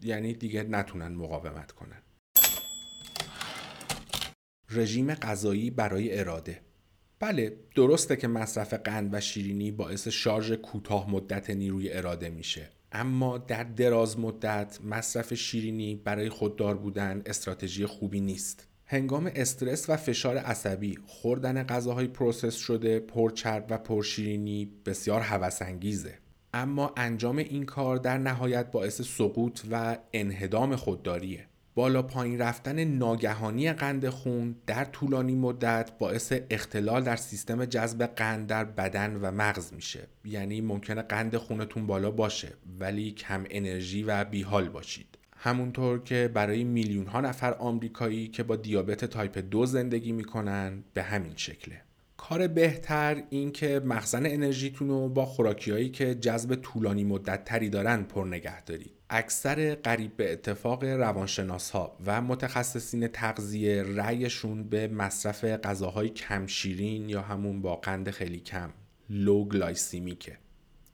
یعنی 0.00 0.34
دیگه 0.34 0.62
نتونن 0.62 1.08
مقاومت 1.08 1.72
کنن. 1.72 2.02
رژیم 4.70 5.14
غذایی 5.14 5.70
برای 5.70 6.18
اراده. 6.18 6.60
بله 7.20 7.56
درسته 7.74 8.16
که 8.16 8.28
مصرف 8.28 8.74
قند 8.74 9.14
و 9.14 9.20
شیرینی 9.20 9.70
باعث 9.70 10.08
شارژ 10.08 10.52
کوتاه 10.52 11.10
مدت 11.10 11.50
نیروی 11.50 11.92
اراده 11.92 12.28
میشه. 12.30 12.68
اما 12.92 13.38
در 13.38 13.64
دراز 13.64 14.18
مدت 14.18 14.78
مصرف 14.84 15.34
شیرینی 15.34 15.94
برای 15.94 16.28
خوددار 16.28 16.76
بودن 16.76 17.22
استراتژی 17.26 17.86
خوبی 17.86 18.20
نیست. 18.20 18.73
هنگام 18.86 19.30
استرس 19.34 19.90
و 19.90 19.96
فشار 19.96 20.36
عصبی 20.36 20.98
خوردن 21.06 21.62
غذاهای 21.62 22.06
process 22.06 22.56
شده 22.56 23.00
پرچرب 23.00 23.66
و 23.70 23.78
پرشیرینی 23.78 24.70
بسیار 24.86 25.20
هوسانگیزه. 25.20 26.18
اما 26.54 26.92
انجام 26.96 27.36
این 27.36 27.64
کار 27.64 27.96
در 27.96 28.18
نهایت 28.18 28.70
باعث 28.70 29.02
سقوط 29.02 29.60
و 29.70 29.98
انهدام 30.12 30.76
خودداریه. 30.76 31.46
بالا 31.74 32.02
پایین 32.02 32.38
رفتن 32.38 32.84
ناگهانی 32.84 33.72
قند 33.72 34.08
خون 34.08 34.56
در 34.66 34.84
طولانی 34.84 35.34
مدت 35.34 35.90
باعث 35.98 36.32
اختلال 36.50 37.02
در 37.02 37.16
سیستم 37.16 37.64
جذب 37.64 38.06
قند 38.06 38.46
در 38.46 38.64
بدن 38.64 39.16
و 39.16 39.30
مغز 39.30 39.72
میشه. 39.72 40.08
یعنی 40.24 40.60
ممکنه 40.60 41.02
قند 41.02 41.36
خونتون 41.36 41.86
بالا 41.86 42.10
باشه 42.10 42.52
ولی 42.80 43.10
کم 43.10 43.44
انرژی 43.50 44.02
و 44.02 44.24
بیحال 44.24 44.68
باشید. 44.68 45.13
همونطور 45.44 46.02
که 46.02 46.30
برای 46.34 46.64
میلیون 46.64 47.06
ها 47.06 47.20
نفر 47.20 47.54
آمریکایی 47.54 48.28
که 48.28 48.42
با 48.42 48.56
دیابت 48.56 49.04
تایپ 49.04 49.38
دو 49.50 49.66
زندگی 49.66 50.12
می‌کنن 50.12 50.84
به 50.94 51.02
همین 51.02 51.32
شکله. 51.36 51.80
کار 52.16 52.46
بهتر 52.46 53.22
این 53.30 53.52
که 53.52 53.80
مخزن 53.84 54.26
انرژیتون 54.26 54.88
رو 54.88 55.08
با 55.08 55.24
خوراکیایی 55.24 55.88
که 55.88 56.14
جذب 56.14 56.54
طولانی 56.54 57.04
مدت 57.04 57.44
تری 57.44 57.68
دارن 57.68 58.02
پر 58.02 58.24
نگه 58.24 58.62
دارید 58.62 58.90
اکثر 59.10 59.74
قریب 59.74 60.16
به 60.16 60.32
اتفاق 60.32 60.84
روانشناس 60.84 61.70
ها 61.70 61.96
و 62.06 62.22
متخصصین 62.22 63.08
تغذیه 63.08 63.82
رأیشون 63.82 64.68
به 64.68 64.88
مصرف 64.88 65.44
غذاهای 65.44 66.08
کم 66.08 66.46
شیرین 66.46 67.08
یا 67.08 67.22
همون 67.22 67.62
با 67.62 67.76
قند 67.76 68.10
خیلی 68.10 68.40
کم 68.40 68.70
low 69.10 69.44
glycemic 69.44 70.28
ه 70.28 70.38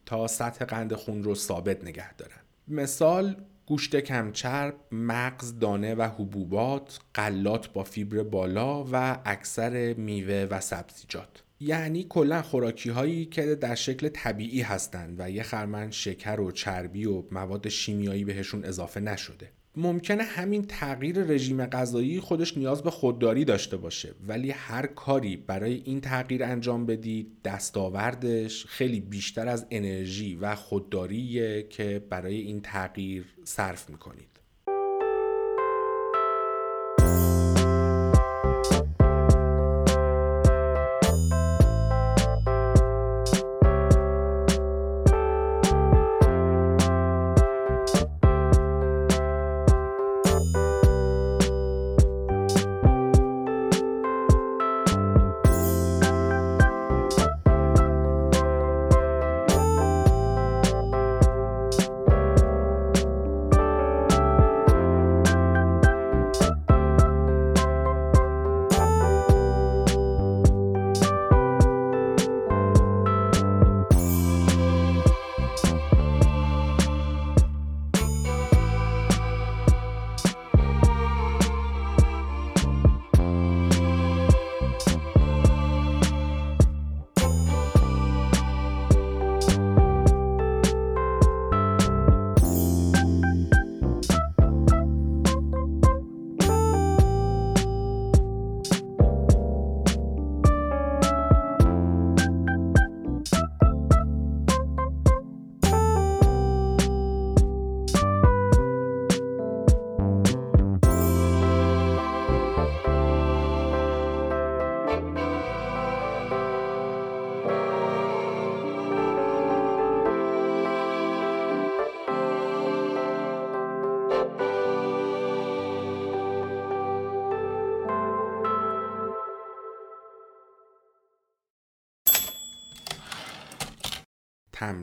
تا 0.06 0.26
سطح 0.26 0.64
قند 0.64 0.94
خون 0.94 1.22
رو 1.22 1.34
ثابت 1.34 1.84
نگه 1.84 2.14
دارن. 2.14 2.40
مثال 2.68 3.36
گوشت 3.70 3.96
کمچرب، 3.96 4.74
مغز، 4.92 5.58
دانه 5.58 5.94
و 5.94 6.02
حبوبات، 6.02 6.98
غلات 7.14 7.72
با 7.72 7.84
فیبر 7.84 8.22
بالا 8.22 8.84
و 8.92 9.18
اکثر 9.24 9.94
میوه 9.94 10.46
و 10.50 10.60
سبزیجات. 10.60 11.42
یعنی 11.60 12.06
کلا 12.08 12.42
خوراکی 12.42 12.90
هایی 12.90 13.26
که 13.26 13.54
در 13.54 13.74
شکل 13.74 14.08
طبیعی 14.08 14.62
هستند 14.62 15.16
و 15.18 15.30
یه 15.30 15.42
خرمن 15.42 15.90
شکر 15.90 16.40
و 16.40 16.52
چربی 16.52 17.06
و 17.06 17.22
مواد 17.32 17.68
شیمیایی 17.68 18.24
بهشون 18.24 18.64
اضافه 18.64 19.00
نشده. 19.00 19.50
ممکنه 19.80 20.22
همین 20.22 20.62
تغییر 20.62 21.22
رژیم 21.22 21.66
غذایی 21.66 22.20
خودش 22.20 22.56
نیاز 22.56 22.82
به 22.82 22.90
خودداری 22.90 23.44
داشته 23.44 23.76
باشه 23.76 24.14
ولی 24.26 24.50
هر 24.50 24.86
کاری 24.86 25.36
برای 25.36 25.82
این 25.84 26.00
تغییر 26.00 26.44
انجام 26.44 26.86
بدید 26.86 27.42
دستاوردش 27.44 28.66
خیلی 28.66 29.00
بیشتر 29.00 29.48
از 29.48 29.66
انرژی 29.70 30.34
و 30.34 30.54
خودداریه 30.54 31.62
که 31.62 32.06
برای 32.10 32.40
این 32.40 32.60
تغییر 32.60 33.24
صرف 33.44 33.90
می‌کنید 33.90 34.29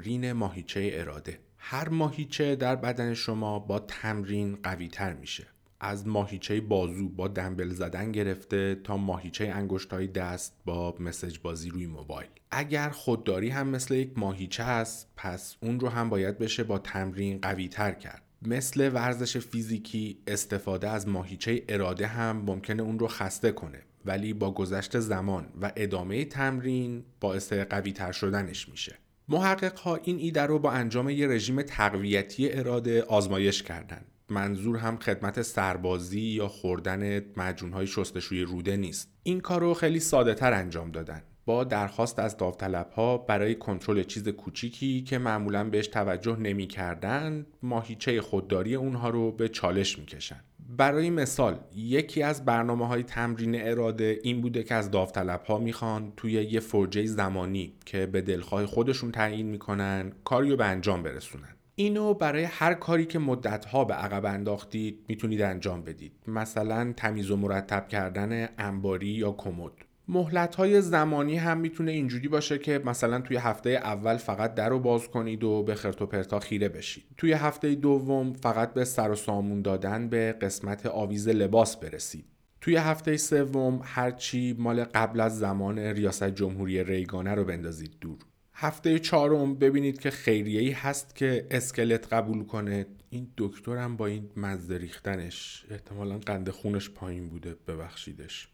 تمرین 0.07 0.33
ماهیچه 0.33 0.89
اراده. 0.93 1.39
هر 1.57 1.89
ماهیچه 1.89 2.55
در 2.55 2.75
بدن 2.75 3.13
شما 3.13 3.59
با 3.59 3.79
تمرین 3.79 4.55
قوی 4.63 4.87
تر 4.87 5.13
میشه. 5.13 5.47
از 5.79 6.07
ماهیچه 6.07 6.61
بازو 6.61 7.09
با 7.09 7.27
دنبل 7.27 7.69
زدن 7.69 8.11
گرفته 8.11 8.75
تا 8.75 8.97
ماهیچه 8.97 9.51
انگشتای 9.55 10.07
دست 10.07 10.53
با 10.65 10.95
مسج 10.99 11.39
بازی 11.39 11.69
روی 11.69 11.87
موبایل. 11.87 12.29
اگر 12.51 12.89
خودداری 12.89 13.49
هم 13.49 13.67
مثل 13.67 13.93
یک 13.93 14.11
ماهیچه 14.17 14.63
است 14.63 15.11
پس 15.17 15.55
اون 15.61 15.79
رو 15.79 15.89
هم 15.89 16.09
باید 16.09 16.37
بشه 16.37 16.63
با 16.63 16.79
تمرین 16.79 17.39
قوی 17.41 17.67
تر 17.67 17.91
کرد. 17.91 18.21
مثل 18.41 18.89
ورزش 18.93 19.37
فیزیکی 19.37 20.17
استفاده 20.27 20.89
از 20.89 21.07
ماهیچه 21.07 21.63
اراده 21.69 22.07
هم 22.07 22.37
ممکنه 22.37 22.83
اون 22.83 22.99
رو 22.99 23.07
خسته 23.07 23.51
کنه 23.51 23.81
ولی 24.05 24.33
با 24.33 24.51
گذشت 24.51 24.99
زمان 24.99 25.47
و 25.61 25.71
ادامه 25.75 26.25
تمرین 26.25 27.03
باعث 27.19 27.53
قوی 27.53 27.91
تر 27.91 28.11
شدنش 28.11 28.69
میشه. 28.69 28.97
محقق 29.29 29.79
ها 29.79 29.95
این 29.95 30.17
ایده 30.17 30.41
رو 30.41 30.59
با 30.59 30.71
انجام 30.71 31.09
یه 31.09 31.27
رژیم 31.27 31.61
تقویتی 31.61 32.51
اراده 32.51 33.03
آزمایش 33.03 33.63
کردند. 33.63 34.05
منظور 34.29 34.77
هم 34.77 34.97
خدمت 34.97 35.41
سربازی 35.41 36.21
یا 36.21 36.47
خوردن 36.47 37.21
مجون 37.37 37.73
های 37.73 37.87
شستشوی 37.87 38.41
روده 38.41 38.77
نیست. 38.77 39.11
این 39.23 39.39
کار 39.39 39.61
رو 39.61 39.73
خیلی 39.73 39.99
ساده 39.99 40.33
تر 40.33 40.53
انجام 40.53 40.91
دادن. 40.91 41.23
با 41.45 41.63
درخواست 41.63 42.19
از 42.19 42.37
داوطلب 42.37 42.89
ها 42.89 43.17
برای 43.17 43.55
کنترل 43.55 44.03
چیز 44.03 44.27
کوچیکی 44.29 45.01
که 45.01 45.17
معمولا 45.17 45.69
بهش 45.69 45.87
توجه 45.87 46.35
نمی‌کردن 46.35 47.45
ماهیچه 47.63 48.21
خودداری 48.21 48.75
اونها 48.75 49.09
رو 49.09 49.31
به 49.31 49.49
چالش 49.49 49.99
می‌کشن. 49.99 50.43
برای 50.69 51.09
مثال 51.09 51.59
یکی 51.75 52.23
از 52.23 52.45
برنامه 52.45 52.87
های 52.87 53.03
تمرین 53.03 53.61
اراده 53.61 54.19
این 54.23 54.41
بوده 54.41 54.63
که 54.63 54.75
از 54.75 54.91
داوطلب 54.91 55.43
ها 55.43 55.57
می‌خوان 55.57 56.13
توی 56.17 56.31
یه 56.31 56.59
فرجه 56.59 57.05
زمانی 57.05 57.73
که 57.85 58.05
به 58.05 58.21
دلخواه 58.21 58.65
خودشون 58.65 59.11
تعیین 59.11 59.47
می‌کنن 59.47 60.11
کاری 60.23 60.49
رو 60.49 60.57
به 60.57 60.65
انجام 60.65 61.03
برسونن. 61.03 61.55
اینو 61.75 62.13
برای 62.13 62.43
هر 62.43 62.73
کاری 62.73 63.05
که 63.05 63.19
مدتها 63.19 63.85
به 63.85 63.93
عقب 63.93 64.25
انداختید 64.25 65.05
می‌تونید 65.07 65.41
انجام 65.41 65.83
بدید. 65.83 66.11
مثلا 66.27 66.93
تمیز 66.97 67.31
و 67.31 67.35
مرتب 67.37 67.87
کردن 67.87 68.49
انباری 68.57 69.07
یا 69.07 69.31
کمد. 69.31 69.71
مهلت 70.09 70.55
های 70.55 70.81
زمانی 70.81 71.37
هم 71.37 71.57
می‌تونه 71.57 71.91
اینجوری 71.91 72.27
باشه 72.27 72.57
که 72.57 72.81
مثلا 72.85 73.21
توی 73.21 73.37
هفته 73.37 73.69
اول 73.69 74.17
فقط 74.17 74.55
در 74.55 74.69
رو 74.69 74.79
باز 74.79 75.07
کنید 75.09 75.43
و 75.43 75.63
به 75.63 75.75
خرت 75.75 76.01
و 76.01 76.05
پرتا 76.05 76.39
خیره 76.39 76.69
بشید. 76.69 77.03
توی 77.17 77.33
هفته 77.33 77.75
دوم 77.75 78.33
فقط 78.33 78.73
به 78.73 78.85
سر 78.85 79.11
و 79.11 79.15
سامون 79.15 79.61
دادن 79.61 80.09
به 80.09 80.35
قسمت 80.41 80.85
آویز 80.85 81.27
لباس 81.27 81.77
برسید. 81.77 82.25
توی 82.61 82.75
هفته 82.75 83.17
سوم 83.17 83.81
هرچی 83.83 84.55
مال 84.57 84.83
قبل 84.83 85.19
از 85.19 85.39
زمان 85.39 85.79
ریاست 85.79 86.29
جمهوری 86.29 86.83
ریگانه 86.83 87.35
رو 87.35 87.43
بندازید 87.43 87.91
دور. 88.01 88.17
هفته 88.53 88.99
چهارم 88.99 89.55
ببینید 89.55 89.99
که 89.99 90.09
خیریه‌ای 90.09 90.71
هست 90.71 91.15
که 91.15 91.47
اسکلت 91.51 92.13
قبول 92.13 92.43
کنه. 92.43 92.85
این 93.09 93.27
دکترم 93.37 93.97
با 93.97 94.05
این 94.05 94.29
مزه 94.37 94.77
ریختنش. 94.77 95.65
احتمالا 95.71 96.17
قند 96.17 96.49
خونش 96.49 96.89
پایین 96.89 97.29
بوده. 97.29 97.55
ببخشیدش. 97.67 98.49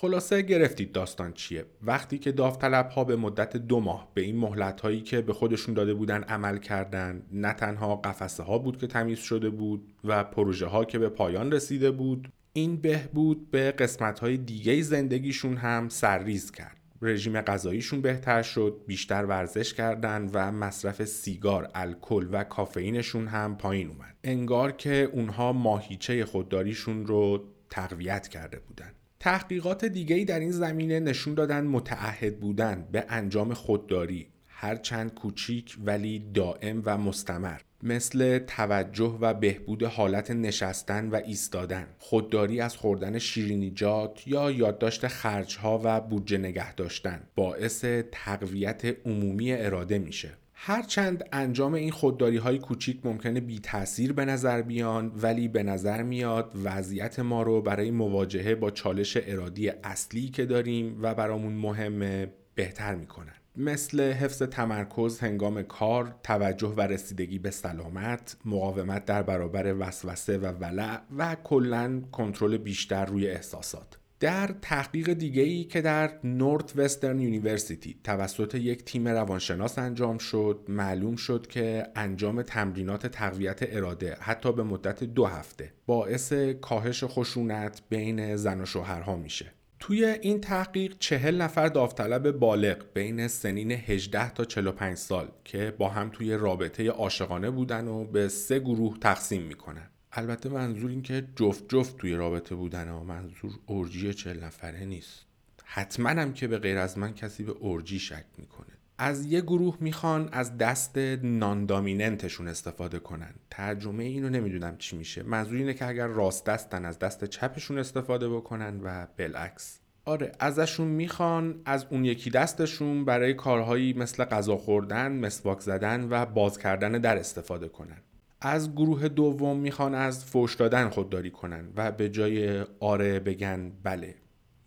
خلاصه 0.00 0.42
گرفتید 0.42 0.92
داستان 0.92 1.32
چیه؟ 1.32 1.64
وقتی 1.82 2.18
که 2.18 2.32
داوطلب 2.32 2.88
ها 2.88 3.04
به 3.04 3.16
مدت 3.16 3.56
دو 3.56 3.80
ماه 3.80 4.08
به 4.14 4.20
این 4.20 4.36
مهلت 4.36 4.80
هایی 4.80 5.00
که 5.00 5.20
به 5.20 5.32
خودشون 5.32 5.74
داده 5.74 5.94
بودن 5.94 6.22
عمل 6.22 6.58
کردن 6.58 7.22
نه 7.32 7.52
تنها 7.52 7.96
قفسه 7.96 8.42
ها 8.42 8.58
بود 8.58 8.78
که 8.78 8.86
تمیز 8.86 9.18
شده 9.18 9.50
بود 9.50 9.92
و 10.04 10.24
پروژه 10.24 10.66
ها 10.66 10.84
که 10.84 10.98
به 10.98 11.08
پایان 11.08 11.52
رسیده 11.52 11.90
بود 11.90 12.32
این 12.52 12.76
بهبود 12.76 13.50
به 13.50 13.70
قسمت 13.72 14.18
های 14.18 14.36
دیگه 14.36 14.82
زندگیشون 14.82 15.56
هم 15.56 15.88
سرریز 15.88 16.50
کرد. 16.50 16.76
رژیم 17.02 17.40
غذاییشون 17.40 18.00
بهتر 18.00 18.42
شد 18.42 18.80
بیشتر 18.86 19.24
ورزش 19.24 19.74
کردن 19.74 20.30
و 20.32 20.52
مصرف 20.52 21.04
سیگار 21.04 21.70
الکل 21.74 22.28
و 22.32 22.44
کافئینشون 22.44 23.28
هم 23.28 23.56
پایین 23.56 23.88
اومد. 23.88 24.16
انگار 24.24 24.72
که 24.72 25.10
اونها 25.12 25.52
ماهیچه 25.52 26.24
خودداریشون 26.24 27.06
رو 27.06 27.44
تقویت 27.70 28.28
کرده 28.28 28.58
بودن. 28.58 28.92
تحقیقات 29.20 29.84
دیگری 29.84 30.24
در 30.24 30.40
این 30.40 30.50
زمینه 30.50 31.00
نشون 31.00 31.34
دادن 31.34 31.66
متعهد 31.66 32.40
بودن 32.40 32.88
به 32.92 33.04
انجام 33.08 33.54
خودداری 33.54 34.26
هرچند 34.48 35.14
کوچیک 35.14 35.76
ولی 35.84 36.18
دائم 36.34 36.82
و 36.84 36.98
مستمر. 36.98 37.60
مثل 37.82 38.38
توجه 38.38 39.18
و 39.20 39.34
بهبود 39.34 39.82
حالت 39.82 40.30
نشستن 40.30 41.10
و 41.10 41.20
ایستادن. 41.26 41.86
خودداری 41.98 42.60
از 42.60 42.76
خوردن 42.76 43.18
شیرینیجات 43.18 44.28
یا 44.28 44.50
یادداشت 44.50 45.06
خرجها 45.06 45.80
و 45.84 46.00
بودجه 46.00 46.38
نگه 46.38 46.74
داشتن 46.74 47.22
باعث 47.34 47.84
تقویت 48.12 48.96
عمومی 49.06 49.52
اراده 49.52 49.98
میشه. 49.98 50.30
هرچند 50.60 51.24
انجام 51.32 51.74
این 51.74 51.90
خودداری 51.90 52.36
های 52.36 52.58
کوچیک 52.58 53.06
ممکنه 53.06 53.40
بی 53.40 53.58
تاثیر 53.58 54.12
به 54.12 54.24
نظر 54.24 54.62
بیان 54.62 55.12
ولی 55.22 55.48
به 55.48 55.62
نظر 55.62 56.02
میاد 56.02 56.52
وضعیت 56.64 57.18
ما 57.18 57.42
رو 57.42 57.62
برای 57.62 57.90
مواجهه 57.90 58.54
با 58.54 58.70
چالش 58.70 59.18
ارادی 59.22 59.68
اصلی 59.68 60.28
که 60.28 60.46
داریم 60.46 60.98
و 61.02 61.14
برامون 61.14 61.52
مهمه 61.52 62.32
بهتر 62.54 62.94
می‌کنن 62.94 63.32
مثل 63.56 64.12
حفظ 64.12 64.42
تمرکز 64.42 65.20
هنگام 65.20 65.62
کار، 65.62 66.14
توجه 66.22 66.74
و 66.76 66.80
رسیدگی 66.80 67.38
به 67.38 67.50
سلامت، 67.50 68.36
مقاومت 68.44 69.04
در 69.04 69.22
برابر 69.22 69.74
وسوسه 69.78 70.38
و 70.38 70.46
ولع 70.46 71.00
و 71.18 71.36
کلا 71.44 72.02
کنترل 72.12 72.56
بیشتر 72.56 73.04
روی 73.04 73.28
احساسات. 73.28 73.97
در 74.20 74.54
تحقیق 74.62 75.12
دیگه 75.12 75.42
ای 75.42 75.64
که 75.64 75.80
در 75.80 76.12
Northwestern 76.24 77.20
University 77.20 78.00
توسط 78.04 78.54
یک 78.54 78.84
تیم 78.84 79.08
روانشناس 79.08 79.78
انجام 79.78 80.18
شد 80.18 80.64
معلوم 80.68 81.16
شد 81.16 81.46
که 81.46 81.86
انجام 81.96 82.42
تمرینات 82.42 83.06
تقویت 83.06 83.58
اراده 83.62 84.16
حتی 84.20 84.52
به 84.52 84.62
مدت 84.62 85.04
دو 85.04 85.26
هفته 85.26 85.72
باعث 85.86 86.32
کاهش 86.60 87.04
خشونت 87.04 87.82
بین 87.88 88.36
زن 88.36 88.60
و 88.60 88.66
شوهرها 88.66 89.16
میشه. 89.16 89.52
توی 89.80 90.04
این 90.04 90.40
تحقیق 90.40 90.98
چهل 90.98 91.42
نفر 91.42 91.68
داوطلب 91.68 92.30
بالغ 92.30 92.84
بین 92.94 93.28
سنین 93.28 93.70
18 93.72 94.30
تا 94.30 94.44
45 94.44 94.96
سال 94.96 95.28
که 95.44 95.74
با 95.78 95.88
هم 95.88 96.10
توی 96.10 96.34
رابطه 96.34 96.90
عاشقانه 96.90 97.50
بودن 97.50 97.88
و 97.88 98.04
به 98.04 98.28
سه 98.28 98.58
گروه 98.58 98.98
تقسیم 98.98 99.42
می‌کنن. 99.42 99.90
البته 100.18 100.48
منظور 100.48 100.90
این 100.90 101.02
که 101.02 101.24
جفت 101.36 101.64
جفت 101.68 101.96
توی 101.96 102.14
رابطه 102.14 102.54
بودن 102.54 102.88
و 102.88 103.04
منظور 103.04 103.52
اورجی 103.66 104.14
چهل 104.14 104.44
نفره 104.44 104.84
نیست. 104.84 105.24
حتما 105.64 106.08
هم 106.08 106.32
که 106.32 106.48
به 106.48 106.58
غیر 106.58 106.78
از 106.78 106.98
من 106.98 107.14
کسی 107.14 107.44
به 107.44 107.52
اورجی 107.52 107.98
شک 107.98 108.24
می‌کنه. 108.38 108.66
از 108.98 109.26
یه 109.26 109.40
گروه 109.40 109.76
می‌خوان 109.80 110.28
از 110.32 110.58
دست 110.58 110.98
ناندامیننتشون 111.22 112.48
استفاده 112.48 112.98
کنن. 112.98 113.34
ترجمه 113.50 114.04
اینو 114.04 114.28
نمی‌دونم 114.28 114.76
چی 114.76 114.96
میشه. 114.96 115.22
منظور 115.22 115.58
اینه 115.58 115.74
که 115.74 115.86
اگر 115.86 116.06
راست 116.06 116.46
دستن 116.46 116.84
از 116.84 116.98
دست 116.98 117.24
چپشون 117.24 117.78
استفاده 117.78 118.28
بکنن 118.28 118.80
و 118.80 119.06
بالعکس. 119.18 119.80
آره 120.04 120.32
ازشون 120.40 120.88
می‌خوان 120.88 121.60
از 121.64 121.86
اون 121.90 122.04
یکی 122.04 122.30
دستشون 122.30 123.04
برای 123.04 123.34
کارهایی 123.34 123.92
مثل 123.92 124.24
غذا 124.24 124.56
خوردن، 124.56 125.12
مسواک 125.12 125.60
زدن 125.60 126.08
و 126.10 126.26
باز 126.26 126.58
کردن 126.58 126.92
در 126.92 127.16
استفاده 127.16 127.68
کنن. 127.68 127.98
از 128.40 128.72
گروه 128.72 129.08
دوم 129.08 129.56
می‌خوان 129.56 129.94
از 129.94 130.24
فوش 130.24 130.54
دادن 130.54 130.88
خودداری 130.88 131.30
کنن 131.30 131.68
و 131.76 131.92
به 131.92 132.08
جای 132.08 132.64
آره 132.80 133.20
بگن 133.20 133.72
بله 133.82 134.14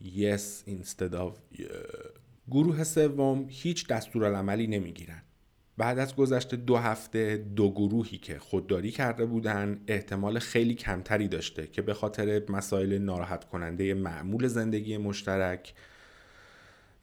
yes 0.03 0.69
instead 0.69 1.13
of 1.13 1.57
yeah. 1.57 1.63
گروه 2.51 2.83
سوم 2.83 3.45
هیچ 3.49 3.87
دستورالعملی 3.87 4.67
نمی‌گیرن 4.67 5.21
بعد 5.77 5.99
از 5.99 6.15
گذشت 6.15 6.55
دو 6.55 6.77
هفته 6.77 7.37
دو 7.55 7.71
گروهی 7.71 8.17
که 8.17 8.39
خودداری 8.39 8.91
کرده 8.91 9.25
بودن 9.25 9.81
احتمال 9.87 10.39
خیلی 10.39 10.75
کمتری 10.75 11.27
داشته 11.27 11.67
که 11.67 11.81
به 11.81 11.93
خاطر 11.93 12.41
مسائل 12.49 12.97
ناراحت 12.97 13.43
کننده 13.43 13.93
معمول 13.93 14.47
زندگی 14.47 14.97
مشترک 14.97 15.73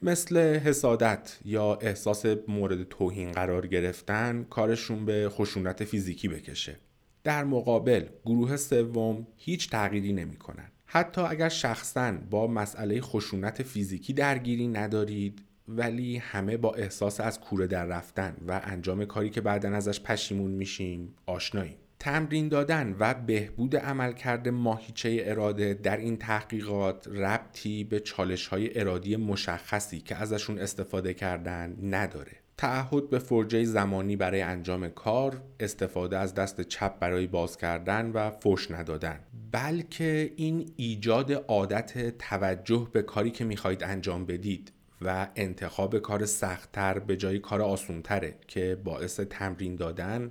مثل 0.03 0.39
حسادت 0.39 1.39
یا 1.45 1.75
احساس 1.75 2.25
مورد 2.49 2.83
توهین 2.83 3.33
قرار 3.33 3.67
گرفتن 3.67 4.47
کارشون 4.51 5.05
به 5.05 5.29
خشونت 5.29 5.85
فیزیکی 5.85 6.29
بکشه. 6.29 6.77
در 7.25 7.45
مقابل 7.45 8.07
گروه 8.25 8.57
سوم 8.57 9.27
هیچ 9.37 9.71
تغییری 9.71 10.13
نمی‌کنن. 10.13 10.71
حتی 10.87 11.21
اگر 11.21 11.49
شخصا 11.49 12.15
با 12.31 12.47
مسئله 12.47 13.01
خشونت 13.01 13.63
فیزیکی 13.63 14.13
درگیری 14.13 14.69
ندارید 14.69 15.43
ولی 15.69 16.17
همه 16.17 16.57
با 16.57 16.75
احساس 16.75 17.21
از 17.21 17.41
کوره 17.41 17.67
در 17.67 17.85
رفتن 17.85 18.37
و 18.49 18.61
انجام 18.65 19.05
کاری 19.05 19.31
که 19.31 19.41
بعدا 19.41 19.75
ازش 19.75 20.01
پشیمون 20.01 20.51
میشیم 20.51 21.15
آشناییم 21.27 21.77
تمرین 22.01 22.49
دادن 22.49 22.97
و 22.99 23.15
بهبود 23.15 23.77
عملکرد 23.77 24.49
ماهیچه 24.49 25.23
اراده 25.25 25.75
در 25.75 25.97
این 25.97 26.17
تحقیقات 26.17 27.09
ربطی 27.09 27.85
به 27.85 28.01
چالش 28.01 28.47
های 28.47 28.81
ارادی 28.81 29.17
مشخصی 29.17 30.01
که 30.01 30.17
ازشون 30.17 30.59
استفاده 30.59 31.15
کردن 31.15 31.77
نداره. 31.83 32.33
تعهد 32.57 33.11
به 33.11 33.19
فرجه 33.19 33.65
زمانی 33.65 34.17
برای 34.17 34.41
انجام 34.41 34.89
کار 34.89 35.43
استفاده 35.61 36.19
از 36.19 36.35
دست 36.35 36.61
چپ 36.61 36.99
برای 36.99 37.27
باز 37.27 37.57
کردن 37.57 38.11
و 38.11 38.31
فوش 38.31 38.71
ندادن. 38.71 39.21
بلکه 39.53 40.33
این 40.37 40.73
ایجاد 40.77 41.33
عادت 41.33 42.19
توجه 42.19 42.89
به 42.93 43.03
کاری 43.03 43.31
که 43.31 43.45
می‌خواهید 43.45 43.85
انجام 43.85 44.27
بدید 44.27 44.73
و 45.03 45.29
انتخاب 45.37 45.99
کار 45.99 46.27
سختتر 46.27 46.99
به 46.99 47.17
جای 47.17 47.39
کار 47.39 47.63
آسونتره 47.63 48.35
که 48.47 48.79
باعث 48.85 49.21
تمرین 49.21 49.77
دادن 49.77 50.31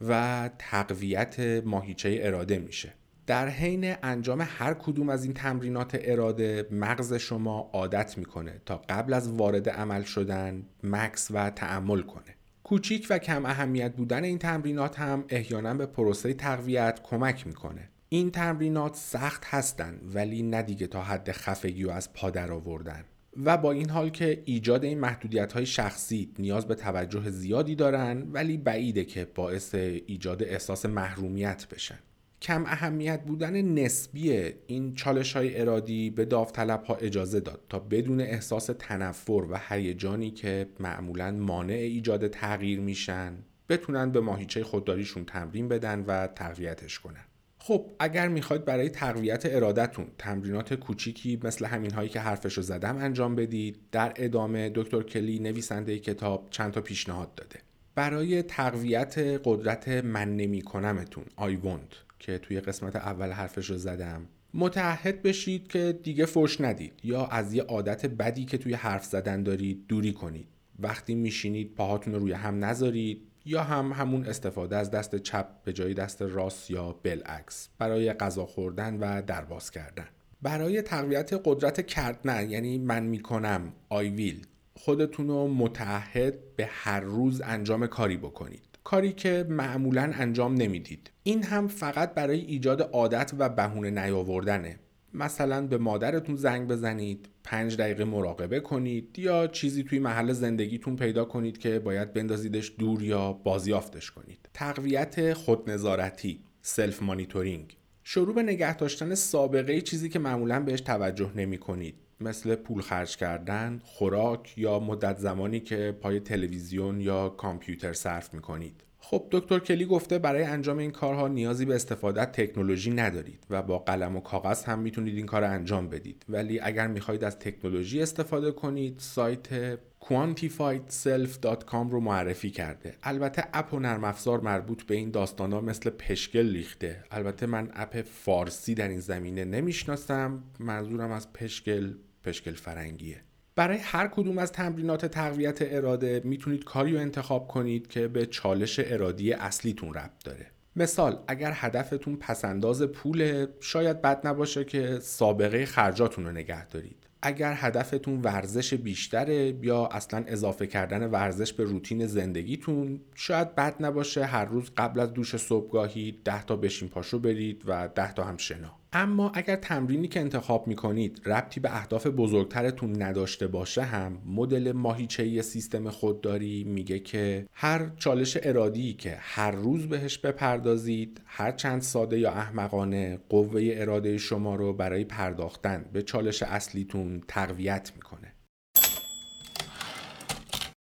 و 0.00 0.50
تقویت 0.58 1.40
ماهیچه 1.64 2.18
اراده 2.22 2.58
میشه. 2.58 2.92
در 3.26 3.48
حین 3.48 3.94
انجام 4.02 4.40
هر 4.40 4.74
کدوم 4.74 5.08
از 5.08 5.24
این 5.24 5.34
تمرینات 5.34 5.98
اراده 6.00 6.68
مغز 6.70 7.14
شما 7.14 7.70
عادت 7.72 8.18
می‌کنه 8.18 8.60
تا 8.66 8.82
قبل 8.88 9.12
از 9.12 9.28
وارد 9.28 9.68
عمل 9.68 10.02
شدن 10.02 10.66
مکس 10.82 11.28
و 11.30 11.50
تعمل 11.50 12.02
کنه. 12.02 12.36
کوچیک 12.64 13.06
و 13.10 13.18
کم 13.18 13.46
اهمیت 13.46 13.96
بودن 13.96 14.24
این 14.24 14.38
تمرینات 14.38 14.98
هم 14.98 15.24
احیانا 15.28 15.74
به 15.74 15.86
پروسه 15.86 16.34
تقویت 16.34 17.00
کمک 17.02 17.46
می‌کنه. 17.46 17.88
این 18.08 18.30
تمرینات 18.30 18.94
سخت 18.94 19.44
هستند 19.44 20.00
ولی 20.14 20.42
نه 20.42 20.62
دیگه 20.62 20.86
تا 20.86 21.02
حد 21.02 21.32
خفگی 21.32 21.84
و 21.84 21.90
از 21.90 22.12
پادر 22.12 22.52
آوردن. 22.52 23.04
و 23.44 23.56
با 23.56 23.72
این 23.72 23.90
حال 23.90 24.10
که 24.10 24.42
ایجاد 24.44 24.84
این 24.84 25.00
محدودیت 25.00 25.52
های 25.52 25.66
شخصی 25.66 26.32
نیاز 26.38 26.66
به 26.66 26.74
توجه 26.74 27.30
زیادی 27.30 27.74
دارن 27.74 28.26
ولی 28.32 28.56
بعیده 28.56 29.04
که 29.04 29.24
باعث 29.34 29.74
ایجاد 29.74 30.42
احساس 30.42 30.86
محرومیت 30.86 31.66
بشن. 31.68 31.98
کم 32.42 32.64
اهمیت 32.66 33.22
بودن 33.22 33.62
نسبی 33.62 34.52
این 34.66 34.94
چالش 34.94 35.36
های 35.36 35.60
ارادی 35.60 36.10
به 36.10 36.24
داوطلب 36.24 36.84
ها 36.84 36.94
اجازه 36.94 37.40
داد 37.40 37.60
تا 37.68 37.78
بدون 37.78 38.20
احساس 38.20 38.70
تنفر 38.78 39.46
و 39.50 39.60
هیجانی 39.68 40.30
که 40.30 40.68
معمولا 40.80 41.30
مانع 41.30 41.74
ایجاد 41.74 42.28
تغییر 42.28 42.80
میشن 42.80 43.32
بتونن 43.68 44.10
به 44.10 44.20
ماهیچه 44.20 44.64
خودداریشون 44.64 45.24
تمرین 45.24 45.68
بدن 45.68 46.04
و 46.06 46.26
تقویتش 46.26 46.98
کنن. 46.98 47.24
خب 47.66 47.90
اگر 47.98 48.28
می‌خواید 48.28 48.64
برای 48.64 48.88
تقویت 48.88 49.46
ارادتون 49.46 50.06
تمرینات 50.18 50.74
کوچیکی 50.74 51.40
مثل 51.44 51.64
همین 51.64 51.90
هایی 51.90 52.08
که 52.08 52.20
حرفشو 52.20 52.62
زدم 52.62 52.96
انجام 52.96 53.34
بدید 53.34 53.78
در 53.92 54.12
ادامه 54.16 54.70
دکتر 54.74 55.02
کلی 55.02 55.38
نویسنده 55.38 55.98
کتاب 55.98 56.48
چند 56.50 56.72
تا 56.72 56.80
پیشنهاد 56.80 57.34
داده. 57.34 57.58
برای 57.94 58.42
تقویت 58.42 59.18
قدرت 59.44 59.88
من 59.88 60.36
نمی 60.36 60.62
کنمتون 60.62 61.24
I 61.38 61.66
want 61.66 61.96
که 62.18 62.38
توی 62.38 62.60
قسمت 62.60 62.96
اول 62.96 63.30
حرفش 63.30 63.70
رو 63.70 63.76
زدم 63.76 64.26
متعهد 64.54 65.22
بشید 65.22 65.68
که 65.68 65.98
دیگه 66.02 66.26
فوش 66.26 66.60
ندید 66.60 66.92
یا 67.04 67.26
از 67.26 67.54
یه 67.54 67.62
عادت 67.62 68.06
بدی 68.06 68.44
که 68.44 68.58
توی 68.58 68.74
حرف 68.74 69.04
زدن 69.04 69.42
دارید 69.42 69.86
دوری 69.88 70.12
کنید. 70.12 70.46
وقتی 70.78 71.14
میشینید 71.14 71.74
پاهاتون 71.74 72.14
رو 72.14 72.20
روی 72.20 72.32
هم 72.32 72.64
نذارید 72.64 73.22
یا 73.46 73.62
هم 73.62 73.92
همون 73.92 74.26
استفاده 74.26 74.76
از 74.76 74.90
دست 74.90 75.16
چپ 75.16 75.46
به 75.64 75.72
جای 75.72 75.94
دست 75.94 76.22
راست 76.22 76.70
یا 76.70 76.92
بالعکس 77.04 77.68
برای 77.78 78.12
غذا 78.12 78.46
خوردن 78.46 78.98
و 79.00 79.22
درباز 79.22 79.70
کردن. 79.70 80.06
برای 80.42 80.82
تقویت 80.82 81.40
قدرت 81.44 81.86
کردن 81.86 82.50
یعنی 82.50 82.78
من 82.78 83.02
می‌کنم 83.02 83.72
آی 83.88 84.08
ویل. 84.08 84.46
خودتون 84.74 85.28
رو 85.28 85.48
متعهد 85.48 86.56
به 86.56 86.68
هر 86.70 87.00
روز 87.00 87.40
انجام 87.44 87.86
کاری 87.86 88.16
بکنید. 88.16 88.62
کاری 88.84 89.12
که 89.12 89.46
معمولا 89.48 90.12
انجام 90.14 90.54
نمی‌دید. 90.54 91.10
این 91.22 91.42
هم 91.42 91.68
فقط 91.68 92.14
برای 92.14 92.40
ایجاد 92.40 92.82
عادت 92.82 93.32
و 93.38 93.48
بهونه 93.48 93.90
نیاوردنه. 93.90 94.78
مثلا 95.16 95.66
به 95.66 95.78
مادرتون 95.78 96.36
زنگ 96.36 96.68
بزنید 96.68 97.28
پنج 97.44 97.76
دقیقه 97.76 98.04
مراقبه 98.04 98.60
کنید 98.60 99.18
یا 99.18 99.46
چیزی 99.46 99.82
توی 99.82 99.98
محل 99.98 100.32
زندگیتون 100.32 100.96
پیدا 100.96 101.24
کنید 101.24 101.58
که 101.58 101.78
باید 101.78 102.12
بندازیدش 102.12 102.72
دور 102.78 103.02
یا 103.02 103.32
بازیافتش 103.32 104.10
کنید. 104.10 104.48
تقویت 104.54 105.32
خودنظارتی 105.32 106.40
سلف 106.62 107.02
مانیتورینگ 107.02 107.76
شروع 108.04 108.34
به 108.34 108.42
نگه 108.42 108.76
داشتن 108.76 109.14
سابقه 109.14 109.80
چیزی 109.80 110.08
که 110.08 110.18
معمولا 110.18 110.60
بهش 110.60 110.80
توجه 110.80 111.32
نمی 111.36 111.58
کنید. 111.58 111.94
مثل 112.20 112.54
پول 112.54 112.82
خرج 112.82 113.16
کردن، 113.16 113.80
خوراک 113.84 114.58
یا 114.58 114.78
مدت 114.78 115.18
زمانی 115.18 115.60
که 115.60 115.96
پای 116.00 116.20
تلویزیون 116.20 117.00
یا 117.00 117.28
کامپیوتر 117.28 117.92
صرف 117.92 118.34
می 118.34 118.40
کنید. 118.40 118.85
خب 119.08 119.28
دکتر 119.30 119.58
کلی 119.58 119.84
گفته 119.84 120.18
برای 120.18 120.42
انجام 120.42 120.78
این 120.78 120.90
کارها 120.90 121.28
نیازی 121.28 121.64
به 121.64 121.74
استفاده 121.74 122.20
از 122.20 122.26
تکنولوژی 122.26 122.90
ندارید 122.90 123.46
و 123.50 123.62
با 123.62 123.78
قلم 123.78 124.16
و 124.16 124.20
کاغذ 124.20 124.64
هم 124.64 124.78
می‌تونید 124.78 125.16
این 125.16 125.26
کار 125.26 125.42
رو 125.42 125.50
انجام 125.50 125.88
بدید. 125.88 126.24
ولی 126.28 126.60
اگر 126.60 126.86
می‌خواهید 126.86 127.24
از 127.24 127.38
تکنولوژی 127.38 128.02
استفاده 128.02 128.52
کنید 128.52 128.98
سایت 128.98 129.74
quantifiedself.com 130.00 131.90
رو 131.90 132.00
معرفی 132.00 132.50
کرده. 132.50 132.94
البته 133.02 133.44
اپ 133.52 133.74
و 133.74 133.78
نرم 133.78 134.04
افزار 134.04 134.40
مربوط 134.40 134.82
به 134.82 134.94
این 134.94 135.10
داستانا 135.10 135.60
مثل 135.60 135.90
پشکل 135.90 136.52
ریخته. 136.52 137.04
البته 137.10 137.46
من 137.46 137.70
اپ 137.74 138.02
فارسی 138.02 138.74
در 138.74 138.88
این 138.88 139.00
زمینه 139.00 139.44
نمی‌شناسم. 139.44 140.42
منظورم 140.60 141.10
از 141.10 141.32
پشکل 141.32 141.94
پشکل 142.24 142.52
فرنگیه. 142.52 143.20
برای 143.56 143.78
هر 143.78 144.08
کدوم 144.08 144.38
از 144.38 144.52
تمرینات 144.52 145.06
تقویت 145.06 145.58
اراده 145.60 146.20
می‌تونید 146.24 146.64
کاری 146.64 146.92
رو 146.94 147.00
انتخاب 147.00 147.48
کنید 147.48 147.86
که 147.86 148.08
به 148.08 148.26
چالش 148.26 148.80
ارادی 148.84 149.32
اصلیتون 149.32 149.94
ربط 149.94 150.24
داره. 150.24 150.46
مثال 150.76 151.18
اگر 151.28 151.52
هدفتون 151.54 152.16
پسنداز 152.16 152.82
پوله 152.82 153.48
شاید 153.60 154.02
بد 154.02 154.26
نباشه 154.26 154.64
که 154.64 154.98
سابقه 155.00 155.66
خرجاتون 155.66 156.24
رو 156.24 156.32
نگه 156.32 156.66
دارید. 156.66 156.96
اگر 157.22 157.54
هدفتون 157.56 158.20
ورزش 158.22 158.74
بیشتره 158.74 159.54
یا 159.62 159.86
اصلا 159.86 160.24
اضافه 160.26 160.66
کردن 160.66 161.10
ورزش 161.10 161.52
به 161.52 161.64
روتین 161.64 162.06
زندگیتون 162.06 163.00
شاید 163.14 163.54
بد 163.54 163.74
نباشه 163.80 164.24
هر 164.24 164.44
روز 164.44 164.70
قبل 164.76 165.00
از 165.00 165.12
دوش 165.12 165.36
صبحگاهی 165.36 166.20
10 166.24 166.44
تا 166.44 166.56
بشین 166.56 166.88
پاشو 166.88 167.18
برید 167.18 167.62
و 167.66 167.88
10 167.94 168.12
تا 168.12 168.24
هم 168.24 168.36
شنا. 168.36 168.78
اما 168.98 169.30
اگر 169.34 169.56
تمرینی 169.56 170.08
که 170.08 170.20
انتخاب 170.20 170.66
می‌کنید 170.66 171.22
ربطی 171.26 171.60
به 171.60 171.76
اهداف 171.76 172.06
بزرگترتون 172.06 173.02
نداشته 173.02 173.46
باشه 173.46 173.82
هم 173.82 174.22
مدل 174.26 174.72
ماهیچه 174.72 175.42
سیستم 175.42 175.90
خودداری 175.90 176.64
میگه 176.64 176.98
که 176.98 177.46
هر 177.52 177.90
چالش 177.96 178.38
ارادی 178.42 178.94
که 178.94 179.16
هر 179.20 179.50
روز 179.50 179.88
بهش 179.88 180.18
بپردازید 180.18 181.20
هر 181.24 181.52
چند 181.52 181.82
ساده 181.82 182.18
یا 182.18 182.30
احمقانه 182.30 183.18
قوه 183.28 183.62
اراده 183.64 184.18
شما 184.18 184.54
رو 184.54 184.72
برای 184.72 185.04
پرداختن 185.04 185.84
به 185.92 186.02
چالش 186.02 186.42
اصلیتون 186.42 187.22
تقویت 187.28 187.92
می‌کنه. 187.96 188.32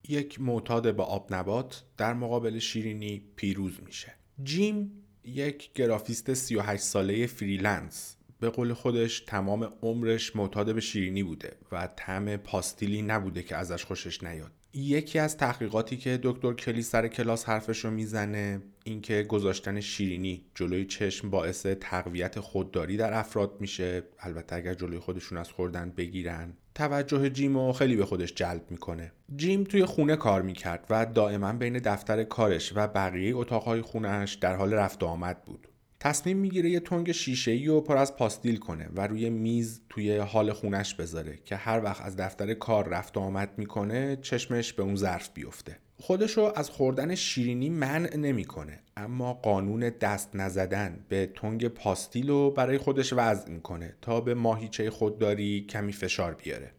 یک 0.08 0.40
معتاد 0.40 0.96
با 0.96 1.04
آب 1.04 1.34
نبات 1.34 1.84
در 1.96 2.14
مقابل 2.14 2.58
شیرینی 2.58 3.22
پیروز 3.36 3.78
میشه. 3.86 4.14
جیم 4.42 4.99
یک 5.24 5.72
گرافیست 5.72 6.34
38 6.34 6.82
ساله 6.82 7.26
freelance. 7.26 8.16
به 8.40 8.50
قول 8.50 8.72
خودش 8.72 9.20
تمام 9.20 9.72
عمرش 9.82 10.36
معتاد 10.36 10.74
به 10.74 10.80
شیرینی 10.80 11.22
بوده 11.22 11.56
و 11.72 11.88
طعم 11.96 12.36
پاستیلی 12.36 13.02
نبوده 13.02 13.42
که 13.42 13.56
ازش 13.56 13.84
خوشش 13.84 14.22
نیاد. 14.22 14.50
یکی 14.74 15.18
از 15.18 15.36
تحقیقاتی 15.36 15.96
که 15.96 16.20
دکتر 16.22 16.52
کلی 16.52 16.82
سر 16.82 17.08
کلاس 17.08 17.48
حرفش 17.48 17.84
رو 17.84 17.90
می‌زنه 17.90 18.62
اینکه 18.84 19.22
گذاشتن 19.22 19.80
شیرینی 19.80 20.44
جلوی 20.54 20.84
چشم 20.84 21.30
باعث 21.30 21.66
تقویت 21.66 22.40
خودداری 22.40 22.96
در 22.96 23.14
افراد 23.14 23.56
میشه. 23.60 24.02
البته 24.18 24.56
اگر 24.56 24.74
جلوی 24.74 24.98
خودشون 24.98 25.38
از 25.38 25.50
خوردن 25.50 25.90
بگیرن 25.90 26.52
توجه 26.80 27.30
جیم 27.30 27.58
رو 27.58 27.72
خیلی 27.72 27.96
به 27.96 28.06
خودش 28.06 28.34
جلب 28.34 28.70
می‌کنه. 28.70 29.12
جیم 29.36 29.64
توی 29.64 29.84
خونه 29.84 30.16
کار 30.16 30.42
می‌کرد 30.42 30.86
و 30.90 31.06
دائما 31.06 31.52
بین 31.52 31.78
دفتر 31.78 32.24
کارش 32.24 32.72
و 32.76 32.86
بقیه 32.86 33.36
اتاقهای 33.36 33.82
خونهش 33.82 34.34
در 34.34 34.56
حال 34.56 34.74
رفت 34.74 35.02
و 35.02 35.06
آمد 35.06 35.44
بود. 35.44 35.68
تصمیم 36.00 36.36
می‌گیره 36.36 36.70
یه 36.70 36.80
تنگ 36.80 37.12
شیشه 37.12 37.50
ای 37.50 37.66
رو 37.66 37.80
پر 37.80 37.96
از 37.96 38.16
پاستیل 38.16 38.56
کنه 38.56 38.88
و 38.94 39.06
روی 39.06 39.30
میز 39.30 39.80
توی 39.88 40.16
حال 40.16 40.52
خونش 40.52 40.94
بذاره 40.94 41.38
که 41.44 41.56
هر 41.56 41.84
وقت 41.84 42.04
از 42.04 42.16
دفتر 42.16 42.54
کار 42.54 42.88
رفت 42.88 43.16
و 43.16 43.20
آمد 43.20 43.50
می‌کنه 43.56 44.16
چشمش 44.22 44.72
به 44.72 44.82
اون 44.82 44.96
ظرف 44.96 45.30
بیفته. 45.34 45.78
خودش 46.00 46.36
رو 46.36 46.52
از 46.56 46.70
خوردن 46.70 47.14
شیرینی 47.14 47.68
منع 47.68 48.16
نمی‌کنه 48.16 48.78
اما 48.96 49.34
قانون 49.34 49.80
دست 49.80 50.30
نزدن 50.34 51.04
به 51.08 51.30
تنگ 51.34 51.68
پاستیل 51.68 52.28
رو 52.28 52.50
برای 52.50 52.78
خودش 52.78 53.12
وضع 53.12 53.50
می‌کنه 53.50 53.94
تا 54.00 54.20
به 54.20 54.34
ماهیچه 54.34 54.90
خودداری 54.90 55.66
کمی 55.68 55.92
فشار 55.92 56.34
بیاره. 56.34 56.72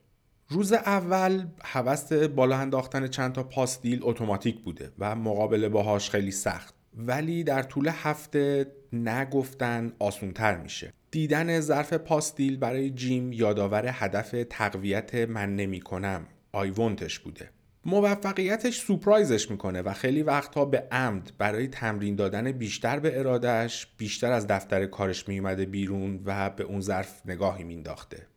روز 0.50 0.74
اول 0.74 1.46
هوس 1.64 2.14
بالا 2.14 2.58
انداختن 2.58 3.08
چند 3.08 3.34
تا 3.34 3.44
پاستیل 3.44 4.00
اتوماتیک 4.02 4.62
بوده 4.62 4.92
و 5.00 5.16
مقابله 5.16 5.70
باهاش 5.70 6.10
خیلی 6.10 6.32
سخت. 6.32 6.76
ولی 6.98 7.44
در 7.44 7.64
طول 7.64 7.88
هفته 7.94 8.72
نگفتن 8.94 9.94
آسونتر 10.00 10.58
میشه. 10.58 10.94
دیدن 11.12 11.60
ظرف 11.60 11.94
پاستیل 11.94 12.58
برای 12.58 12.90
جیم 12.90 13.34
یادآور 13.34 13.86
هدف 13.88 14.36
تقویت 14.50 15.16
من 15.16 15.56
نمی 15.56 15.80
کنم 15.80 16.28
آیونتش 16.52 17.20
بوده. 17.20 17.50
موفقیتش 17.86 18.82
سپرایزش 18.82 19.52
می‌کنه 19.52 19.82
و 19.82 19.94
خیلی 19.94 20.24
وقتها 20.24 20.66
به 20.66 20.88
عمد 20.92 21.32
برای 21.38 21.68
تمرین 21.68 22.16
دادن 22.16 22.52
بیشتر 22.52 23.00
به 23.00 23.20
ارادهش 23.20 23.88
بیشتر 23.98 24.32
از 24.32 24.48
دفتر 24.48 24.86
کارش 24.86 25.28
میومده 25.28 25.66
بیرون 25.66 26.22
و 26.26 26.50
به 26.50 26.64
اون 26.64 26.82
ظرف 26.82 27.22
نگاهی 27.26 27.64
مینداخته 27.64 28.28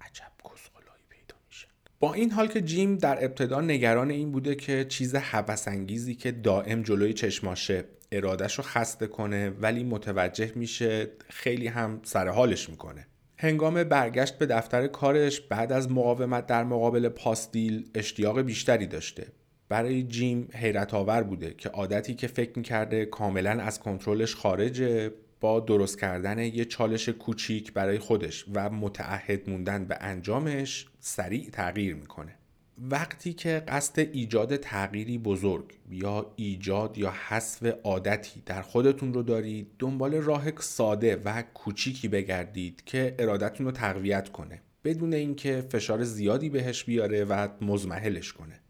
عجب 0.00 0.32
کسخلایی 0.44 1.04
پیدا 1.08 1.34
میشه. 1.48 1.66
با 2.00 2.14
این 2.14 2.30
حال 2.30 2.46
که 2.46 2.60
جیم 2.60 2.96
در 2.96 3.24
ابتدا 3.24 3.60
نگران 3.60 4.10
این 4.10 4.32
بوده 4.32 4.54
که 4.54 4.84
چیز 4.84 5.14
انگیزی 5.66 6.14
که 6.14 6.32
دائم 6.32 6.82
جلوی 6.82 7.12
چشماشه 7.12 7.84
ارادش 8.12 8.58
رو 8.58 8.64
خسته 8.64 9.06
کنه 9.06 9.50
ولی 9.50 9.84
متوجه 9.84 10.52
میشه 10.54 11.10
خیلی 11.28 11.66
هم 11.66 12.00
سر 12.04 12.28
حالش 12.28 12.70
می‌کنه. 12.70 13.06
هنگام 13.40 13.84
برگشت 13.84 14.38
به 14.38 14.46
دفتر 14.46 14.86
کارش 14.86 15.40
بعد 15.40 15.72
از 15.72 15.90
مقاومت 15.90 16.46
در 16.46 16.64
مقابل 16.64 17.08
پاستیل 17.08 17.90
اشتیاق 17.94 18.40
بیشتری 18.40 18.86
داشته. 18.86 19.26
برای 19.68 20.02
جیم 20.02 20.48
حیرت 20.54 20.94
آور 20.94 21.22
بوده 21.22 21.54
که 21.58 21.68
عادتی 21.68 22.14
که 22.14 22.26
فکر 22.26 22.52
می‌کرده 22.56 23.04
کاملا 23.04 23.50
از 23.50 23.80
کنترلش 23.80 24.34
خارجه 24.34 25.12
با 25.40 25.60
درست 25.60 26.00
کردن 26.00 26.38
یه 26.38 26.64
چالش 26.64 27.08
کوچیک 27.08 27.72
برای 27.72 27.98
خودش 27.98 28.44
و 28.54 28.70
متعهد 28.70 29.50
موندن 29.50 29.84
به 29.84 29.96
انجامش 30.00 30.86
سریع 31.00 31.50
تغییر 31.50 31.94
می‌کنه. 31.94 32.37
وقتی 32.80 33.32
که 33.32 33.62
قصد 33.68 33.98
ایجاد 33.98 34.56
تغییری 34.56 35.18
بزرگ 35.18 35.78
یا 35.90 36.32
ایجاد 36.36 36.98
یا 36.98 37.10
حذف 37.28 37.66
عادتی 37.84 38.42
در 38.46 38.62
خودتون 38.62 39.14
رو 39.14 39.22
دارید 39.22 39.70
دنبال 39.78 40.14
راه 40.14 40.60
ساده 40.60 41.16
و 41.16 41.42
کوچیکی 41.42 42.08
بگردید 42.08 42.82
که 42.84 43.14
ارادتون 43.18 43.66
رو 43.66 43.72
تقویت 43.72 44.28
کنه 44.28 44.62
بدون 44.84 45.14
اینکه 45.14 45.66
فشار 45.70 46.04
زیادی 46.04 46.50
بهش 46.50 46.84
بیاره 46.84 47.24
و 47.24 47.48
مزمحلش 47.60 48.32
کنه. 48.32 48.60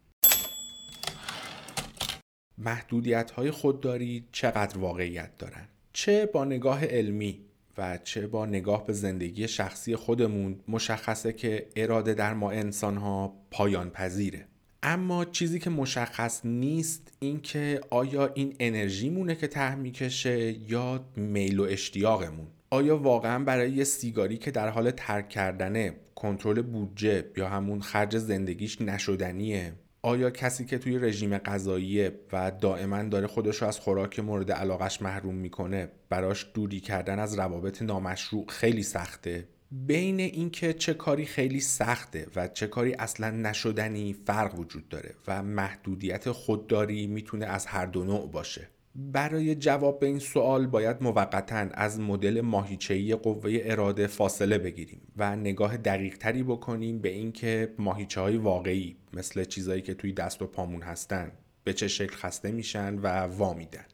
محدودیت 2.58 3.30
های 3.30 3.50
خودداری 3.50 4.28
چقدر 4.32 4.78
واقعیت 4.78 5.38
دارن؟ 5.38 5.68
چه 5.92 6.26
با 6.26 6.44
نگاه 6.44 6.84
علمی 6.84 7.47
و 7.78 7.98
چه 8.04 8.26
با 8.26 8.46
نگاه 8.46 8.86
به 8.86 8.92
زندگی 8.92 9.48
شخصی 9.48 9.96
خودمون 9.96 10.60
مشخصه 10.68 11.32
که 11.32 11.66
اراده 11.76 12.14
در 12.14 12.34
ما 12.34 12.50
انسان 12.50 12.96
ها 12.96 13.34
پایان 13.50 13.90
پذیره 13.90 14.46
اما 14.82 15.24
چیزی 15.24 15.58
که 15.58 15.70
مشخص 15.70 16.40
نیست 16.44 17.12
این 17.20 17.40
که 17.40 17.80
آیا 17.90 18.30
این 18.34 18.56
انرژی 18.60 19.10
مونه 19.10 19.34
که 19.34 19.46
ته 19.46 19.74
می‌کشه 19.74 20.70
یا 20.70 21.04
میل 21.16 21.60
و 21.60 21.62
اشتیاقمون؟ 21.62 22.46
آیا 22.70 22.96
واقعا 22.96 23.44
برای 23.44 23.70
یه 23.70 23.84
سیگاری 23.84 24.36
که 24.36 24.50
در 24.50 24.68
حال 24.68 24.90
ترک 24.90 25.28
کردنه 25.28 25.94
کنترل 26.14 26.62
بودجه 26.62 27.24
یا 27.36 27.48
همون 27.48 27.80
خرج 27.80 28.18
زندگیش 28.18 28.80
نشدنیه؟ 28.80 29.72
آیا 30.08 30.30
کسی 30.30 30.64
که 30.64 30.78
توی 30.78 30.98
رژیم 30.98 31.38
غذایی 31.38 32.10
و 32.32 32.50
دائما 32.60 33.02
داره 33.02 33.26
خودش 33.26 33.62
رو 33.62 33.68
از 33.68 33.80
خوراک 33.80 34.20
مورد 34.20 34.52
علاقش 34.52 35.02
محروم 35.02 35.34
می‌کنه 35.34 35.88
براش 36.08 36.46
دوری 36.54 36.80
کردن 36.80 37.18
از 37.18 37.38
روابط 37.38 37.82
نامشروع 37.82 38.46
خیلی 38.48 38.82
سخته؟ 38.82 39.48
بین 39.70 40.20
اینکه 40.20 40.72
چه 40.72 40.94
کاری 40.94 41.26
خیلی 41.26 41.60
سخته 41.60 42.26
و 42.36 42.48
چه 42.48 42.66
کاری 42.66 42.94
اصلا 42.94 43.30
نشدنی 43.30 44.16
فرق 44.26 44.58
وجود 44.58 44.88
داره 44.88 45.14
و 45.26 45.42
محدودیت 45.42 46.30
خودداری 46.30 47.06
می‌تونه 47.06 47.46
از 47.46 47.66
هر 47.66 47.86
دو 47.86 48.04
نوع 48.04 48.30
باشه. 48.30 48.68
برای 49.00 49.54
جواب 49.54 50.00
به 50.00 50.06
این 50.06 50.18
سوال 50.18 50.66
باید 50.66 51.02
موقتا 51.02 51.66
از 51.74 52.00
مدل 52.00 52.40
ماهیچه‌ای 52.40 53.14
قوه 53.14 53.58
اراده 53.62 54.06
فاصله 54.06 54.58
بگیریم 54.58 55.12
و 55.16 55.36
نگاه 55.36 55.76
دقیق 55.76 56.18
تری 56.18 56.42
بکنیم 56.42 56.98
به 56.98 57.08
اینکه 57.08 57.74
ماهیچه 57.78 58.20
های 58.20 58.36
واقعی 58.36 58.96
مثل 59.12 59.44
چیزایی 59.44 59.82
که 59.82 59.94
توی 59.94 60.12
دست 60.12 60.42
و 60.42 60.46
پامون 60.46 60.82
هستن 60.82 61.32
به 61.64 61.72
چه 61.72 61.88
شکل 61.88 62.16
خسته 62.16 62.52
میشن 62.52 62.98
و 62.98 63.06
وامیدن. 63.06 63.84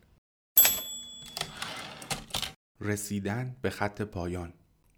رسیدن 2.81 3.57
به 3.63 3.71
خط 3.71 4.03
پایان. 4.03 4.53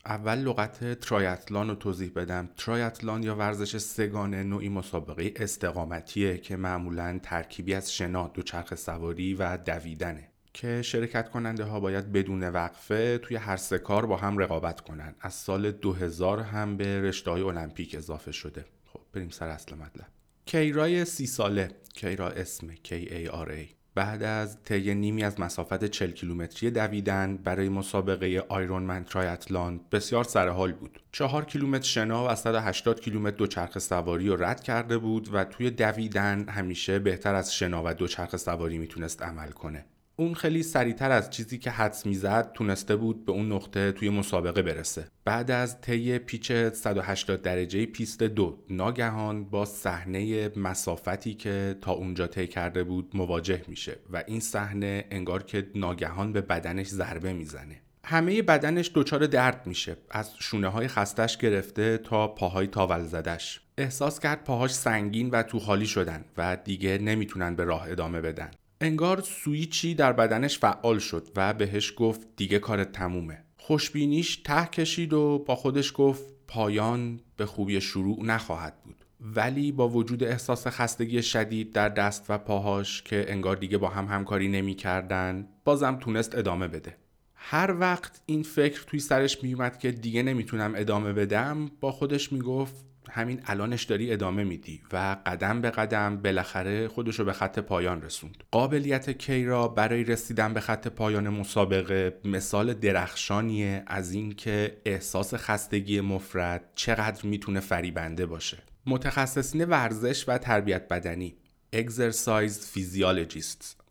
اول 0.07 0.39
لغت 0.39 1.01
ترایتلان 1.01 1.69
رو 1.69 1.75
توضیح 1.75 2.13
بدم. 2.17 2.49
ترایتلان 2.57 3.23
یا 3.23 3.37
ورزش 3.37 3.77
سگانه 3.77 4.43
نوعی 4.43 4.69
مسابقه 4.69 5.33
استقامتیه 5.37 6.39
که 6.39 6.57
معمولا 6.57 7.21
ترکیبی 7.23 7.75
از 7.75 7.93
شنا 7.95 8.29
دوچرخ 8.29 8.75
سواری 8.75 9.35
و 9.35 9.57
دویدنه. 9.57 10.29
که 10.53 10.83
شرکت 10.83 11.31
کننده 11.31 11.65
ها 11.65 11.81
باید 11.81 12.13
بدون 12.13 12.43
وقفه 12.43 13.19
توی 13.19 13.37
هر 13.37 13.57
سه 13.57 13.79
کار 13.79 14.07
با 14.07 14.17
هم 14.17 14.39
رقابت 14.39 14.81
کنن. 14.81 15.15
از 15.21 15.35
سال 15.35 15.71
2000 15.71 16.41
هم 16.41 16.77
به 16.77 17.01
رشته 17.01 17.31
های 17.31 17.43
المپیک 17.43 17.95
اضافه 17.95 18.33
شده. 18.33 18.65
خب 18.93 19.01
بریم 19.13 19.29
سر 19.29 19.49
اصل 19.49 19.75
مطلب. 19.75 20.07
کیرای 20.47 21.05
سی 21.05 21.27
ساله. 21.27 21.71
کیرا 21.95 22.29
اسم 22.29 22.75
K-A-R-A 22.75 23.76
بعد 23.97 24.23
از 24.23 24.63
طی 24.63 24.95
نیمی 24.95 25.25
از 25.25 25.41
مسافت 25.41 25.85
40 25.85 26.11
کیلومتری 26.11 26.71
دویدن 26.71 27.37
برای 27.37 27.69
مسابقه 27.69 28.45
Ironman 28.49 29.05
triathlon 29.05 29.81
بسیار 29.93 30.25
سرحال 30.25 30.73
بود. 30.73 31.01
چهار 31.13 31.45
کیلومتر 31.45 31.89
شنا 31.89 32.29
و 32.29 32.35
180 32.35 33.01
کیلومتر 33.01 33.37
دوچرخه 33.37 33.81
سواری 33.81 34.29
رو 34.29 34.45
رد 34.45 34.63
کرده 34.63 34.99
بود 34.99 35.35
و 35.35 35.45
توی 35.45 35.71
دویدن 35.71 36.49
همیشه 36.49 36.99
بهتر 36.99 37.35
از 37.35 37.55
شنا 37.55 37.83
و 37.85 37.95
دوچرخه 37.95 38.37
سواری 38.37 38.79
می‌تونست 38.79 39.23
عمل 39.23 39.51
کنه. 39.51 39.85
اون 40.19 40.35
خیلی 40.35 40.63
سریعتر 40.63 41.11
از 41.11 41.31
چیزی 41.31 41.59
که 41.59 41.71
حدس 41.71 42.07
می‌زد 42.07 42.53
تونسته 42.53 42.97
بود 42.97 43.25
به 43.25 43.33
اون 43.33 43.53
نقطه 43.53 43.93
توی 43.93 44.11
مسابقه 44.11 44.63
برسه. 44.63 45.05
بعد 45.25 45.51
از 45.51 45.81
طی 45.81 46.19
پیچ 46.19 46.53
180 46.53 47.43
درجه 47.43 47.87
پیست 47.87 48.23
دو 48.23 48.59
ناگهان 48.71 49.45
با 49.45 49.65
صحنه 49.65 50.49
مسافتی 50.57 51.35
که 51.35 51.77
تا 51.81 51.93
اونجا 51.93 52.27
طی 52.27 52.47
کرده 52.47 52.85
بود 52.85 53.11
مواجه 53.15 53.63
میشه 53.69 53.97
و 54.13 54.25
این 54.27 54.41
صحنه 54.41 55.05
انگار 55.11 55.43
که 55.43 55.71
ناگهان 55.75 56.33
به 56.33 56.41
بدنش 56.41 56.87
ضربه 56.87 57.33
می‌زنه. 57.33 57.81
همه 58.05 58.43
بدنش 58.43 58.91
دچار 58.95 59.27
درد 59.27 59.67
میشه 59.67 59.97
از 60.11 60.31
شونه 60.39 60.69
های 60.69 60.89
خستش 60.89 61.39
گرفته 61.39 61.99
تا 61.99 62.29
پاهای 62.29 62.67
تاول 62.67 63.03
زدش. 63.03 63.61
احساس 63.79 64.21
کرد 64.21 64.45
پاهاش 64.45 64.75
سنگین 64.75 65.31
و 65.31 65.43
تو 65.43 65.59
حالی 65.59 65.87
شدن 65.87 66.25
و 66.37 66.57
دیگه 66.65 66.99
نمی‌تونن 66.99 67.57
به 67.57 67.65
راه 67.65 67.91
ادامه 67.91 68.21
بدن. 68.21 68.51
انگار 68.81 69.21
سویچی 69.21 69.95
در 69.95 70.13
بدنش 70.13 70.59
فعال 70.59 70.99
شد 70.99 71.29
و 71.37 71.55
بهش 71.55 71.93
گفت 71.97 72.27
دیگه 72.37 72.59
کارت 72.59 72.93
تمومه. 72.93 73.45
خوشبینیش 73.57 74.37
ته 74.37 74.67
کشید 74.67 75.13
و 75.13 75.45
با 75.47 75.57
خودش 75.57 75.93
گفت 75.95 76.25
پایان 76.49 77.21
به 77.37 77.47
خوبی 77.47 77.81
شروع 77.81 78.25
نخواهد 78.25 78.83
بود. 78.85 79.05
ولی 79.21 79.73
با 79.73 79.89
وجود 79.89 80.25
احساس 80.25 80.67
خستگی 80.67 81.23
شدید 81.23 81.73
در 81.73 81.89
دست 81.89 82.25
و 82.29 82.39
پاهاش 82.39 83.03
که 83.03 83.25
انگار 83.29 83.57
دیگه 83.57 83.79
با 83.79 83.89
هم 83.89 84.05
همکاری 84.05 84.49
نمی 84.49 84.75
کردن 84.75 85.49
بازم 85.65 85.97
تونست 86.01 86.35
ادامه 86.35 86.69
بده. 86.69 86.97
هر 87.35 87.77
وقت 87.81 88.21
این 88.27 88.43
فکر 88.43 88.85
توی 88.87 89.01
سرش 89.01 89.43
میومد 89.43 89.79
که 89.79 89.93
دیگه 89.93 90.23
نمی‌تونم 90.23 90.73
ادامه 90.77 91.13
بدم 91.13 91.71
با 91.81 91.93
خودش 91.93 92.33
می‌گفت 92.33 92.85
همین 93.17 93.41
الانش 93.47 93.85
داری 93.85 94.13
ادامه 94.13 94.45
میدی 94.45 94.83
و 94.93 95.17
قدم 95.27 95.61
به 95.61 95.71
قدم 95.71 96.17
بالاخره 96.17 96.89
خودشو 96.89 97.25
به 97.25 97.33
خط 97.33 97.59
پایان 97.59 98.03
رسوند. 98.03 98.45
قابلیت 98.51 99.11
کیرا 99.11 99.69
برای 99.69 100.05
رسیدن 100.05 100.55
به 100.55 100.61
خط 100.61 100.89
پایان 100.89 101.29
مسابقه 101.29 102.21
مثال 102.25 102.75
درخشانیه 102.75 103.83
از 103.87 104.13
اینکه 104.13 104.77
احساس 104.85 105.35
خستگی 105.35 106.01
مفرد 106.01 106.73
چقدر 106.75 107.27
می‌تونه 107.27 107.61
فریبنده 107.61 108.27
باشه. 108.27 108.59
متخصصین 108.87 109.65
ورزش 109.65 110.29
و 110.29 110.39
تربیت 110.39 110.89
بدنی 110.89 111.37
Exercise 111.77 112.75
Physiologists. 112.75 113.83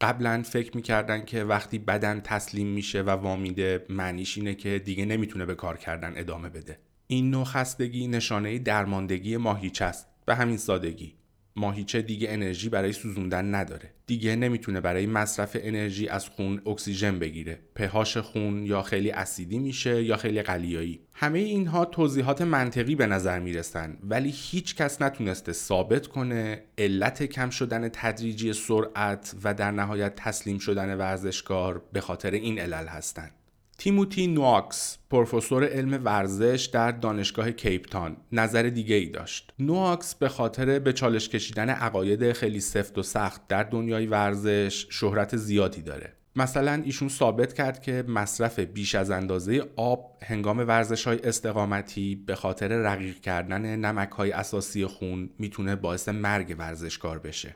قبلا 0.00 0.42
فکر 0.42 0.76
می‌کردن 0.76 1.24
که 1.24 1.44
وقتی 1.44 1.78
بدن 1.78 2.20
تسلیم 2.20 2.66
میشه 2.66 3.02
و 3.02 3.10
وامیده 3.10 3.86
معنیش 3.88 4.38
اینه 4.38 4.54
که 4.54 4.78
دیگه 4.78 5.04
نمی‌تونه 5.04 5.46
به 5.46 5.54
کار 5.54 5.76
کردن 5.76 6.12
ادامه 6.16 6.48
بده. 6.48 6.78
این 7.10 7.30
نوع 7.30 7.44
خستگی 7.44 8.08
نشانه 8.08 8.58
درماندگی 8.58 9.36
ماهیچه 9.36 9.84
است؟ 9.84 10.06
به 10.26 10.34
همین 10.34 10.56
سادگی. 10.56 11.14
ماهیچه 11.56 12.02
دیگه 12.02 12.28
انرژی 12.30 12.68
برای 12.68 12.92
سوزوندن 12.92 13.54
نداره. 13.54 13.94
دیگه 14.06 14.36
نمی‌تونه 14.36 14.80
برای 14.80 15.06
مصرف 15.06 15.56
انرژی 15.60 16.08
از 16.08 16.28
خون 16.28 16.62
اکسیژن 16.66 17.18
بگیره. 17.18 17.58
پهاش 17.74 18.16
خون 18.16 18.66
یا 18.66 18.82
خیلی 18.82 19.10
اسیدی 19.10 19.58
میشه 19.58 20.02
یا 20.02 20.16
خیلی 20.16 20.42
قلیایی. 20.42 21.00
همه 21.12 21.38
اینها 21.38 21.84
توضیحات 21.84 22.42
منطقی 22.42 22.94
به 22.94 23.06
نظر 23.06 23.38
می‌رسن 23.38 23.98
ولی 24.02 24.34
هیچ 24.34 24.74
کس 24.74 25.02
نتونسته 25.02 25.52
ثابت 25.52 26.06
کنه 26.06 26.62
علت 26.78 27.22
کم 27.22 27.50
شدن 27.50 27.88
تدریجی 27.88 28.52
سرعت 28.52 29.34
و 29.44 29.54
در 29.54 29.70
نهایت 29.70 30.14
تسلیم 30.16 30.58
شدن 30.58 30.98
ورزشکار 30.98 31.82
به 31.92 32.00
خاطر 32.00 32.30
این 32.30 32.58
علل 32.58 32.86
هستند 32.86 33.37
تیموتی 33.78 34.26
نواکس 34.26 34.98
پروفسور 35.10 35.64
علم 35.64 36.04
ورزش 36.04 36.70
در 36.72 36.92
دانشگاه 36.92 37.52
کیپتان 37.52 38.16
نظر 38.32 38.62
دیگه 38.62 38.94
ای 38.94 39.06
داشت. 39.06 39.52
نواکس 39.58 40.14
به 40.14 40.28
خاطر 40.28 40.78
به 40.78 40.92
چالش 40.92 41.28
کشیدن 41.28 41.70
عقاید 41.70 42.32
خیلی 42.32 42.60
سفت 42.60 42.98
و 42.98 43.02
سخت 43.02 43.48
در 43.48 43.62
دنیای 43.62 44.06
ورزش 44.06 44.86
شهرت 44.90 45.36
زیادی 45.36 45.82
داره. 45.82 46.12
مثلا 46.36 46.82
ایشون 46.84 47.08
ثابت 47.08 47.52
کرد 47.52 47.82
که 47.82 48.04
مصرف 48.08 48.58
بیش 48.58 48.94
از 48.94 49.10
اندازه 49.10 49.64
آب 49.76 50.16
هنگام 50.22 50.58
ورزش 50.58 51.06
های 51.06 51.18
استقامتی 51.24 52.14
به 52.26 52.34
خاطر 52.34 52.68
رقیق 52.68 53.20
کردن 53.20 53.76
نمک 53.76 54.10
های 54.10 54.32
اساسی 54.32 54.86
خون 54.86 55.30
می‌تونه 55.38 55.76
باعث 55.76 56.08
مرگ 56.08 56.56
ورزشکار 56.58 57.18
بشه. 57.18 57.54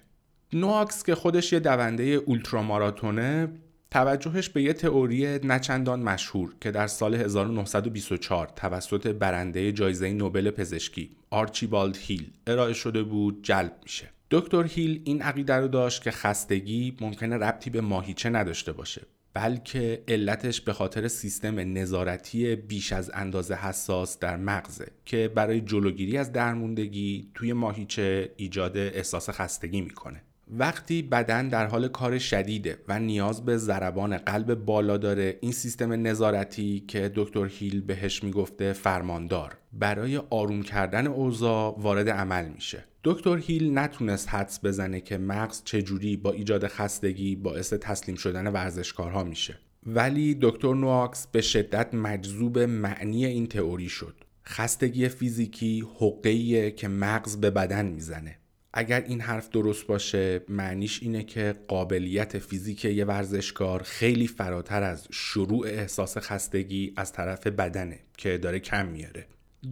نواکس 0.53 1.03
که 1.03 1.15
خودش 1.15 1.53
یه 1.53 1.61
دونده 1.61 2.03
اولتراماراتونه 2.03 3.49
توجهش 3.93 4.49
به 4.49 4.63
یه 4.63 4.73
تئوری 4.73 5.27
نچندان 5.27 6.03
مشهور 6.03 6.55
که 6.61 6.71
در 6.71 6.87
سال 6.87 7.15
1924 7.15 8.47
توسط 8.57 9.07
برنده 9.07 9.73
جایزه 9.73 10.13
نوبل 10.13 10.51
پزشکی 10.51 11.11
آرچیبالد 11.31 11.97
هیل 11.97 12.31
ارائه 12.47 12.73
شده 12.73 13.03
بود 13.03 13.43
جلب 13.43 13.77
میشه. 13.83 14.09
دکتر 14.31 14.65
هیل 14.65 15.03
این 15.05 15.23
عقیده 15.23 15.55
رو 15.55 15.69
داشت 15.69 16.03
که 16.03 16.11
خستگی 16.11 16.97
ممکنه 17.01 17.37
ربطی 17.37 17.71
به 17.71 17.81
ماهیچه 17.81 18.31
نداشته 18.31 18.73
باشه 18.73 19.03
بلکه 19.35 20.05
علتش 20.09 20.61
به 20.61 20.73
خاطر 20.73 21.09
سیستم 21.09 21.79
نظارتی 21.79 22.57
بیش 22.57 22.93
از 22.93 23.11
اندازه 23.15 23.55
حساس 23.55 24.19
در 24.19 24.37
مغزه 24.37 24.89
که 25.05 25.33
برای 25.35 25.61
جلوگیری 25.61 26.19
از 26.19 26.33
درموندگی 26.33 27.31
توی 27.35 27.53
ماهیچه 27.53 28.33
ایجاد 28.37 28.77
احساس 28.77 29.31
خستگی 29.31 29.81
می‌کنه. 29.81 30.23
وقتی 30.55 31.03
بدن 31.03 31.49
در 31.49 31.67
حال 31.67 31.89
کار 31.89 32.19
شدیده 32.19 32.79
و 32.89 32.99
نیاز 32.99 33.45
به 33.45 33.57
ضربان 33.57 34.17
قلب 34.17 34.55
بالا 34.55 34.97
داره 34.97 35.39
این 35.41 35.53
سیستم 35.53 35.93
نظارتی 35.93 36.85
که 36.89 37.13
دکتر 37.15 37.47
هیل 37.47 37.81
بهش 37.81 38.25
می‌گفته 38.25 38.73
فرماندار 38.73 39.57
برای 39.73 40.17
آروم 40.17 40.63
کردن 40.63 41.07
اوضاع 41.07 41.81
وارد 41.81 42.09
عمل 42.09 42.49
میشه. 42.49 42.85
دکتر 43.05 43.37
هیل 43.37 43.79
نتونست 43.79 44.29
حدس 44.29 44.61
بزنه 44.65 45.01
که 45.01 45.19
مغز 45.19 45.63
چجوری 45.65 46.17
با 46.17 46.33
ایجاد 46.33 46.67
خستگی 46.67 47.37
باعث 47.37 47.73
تسلیم 47.73 48.17
شدن 48.17 48.47
ورزشکارها 48.47 49.25
میشه. 49.25 49.59
ولی 49.87 50.39
دکتر 50.43 50.75
نواکس 50.75 51.27
به 51.27 51.41
شدت 51.41 51.95
مجذوب 51.95 52.59
معنی 52.59 53.27
این 53.27 53.47
تئوری 53.47 53.89
شد. 53.89 54.15
خستگی 54.47 55.09
فیزیکی 55.09 55.85
حقیقیه 56.01 56.71
که 56.71 56.89
مغز 56.89 57.37
به 57.37 57.51
بدن 57.51 57.87
می‌زنه. 57.87 58.39
اگر 58.75 59.05
این 59.07 59.21
حرف 59.21 59.49
درست 59.49 59.87
باشه 59.87 60.41
معنیش 60.49 61.03
اینه 61.03 61.23
که 61.23 61.55
قابلیت 61.69 62.39
فیزیک 62.39 62.85
یه 62.85 63.05
ورزشکار 63.05 63.83
خیلی 63.83 64.27
فراتر 64.27 64.83
از 64.83 65.09
شروع 65.11 65.67
احساس 65.67 66.19
خستگی 66.19 66.93
از 66.97 67.13
طرف 67.13 67.47
بدنه 67.47 67.99
که 68.17 68.39
داره 68.39 68.61
کم 68.61 68.87
میاره 68.87 69.27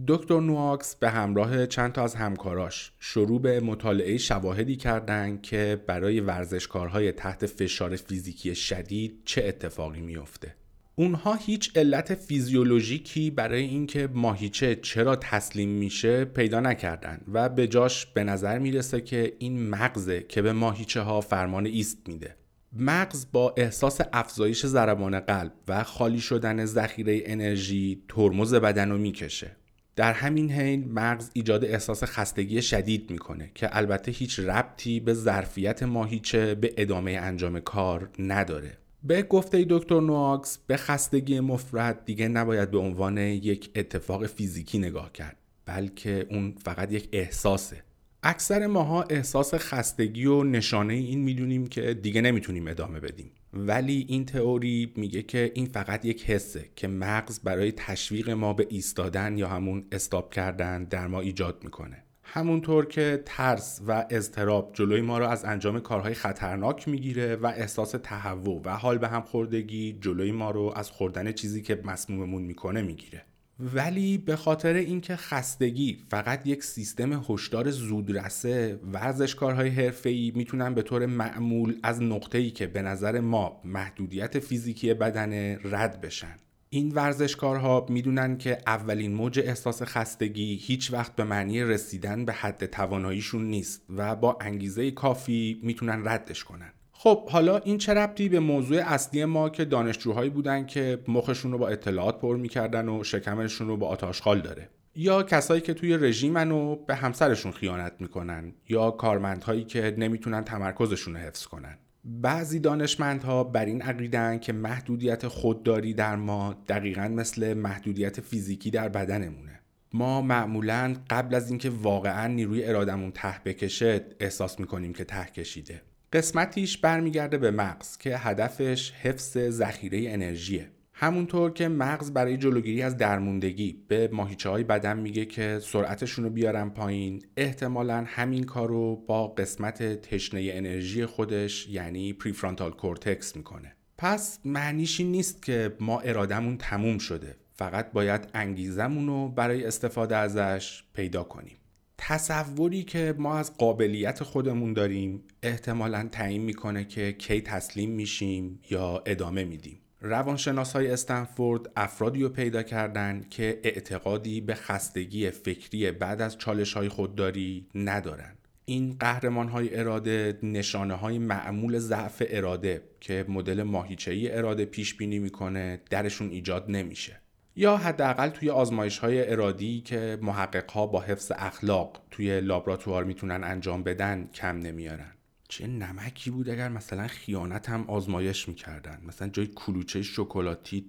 دکتر 0.07 0.39
نواکس 0.39 0.95
به 0.95 1.09
همراه 1.09 1.65
چند 1.65 1.91
تا 1.91 2.03
از 2.03 2.15
همکاراش 2.15 2.91
شروع 2.99 3.41
به 3.41 3.59
مطالعه 3.59 4.17
شواهدی 4.17 4.75
کردند 4.75 5.41
که 5.41 5.83
برای 5.87 6.19
ورزشکارهای 6.19 7.11
تحت 7.11 7.45
فشار 7.45 7.95
فیزیکی 7.95 8.55
شدید 8.55 9.21
چه 9.25 9.43
اتفاقی 9.45 10.01
میافته. 10.01 10.55
اونها 10.95 11.35
هیچ 11.35 11.71
علت 11.75 12.15
فیزیولوژیکی 12.15 13.31
برای 13.31 13.63
اینکه 13.63 14.09
ماهیچه 14.13 14.75
چرا 14.75 15.15
تسلیم 15.15 15.69
میشه 15.69 16.25
پیدا 16.25 16.59
نکردن 16.59 17.21
و 17.33 17.49
به 17.49 17.67
جاش 17.67 18.05
به 18.05 18.23
نظر 18.23 18.59
می‌رسه 18.59 19.01
که 19.01 19.33
این 19.39 19.69
مغزه 19.69 20.25
که 20.29 20.41
به 20.41 20.53
ماهیچه 20.53 21.01
ها 21.01 21.21
فرمان 21.21 21.65
ایست 21.65 21.97
میده. 22.07 22.35
مغز 22.73 23.25
با 23.31 23.53
احساس 23.57 24.01
افزایش 24.13 24.65
ضربان 24.65 25.19
قلب 25.19 25.53
و 25.67 25.83
خالی 25.83 26.19
شدن 26.19 26.65
ذخیره 26.65 27.21
انرژی 27.25 28.03
ترمز 28.09 28.53
بدن 28.53 28.91
رو 28.91 28.97
می‌کشه 28.97 29.55
در 29.95 30.13
همین 30.13 30.51
حین 30.51 30.91
مغز 30.91 31.29
ایجاد 31.33 31.65
احساس 31.65 32.03
خستگی 32.03 32.61
شدید 32.61 33.11
می‌کنه 33.11 33.51
که 33.55 33.77
البته 33.77 34.11
هیچ 34.11 34.39
ربطی 34.39 34.99
به 34.99 35.13
ظرفیت 35.13 35.83
ماهیچه 35.83 36.55
به 36.55 36.73
ادامه 36.77 37.11
انجام 37.11 37.59
کار 37.59 38.09
نداره 38.19 38.80
به 39.03 39.23
گفته 39.23 39.65
دکتر 39.69 39.99
نواکس 39.99 40.57
به 40.67 40.77
خستگی 40.77 41.39
مفرد 41.39 42.05
دیگه 42.05 42.27
نباید 42.27 42.71
به 42.71 42.77
عنوان 42.77 43.17
یک 43.17 43.69
اتفاق 43.75 44.27
فیزیکی 44.27 44.79
نگاه 44.79 45.11
کرد 45.11 45.37
بلکه 45.65 46.27
اون 46.29 46.55
فقط 46.63 46.91
یک 46.91 47.09
احساسه. 47.11 47.83
اکثر 48.23 48.67
ماها 48.67 49.03
احساس 49.03 49.53
خستگی 49.53 50.25
و 50.25 50.43
نشانه 50.43 50.93
این 50.93 51.19
می‌دونیم 51.19 51.67
که 51.67 51.93
دیگه 51.93 52.21
نمی‌تونیم 52.21 52.67
ادامه 52.67 52.99
بدیم. 52.99 53.31
ولی 53.53 54.05
این 54.09 54.25
تئوری 54.25 54.93
میگه 54.95 55.21
که 55.21 55.51
این 55.55 55.65
فقط 55.65 56.05
یک 56.05 56.29
حسه 56.29 56.69
که 56.75 56.87
مغز 56.87 57.39
برای 57.39 57.71
تشویق 57.71 58.29
ما 58.29 58.53
به 58.53 58.67
ایستادن 58.69 59.37
یا 59.37 59.47
همون 59.47 59.85
استاب 59.91 60.33
کردن 60.33 60.83
در 60.83 61.07
ما 61.07 61.21
ایجاد 61.21 61.63
می‌کنه. 61.63 62.03
همونطور 62.33 62.85
که 62.85 63.23
ترس 63.25 63.81
و 63.87 64.05
اضطراب 64.09 64.71
جلوی 64.73 65.01
ما 65.01 65.17
رو 65.19 65.27
از 65.27 65.45
انجام 65.45 65.79
کارهای 65.79 66.13
خطرناک 66.13 66.87
می‌گیره 66.87 67.35
و 67.35 67.45
احساس 67.45 67.95
تهوع 68.03 68.61
و 68.65 68.69
حال 68.69 68.97
به 68.97 69.07
هم 69.07 69.21
خوردگی 69.21 69.97
جلوی 70.01 70.31
ما 70.31 70.51
رو 70.51 70.73
از 70.75 70.91
خوردن 70.91 71.31
چیزی 71.31 71.61
که 71.61 71.81
مسموممون 71.85 72.41
می‌کنه 72.41 72.81
می‌گیره. 72.81 73.25
ولی 73.59 74.17
به 74.17 74.35
خاطر 74.35 74.73
اینکه 74.73 75.15
خستگی 75.15 75.97
فقط 76.09 76.47
یک 76.47 76.63
سیستم 76.63 77.25
هشدار 77.29 77.69
زودرسه 77.69 78.79
ورزشکارهای 78.93 79.69
حرفه‌ای 79.69 80.31
می‌تونن 80.35 80.73
به 80.73 80.81
طور 80.81 81.05
معمول 81.05 81.79
از 81.83 82.01
نقطه‌ای 82.01 82.51
که 82.51 82.67
به 82.67 82.81
نظر 82.81 83.19
ما 83.19 83.61
محدودیت 83.65 84.39
فیزیکی 84.39 84.93
بدن 84.93 85.55
رد 85.55 86.01
بشن. 86.01 86.35
این 86.73 86.91
ورزشکارها 86.91 87.85
می‌دونن 87.89 88.37
که 88.37 88.57
اولین 88.67 89.13
موج 89.13 89.39
احساس 89.39 89.83
خستگی 89.83 90.55
هیچ 90.55 90.93
وقت 90.93 91.15
به 91.15 91.23
معنی 91.23 91.63
رسیدن 91.63 92.25
به 92.25 92.33
حد 92.33 92.65
تواناییشون 92.65 93.45
نیست 93.45 93.85
و 93.89 94.15
با 94.15 94.37
انگیزه 94.41 94.91
کافی 94.91 95.59
می‌تونن 95.63 96.07
ردش 96.07 96.43
کنن. 96.43 96.73
خب 96.91 97.29
حالا 97.29 97.57
این 97.57 97.77
چه 97.77 97.93
ربطی 97.93 98.29
به 98.29 98.39
موضوع 98.39 98.77
اصلی 98.77 99.25
ما 99.25 99.49
که 99.49 99.65
دانشجوهایی 99.65 100.29
بودن 100.29 100.65
که 100.65 100.99
مخشون 101.07 101.51
رو 101.51 101.57
با 101.57 101.67
اطلاعات 101.67 102.19
پر 102.19 102.37
می‌کردن 102.37 102.89
و 102.89 103.03
شکمشون 103.03 103.67
رو 103.67 103.77
با 103.77 103.87
آتاشخال 103.87 104.41
داره؟ 104.41 104.69
یا 104.95 105.23
کسایی 105.23 105.61
که 105.61 105.73
توی 105.73 105.97
رژیمن 105.97 106.51
و 106.51 106.75
به 106.75 106.95
همسرشون 106.95 107.51
خیانت 107.51 107.93
می‌کنن 107.99 108.53
یا 108.69 108.91
کارمندهایی 108.91 109.63
که 109.63 109.95
نمی‌تونن 109.97 110.43
تمرکزشون 110.43 111.13
رو 111.13 111.19
حفظ 111.19 111.45
کنن؟ 111.45 111.77
بعضی 112.03 112.59
دانشمندها 112.59 113.43
بر 113.43 113.65
این 113.65 113.81
عقیدن 113.81 114.39
که 114.39 114.53
محدودیت 114.53 115.27
خودداری 115.27 115.93
در 115.93 116.15
ما 116.15 116.55
دقیقا 116.67 117.07
مثل 117.07 117.53
محدودیت 117.53 118.21
فیزیکی 118.21 118.71
در 118.71 118.89
بدنمونه. 118.89 119.59
ما 119.93 120.21
معمولا 120.21 120.95
قبل 121.09 121.35
از 121.35 121.49
اینکه 121.49 121.69
واقعا 121.69 122.27
نیروی 122.27 122.65
ارادمون 122.65 123.11
ته 123.11 123.35
بکشه 123.45 124.05
احساس 124.19 124.59
می‌کنیم 124.59 124.93
که 124.93 125.03
ته 125.03 125.25
کشیده. 125.25 125.81
قسمتیش 126.13 126.77
برمیگرده 126.77 127.37
به 127.37 127.51
مغز 127.51 127.97
که 127.97 128.17
هدفش 128.17 128.91
حفظ 128.91 129.37
ذخیره 129.37 130.13
انرژیه. 130.13 130.69
همونطور 131.03 131.51
که 131.51 131.67
مغز 131.67 132.11
برای 132.11 132.37
جلوگیری 132.37 132.81
از 132.81 132.97
درموندگی 132.97 133.83
به 133.87 134.09
ماهیچه 134.13 134.49
های 134.49 134.63
بدن 134.63 134.99
میگه 134.99 135.25
که 135.25 135.59
سرعتشون 135.61 136.25
رو 136.25 136.29
بیارن 136.29 136.69
پایین 136.69 137.21
احتمالا 137.37 138.03
همین 138.07 138.43
کار 138.43 138.67
رو 138.67 138.95
با 138.95 139.27
قسمت 139.27 139.83
تشنه 140.01 140.49
انرژی 140.53 141.05
خودش 141.05 141.67
یعنی 141.67 142.13
prefrontal 142.13 142.71
cortex 142.71 143.35
می‌کنه. 143.35 143.75
پس 143.97 144.39
معنیش 144.45 144.99
این 144.99 145.11
نیست 145.11 145.41
که 145.41 145.75
ما 145.79 145.99
ارادمون 145.99 146.57
تموم 146.57 146.97
شده. 146.97 147.35
فقط 147.53 147.91
باید 147.91 148.27
انگیزمون 148.33 149.07
رو 149.07 149.29
برای 149.29 149.65
استفاده 149.65 150.15
ازش 150.15 150.83
پیدا 150.93 151.23
کنیم. 151.23 151.57
تصوری 151.97 152.83
که 152.83 153.15
ما 153.17 153.37
از 153.37 153.57
قابلیت 153.57 154.23
خودمون 154.23 154.73
داریم 154.73 155.23
احتمالا 155.43 156.09
تعیین 156.11 156.41
می‌کنه 156.41 156.85
که 156.85 157.11
کی 157.11 157.41
تسلیم 157.41 157.89
میشیم 157.89 158.59
یا 158.69 159.03
ادامه 159.05 159.43
میدیم. 159.43 159.80
روانشناس 160.01 160.73
های 160.73 160.91
استنفورد 160.91 161.71
افرادی 161.75 162.23
رو 162.23 162.29
پیدا 162.29 162.63
کردن 162.63 163.25
که 163.29 163.59
اعتقادی 163.63 164.41
به 164.41 164.55
خستگی 164.55 165.29
فکری 165.29 165.91
بعد 165.91 166.21
از 166.21 166.37
چالش 166.37 166.73
های 166.73 166.89
خودداری 166.89 167.67
ندارن 167.75 168.33
این 168.65 168.95
قهرمان 168.99 169.49
های 169.49 169.79
اراده 169.79 170.39
نشانه 170.43 170.93
های 170.93 171.17
معمول 171.17 171.77
ضعف 171.77 172.23
اراده 172.29 172.83
که 172.99 173.25
مدل 173.27 173.63
ماهیچه‌ای 173.63 174.31
اراده 174.31 174.65
پیش 174.65 174.95
بینی 174.95 175.19
می‌کنه 175.19 175.81
درشون 175.89 176.29
ایجاد 176.29 176.65
نمیشه. 176.69 177.21
یا 177.55 177.77
حداقل 177.77 178.29
توی 178.29 178.49
آزمایش 178.49 178.97
های 178.97 179.31
ارادی 179.31 179.81
که 179.81 180.17
محقق 180.21 180.71
ها 180.71 180.87
با 180.87 181.01
حفظ 181.01 181.31
اخلاق 181.35 182.01
توی 182.11 182.41
لابراتوار 182.41 183.03
می‌تونن 183.03 183.43
انجام 183.43 183.83
بدن 183.83 184.29
کم 184.33 184.57
نمیارن. 184.57 185.11
چه 185.51 185.67
نمکی 185.67 186.29
بود 186.29 186.49
اگر 186.49 186.69
مثلا 186.69 187.07
خیانت 187.07 187.69
هم 187.69 187.85
آزمایش 187.87 188.47
می‌کردن. 188.47 189.01
مثلا 189.07 189.27
جای 189.27 189.47
کلوچه 189.47 190.01
شکلاتی 190.01 190.85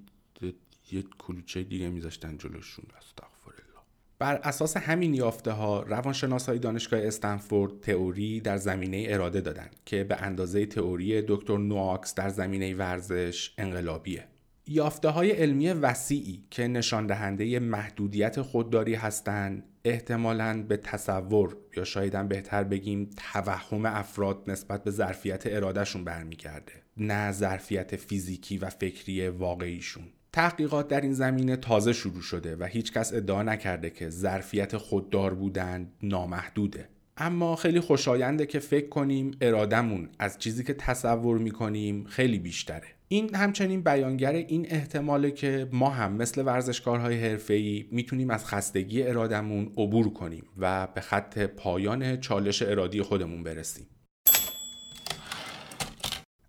یه 0.93 1.05
کلوچه 1.19 1.63
دیگه 1.63 1.89
میذاشتن 1.89 2.39
جلوشون. 2.39 2.85
استغفر 2.99 3.51
الله 3.51 3.83
بر 4.19 4.35
اساس 4.35 4.77
همین 4.77 5.15
یافته 5.15 5.51
ها 5.51 5.83
روانشناسای 5.83 6.59
دانشگاه 6.59 7.01
استنفورد 7.01 7.81
تئوری 7.81 8.41
در 8.41 8.57
زمینه 8.57 9.07
اراده 9.09 9.41
دادن 9.41 9.71
که 9.87 10.05
به 10.05 10.17
اندازه 10.17 10.67
تئوری 10.67 11.23
دکتر 11.23 11.59
نواکس 11.59 12.15
در 12.15 12.29
زمینه 12.29 12.75
ورزش 12.75 13.55
انقلابیه. 13.59 14.27
یافته 14.67 15.09
های 15.09 15.31
علمی 15.31 15.69
وسیعی 15.69 16.45
که 16.51 16.67
نشان 16.69 17.07
دهنده 17.07 17.59
محدودیت 17.59 18.43
خودداری 18.43 18.95
هستند 18.95 19.65
احتمالاً 19.85 20.63
به 20.69 20.77
تصور 20.77 21.57
یا 21.77 21.85
شایدم 21.85 22.29
بهتر 22.29 22.65
بگیم 22.65 23.11
توهم 23.35 23.87
افراد 23.87 24.43
نسبت 24.47 24.85
به 24.85 24.91
ظرفیت 24.91 25.43
ارادهشون 25.47 26.05
برمیگرده 26.05 26.73
نه 26.97 27.33
ظرفیت 27.33 27.97
فیزیکی 27.97 28.59
و 28.59 28.71
فکری 28.71 29.29
واقعیشون. 29.29 30.05
تحقیقات 30.33 30.89
در 30.89 31.01
این 31.01 31.13
زمینه 31.13 31.57
تازه 31.57 31.93
شروع 31.93 32.23
شده 32.23 32.57
و 32.57 32.65
هیچکس 32.65 33.13
ادعا 33.13 33.43
نکرده 33.43 33.91
که 33.91 34.09
ظرفیت 34.09 34.77
خوددار 34.77 35.35
بودن 35.35 35.93
نامحدوده. 36.03 36.89
اما 37.17 37.57
خیلی 37.57 37.81
خوشاینده 37.81 38.47
که 38.47 38.59
فکر 38.59 38.89
کنیم 38.89 39.31
ارادمون 39.41 40.09
از 40.19 40.39
چیزی 40.39 40.65
که 40.65 40.75
تصور 40.75 41.39
می‌کنیم 41.39 42.05
خیلی 42.05 42.39
بیشتره. 42.39 42.87
این 43.13 43.35
همچنین 43.35 43.83
بیانگر 43.83 44.33
این 44.33 44.67
احتماله 44.71 45.31
که 45.31 45.69
ما 45.73 45.91
هم 45.91 46.13
مثل 46.13 46.43
ورزشکارهای 46.43 47.29
حرفه‌ای 47.29 47.89
می‌تونیم 47.91 48.31
از 48.31 48.47
خستگی 48.47 49.03
ارادمون 49.03 49.73
عبور 49.77 50.13
کنیم 50.13 50.45
و 50.59 50.87
به 50.95 51.01
خط 51.01 51.39
پایان 51.39 52.21
چالش 52.21 52.63
ارادی 52.63 53.03
خودمون 53.03 53.43
برسیم. 53.43 53.87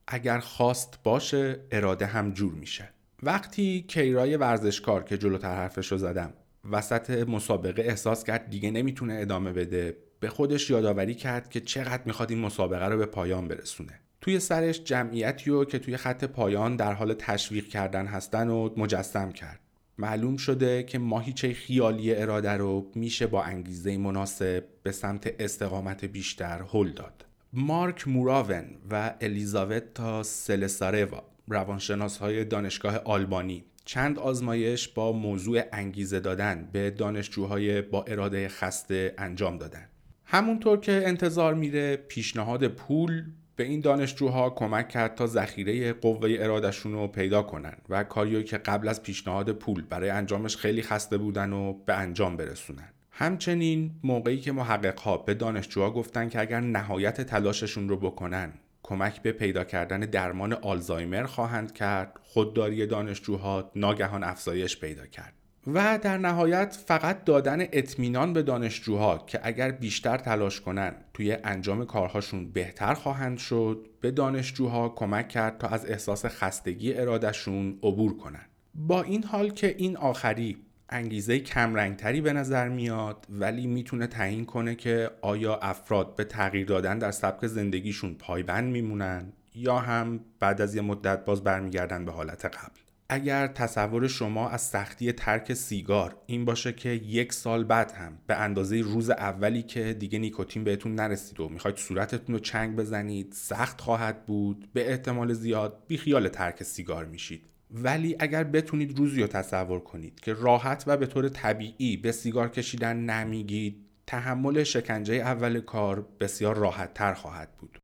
اگر 0.07 0.39
خواست 0.39 0.99
باشه 1.03 1.59
اراده 1.72 2.05
هم 2.05 2.32
جور 2.32 2.53
میشه. 2.53 2.89
وقتی 3.24 3.86
کیرای 3.88 4.38
ورزشکار 4.38 5.03
که 5.03 5.18
جلوتر 5.18 5.55
حرفش 5.55 5.91
رو 5.91 5.97
زدم 5.97 6.34
وسط 6.72 7.09
مسابقه 7.09 7.82
احساس 7.82 8.24
کرد 8.24 8.49
دیگه 8.49 8.72
نمی‌تونه 8.72 9.18
ادامه 9.22 9.53
بده 9.53 9.97
به 10.20 10.30
خودش 10.30 10.70
یادآوری 10.70 11.16
کرد 11.16 11.49
که 11.49 11.59
چقدر 11.59 12.03
می‌خواد 12.05 12.32
این 12.32 12.39
مسابقه 12.39 12.86
رو 12.86 12.97
به 12.97 13.05
پایان 13.05 13.47
برسونه. 13.47 13.99
توی 14.24 14.40
سرش 14.40 14.84
جمعیتی 14.84 15.50
رو 15.50 15.66
که 15.66 15.80
توی 15.80 15.98
خط 15.98 16.24
پایان 16.24 16.76
در 16.76 16.94
حال 16.94 17.14
تشویق 17.14 17.68
کردن 17.68 18.06
هستن 18.06 18.50
و 18.50 18.70
مجسم 18.78 19.32
کرد. 19.32 19.60
معلوم 19.98 20.38
شده 20.38 20.84
که 20.84 21.00
ماهیچه 21.00 21.54
خیالی 21.54 22.16
اراده 22.16 22.52
رو 22.52 22.92
میشه 22.96 23.28
با 23.28 23.44
انگیزه 23.44 23.98
مناسب 23.98 24.64
به 24.84 24.92
سمت 24.92 25.36
استقامت 25.40 26.06
بیشتر 26.06 26.66
هل 26.74 26.90
داد. 26.90 27.26
مارک 27.54 28.08
موراون 28.08 28.66
و 28.92 29.14
الیزاوتا 29.22 30.24
سلساروا 30.24 31.24
روانشناس 31.48 32.18
های 32.18 32.46
دانشگاه 32.46 32.98
آلبانی 32.98 33.64
چند 33.86 34.20
آزمایش 34.20 34.88
با 34.88 35.12
موضوع 35.12 35.62
انگیزه 35.74 36.20
دادن 36.20 36.70
به 36.72 36.90
دانشجوهای 36.90 37.82
با 37.82 38.04
اراده 38.04 38.48
خسته 38.48 39.14
انجام 39.18 39.58
دادن. 39.58 39.90
همونطور 40.26 40.80
که 40.80 41.04
انتظار 41.06 41.54
میره 41.54 41.96
پیشنهاد 41.96 42.68
پول 42.68 43.24
به 43.56 43.64
این 43.64 43.80
دانشجوها 43.80 44.49
کمک 44.49 44.89
کرد 44.89 45.16
تا 45.16 45.28
ذخیره 45.28 45.93
قوه 45.93 46.36
ارادشون 46.39 46.93
رو 46.93 47.08
پیدا 47.08 47.41
کنن 47.41 47.78
و 47.89 48.04
کاریو 48.04 48.41
که 48.41 48.58
قبل 48.58 48.88
از 48.88 49.04
پیشنهاد 49.04 49.51
پول 49.51 49.82
برای 49.82 50.10
انجامش 50.10 50.58
خیلی 50.58 50.82
خسته 50.82 51.18
بودن 51.18 51.54
و 51.54 51.74
به 51.74 51.93
انجام 51.93 52.38
برسونن. 52.38 52.89
همچنین 53.12 53.91
موقعی 54.04 54.39
که 54.39 54.51
محققها 54.51 55.18
به 55.18 55.34
دانشجوها 55.34 55.91
گفتن 55.91 56.30
که 56.30 56.39
اگر 56.39 56.60
نهایت 56.60 57.22
تلاششون 57.22 57.89
رو 57.89 57.97
بکنن 57.97 58.54
کمک 58.84 59.22
به 59.22 59.32
پیدا 59.32 59.64
کردن 59.64 59.99
درمان 59.99 60.54
آلزایمر 60.54 61.24
خواهند 61.24 61.74
کرد 61.74 62.20
خودداری 62.22 62.88
دانشجوها 62.88 63.72
ناگهان 63.76 64.24
افزایش 64.24 64.80
پیدا 64.80 65.06
کرد. 65.06 65.34
و 65.68 65.99
در 66.01 66.18
نهایت 66.18 66.78
فقط 66.86 67.24
دادن 67.24 67.61
اطمینان 67.61 68.34
به 68.34 68.43
دانشجوها 68.43 69.18
که 69.28 69.39
اگر 69.43 69.72
بیشتر 69.72 70.18
تلاش 70.18 70.61
کنند 70.61 70.95
توی 71.14 71.38
انجام 71.43 71.86
کارهاشون 71.86 72.51
بهتر 72.51 72.93
خواهند 72.93 73.38
شد 73.38 73.88
به 74.01 74.11
دانشجوها 74.11 74.89
کمک 74.89 75.28
کرد 75.28 75.57
تا 75.57 75.68
از 75.68 75.86
احساس 75.86 76.26
خستگی 76.26 76.93
ارادشون 76.93 77.80
عبور 77.84 78.18
کنند 78.18 78.49
با 78.76 79.01
این 79.01 79.24
حال 79.24 79.49
که 79.49 79.76
این 79.78 79.97
آخری 79.97 80.57
انگیزه 80.89 81.39
کمرنگتری 81.39 82.22
به 82.22 82.34
نظر 82.34 82.70
میاد 82.70 83.26
ولی 83.30 83.68
می‌تونه 83.68 84.07
تعیین 84.07 84.45
کنه 84.45 84.76
که 84.76 85.11
آیا 85.22 85.55
افراد 85.55 86.16
به 86.16 86.24
تغییر 86.24 86.68
دادن 86.68 86.99
در 86.99 87.11
سبک 87.11 87.47
زندگیشون 87.47 88.14
پایبند 88.14 88.72
میمونن 88.72 89.34
یا 89.55 89.78
هم 89.78 90.20
بعد 90.39 90.61
از 90.61 90.76
یه 90.76 90.82
مدت 90.82 91.26
باز 91.26 91.43
برمیگردن 91.43 92.05
به 92.05 92.11
حالت 92.11 92.45
قبل. 92.45 92.83
اگر 93.10 93.47
تصور 93.47 94.08
شما 94.08 94.49
از 94.49 94.62
سختی 94.62 95.12
ترک 95.12 95.54
سیگار 95.54 96.16
این 96.26 96.45
باشه 96.45 96.74
که 96.74 96.89
یک 96.89 97.34
سال 97.34 97.64
بعد 97.64 97.91
هم 97.91 98.18
به 98.28 98.36
اندازه 98.36 98.82
روز 98.82 99.10
اولی 99.10 99.64
که 99.64 99.93
دیگه 99.93 100.20
نیکوتین 100.20 100.64
بهتون 100.64 100.95
نرسید 100.95 101.39
و 101.39 101.49
می‌خواید 101.49 101.78
صورتتون 101.78 102.36
رو 102.36 102.39
چنگ 102.39 102.76
بزنید 102.76 103.34
سخت 103.34 103.82
خواهد 103.82 104.26
بود 104.26 104.70
به 104.74 104.91
احتمال 104.91 105.34
زیاد 105.34 105.84
بیخیال 105.88 106.28
ترک 106.28 106.64
سیگار 106.64 107.06
میشید. 107.06 107.49
ولی 107.72 108.16
اگر 108.20 108.43
بتونید 108.43 108.99
روزی 108.99 109.22
رو 109.22 109.28
تصور 109.28 109.80
کنید 109.80 110.20
که 110.20 110.34
راحت 110.34 110.84
و 110.88 110.97
به 110.97 111.06
طور 111.06 111.30
طبیعی 111.30 111.97
به 111.97 112.12
سیگار 112.12 112.49
کشیدن 112.49 112.97
نمیگید 112.97 113.86
تحمل 114.08 114.64
شکنجه 114.64 115.14
اول 115.14 115.60
کار 115.60 116.08
بسیار 116.20 116.58
راحت 116.58 116.93
تر 116.93 117.14
خواهد 117.14 117.49
بود. 117.58 117.80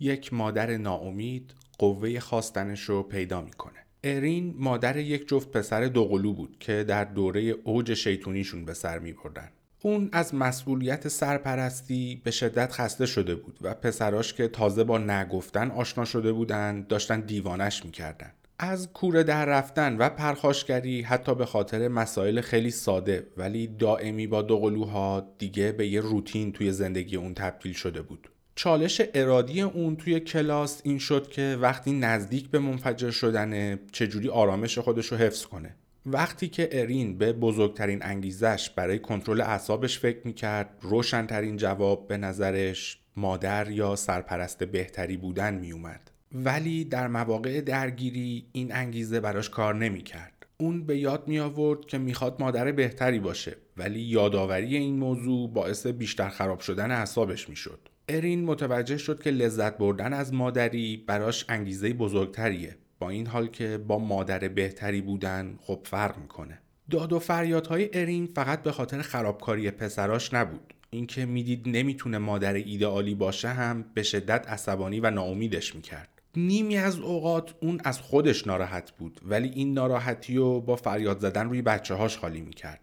یک 0.00 0.32
مادر 0.32 0.76
ناامید 0.76 1.54
قوه 1.78 2.20
خواستنش 2.20 2.82
رو 2.82 3.02
پیدا 3.02 3.40
می‌کنه 3.40 3.86
ارین 4.04 4.54
مادر 4.58 4.96
یک 4.96 5.28
جفت 5.28 5.50
پسر 5.50 5.84
دوقلو 5.84 6.32
بود 6.32 6.56
که 6.60 6.84
در 6.84 7.04
دوره 7.04 7.40
اوج 7.42 7.94
شیطونیشون 7.94 8.64
به 8.64 8.74
سر 8.74 8.98
می 8.98 9.12
بردن. 9.12 9.48
اون 9.82 10.08
از 10.12 10.34
مسئولیت 10.34 11.08
سرپرستی 11.08 12.20
به 12.24 12.30
شدت 12.30 12.72
خسته 12.72 13.06
شده 13.06 13.34
بود 13.34 13.58
و 13.62 13.74
پسراش 13.74 14.34
که 14.34 14.48
تازه 14.48 14.84
با 14.84 14.98
نگفتن 14.98 15.70
آشنا 15.70 16.04
شده 16.04 16.32
بودن 16.32 16.86
داشتن 16.88 17.20
دیوانش 17.20 17.84
می‌کردن. 17.84 18.32
از 18.58 18.92
کوره 18.92 19.22
در 19.22 19.44
رفتن 19.44 19.96
و 19.96 20.08
پرخاشگری 20.08 21.02
حتی 21.02 21.34
به 21.34 21.46
خاطر 21.46 21.88
مسائل 21.88 22.40
خیلی 22.40 22.70
ساده 22.70 23.26
ولی 23.36 23.66
دائمی 23.66 24.26
با 24.26 24.42
دوقلوها 24.42 25.34
دیگه 25.38 25.72
به 25.72 25.88
یه 25.88 26.00
روتین 26.00 26.52
توی 26.52 26.72
زندگی 26.72 27.16
اون 27.16 27.34
تبدیل 27.34 27.72
شده 27.72 28.02
بود. 28.02 28.28
چالش 28.58 29.02
ارادی 29.14 29.60
اون 29.60 29.96
توی 29.96 30.20
کلاس 30.20 30.80
این 30.84 30.98
شد 30.98 31.28
که 31.28 31.58
وقتی 31.60 31.92
نزدیک 31.92 32.48
به 32.50 32.58
منفجر 32.58 33.10
شدن 33.10 33.78
چجوری 33.92 34.28
آرامش 34.28 34.78
خودش 34.78 35.06
رو 35.06 35.16
حفظ 35.16 35.46
کنه. 35.46 35.74
وقتی 36.06 36.48
که 36.48 36.68
ارین 36.72 37.18
به 37.18 37.32
بزرگترین 37.32 37.98
انگیزش 38.02 38.70
برای 38.70 38.98
کنترل 38.98 39.40
اعصابش 39.40 39.98
فکر 39.98 40.18
می‌کرد 40.24 40.78
روشنترین 40.80 41.56
جواب 41.56 42.08
به 42.08 42.16
نظرش 42.16 42.98
مادر 43.16 43.70
یا 43.70 43.96
سرپرست 43.96 44.64
بهتری 44.64 45.16
بودن 45.16 45.54
میومد 45.54 46.10
ولی 46.32 46.84
در 46.84 47.08
مواقع 47.08 47.60
درگیری 47.60 48.46
این 48.52 48.74
انگیزه 48.74 49.20
براش 49.20 49.50
کار 49.50 49.74
نمی‌کرد. 49.74 50.46
اون 50.58 50.86
به 50.86 50.98
یاد 50.98 51.28
می 51.28 51.38
آورد 51.38 51.86
که 51.86 51.98
می‌خواد 51.98 52.36
مادر 52.40 52.72
بهتری 52.72 53.18
باشه 53.18 53.56
ولی 53.76 54.00
یادآوری 54.00 54.76
این 54.76 54.96
موضوع 54.96 55.50
باعث 55.50 55.86
بیشتر 55.86 56.28
خراب 56.28 56.60
شدن 56.60 56.90
اعصابش 56.90 57.48
می‌شد. 57.48 57.78
ارین 58.08 58.44
متوجه 58.44 58.96
شد 58.96 59.22
که 59.22 59.30
لذت 59.30 59.78
بردن 59.78 60.12
از 60.12 60.34
مادری 60.34 61.04
براش 61.06 61.44
انگیزه 61.48 61.92
بزرگتریه. 61.92 62.76
با 62.98 63.10
این 63.10 63.26
حال 63.26 63.46
که 63.46 63.78
با 63.78 63.98
مادر 63.98 64.48
بهتری 64.48 65.00
بودن 65.00 65.58
خب 65.60 65.80
فرق 65.84 66.18
می‌کنه. 66.18 66.58
داد 66.90 67.12
و 67.12 67.18
فریادهای 67.18 67.90
ارین 67.92 68.26
فقط 68.26 68.62
به 68.62 68.72
خاطر 68.72 69.02
خرابکاری 69.02 69.70
پسراش 69.70 70.34
نبود. 70.34 70.74
اینکه 70.90 71.26
می‌دید 71.26 71.62
نمی‌تونه 71.66 72.18
مادر 72.18 72.54
ایدئالی 72.54 73.14
باشه 73.14 73.48
هم 73.48 73.84
به 73.94 74.02
شدت 74.02 74.48
عصبانی 74.48 75.00
و 75.00 75.10
ناامیدش 75.10 75.74
می‌کرد. 75.74 76.08
نیمی 76.36 76.76
از 76.76 76.98
اوقات 76.98 77.54
اون 77.60 77.80
از 77.84 78.00
خودش 78.00 78.46
ناراحت 78.46 78.90
بود 78.90 79.20
ولی 79.24 79.48
این 79.48 79.74
ناراحتی 79.74 80.36
رو 80.36 80.60
با 80.60 80.76
فریاد 80.76 81.20
زدن 81.20 81.48
روی 81.48 81.62
بچه 81.62 81.94
هاش 81.94 82.18
خالی 82.18 82.40
می‌کرد. 82.40 82.80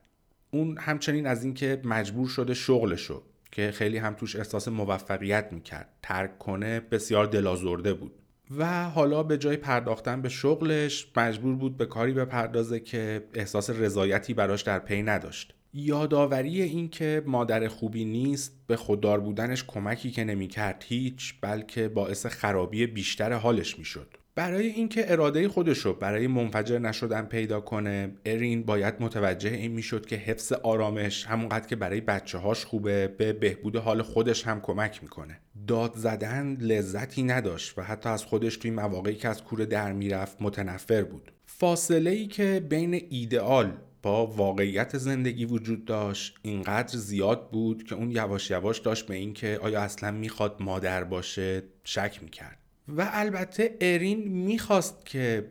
اون 0.52 0.78
همچنین 0.78 1.28
از 1.28 1.44
اینکه 1.44 1.82
مجبور 1.84 2.28
شده 2.28 2.54
شغلشو 2.54 3.24
که 3.54 3.72
خیلی 3.72 3.98
هم 3.98 4.14
توش 4.14 4.36
احساس 4.36 4.68
موفقیت 4.68 5.48
می‌کرد. 5.52 5.90
ترک 6.02 6.38
کنه 6.38 6.80
بسیار 6.80 7.26
دلازرده 7.26 7.94
بود. 7.94 8.12
و 8.58 8.90
حالا 8.90 9.24
به 9.24 9.38
جای 9.38 9.58
پرداختن 9.58 10.22
به 10.22 10.30
شغلش 10.30 11.08
مجبور 11.18 11.56
بود 11.56 11.78
به 11.78 11.86
کاری 11.86 12.14
بپردازه 12.14 12.80
که 12.80 13.28
احساس 13.34 13.70
رضایتی 13.70 14.34
براش 14.34 14.62
در 14.62 14.80
پی 14.80 15.04
نداشت. 15.04 15.54
یادآوری 15.74 16.62
این 16.62 16.90
که 16.90 17.24
مادر 17.26 17.68
خوبی 17.68 18.06
نیست 18.06 18.64
به 18.68 18.76
خوددار 18.76 19.20
بودنش 19.20 19.64
کمکی 19.68 20.12
که 20.12 20.24
نمی‌کرد 20.24 20.84
هیچ 20.88 21.34
بلکه 21.42 21.88
باعث 21.88 22.26
خرابی 22.26 22.88
بیشتر 22.88 23.34
حالش 23.34 23.80
می‌شد. 23.80 24.18
برای 24.36 24.68
اینکه 24.68 25.12
اراده 25.12 25.48
خودش 25.48 25.78
رو 25.78 25.94
برای 25.94 26.28
منفجر 26.28 26.80
نشدن 26.80 27.22
پیدا 27.22 27.62
کنه 27.62 28.16
ارین 28.26 28.64
باید 28.64 28.94
متوجه 29.00 29.50
این 29.50 29.72
می‌شد 29.72 30.06
که 30.06 30.16
حفظ 30.16 30.52
آرامش 30.54 31.26
همونقدر 31.26 31.68
که 31.68 31.76
برای 31.76 32.02
بچه 32.02 32.38
هاش 32.38 32.66
خوبه 32.66 33.08
به 33.08 33.34
بهبود 33.34 33.76
حال 33.76 34.02
خودش 34.02 34.48
هم 34.48 34.62
کمک 34.62 35.04
می‌کنه. 35.04 35.40
داد 35.68 35.94
زدن 35.96 36.58
لذتی 36.60 37.24
نداشت 37.24 37.78
و 37.78 37.82
حتی 37.82 38.10
از 38.10 38.26
خودش 38.26 38.58
توی 38.58 38.72
مواقعی 38.72 39.16
که 39.16 39.28
از 39.30 39.44
کوره 39.44 39.66
در 39.66 39.92
می‌رفت 39.92 40.38
متنفر 40.42 41.04
بود. 41.04 41.32
فاصله 41.46 42.10
ای 42.10 42.28
که 42.28 42.66
بین 42.70 43.06
ایدئال 43.10 43.78
با 44.02 44.28
واقعیت 44.28 44.98
زندگی 44.98 45.46
وجود 45.46 45.86
داشت 45.86 46.36
اینقدر 46.42 46.98
زیاد 46.98 47.52
بود 47.52 47.84
که 47.84 47.96
اون 47.96 48.12
یواش 48.12 48.52
یواش 48.52 48.80
داشت 48.80 49.08
به 49.08 49.16
اینکه 49.16 49.60
آیا 49.62 49.82
اصلا 49.82 50.12
می‌خواد 50.12 50.56
مادر 50.60 51.04
باشه 51.04 51.64
شک 51.84 52.20
می‌کرد. 52.24 52.63
و 52.88 53.10
البته 53.12 53.78
ارین 53.82 54.28
می‌خواست 54.28 55.06
که 55.06 55.46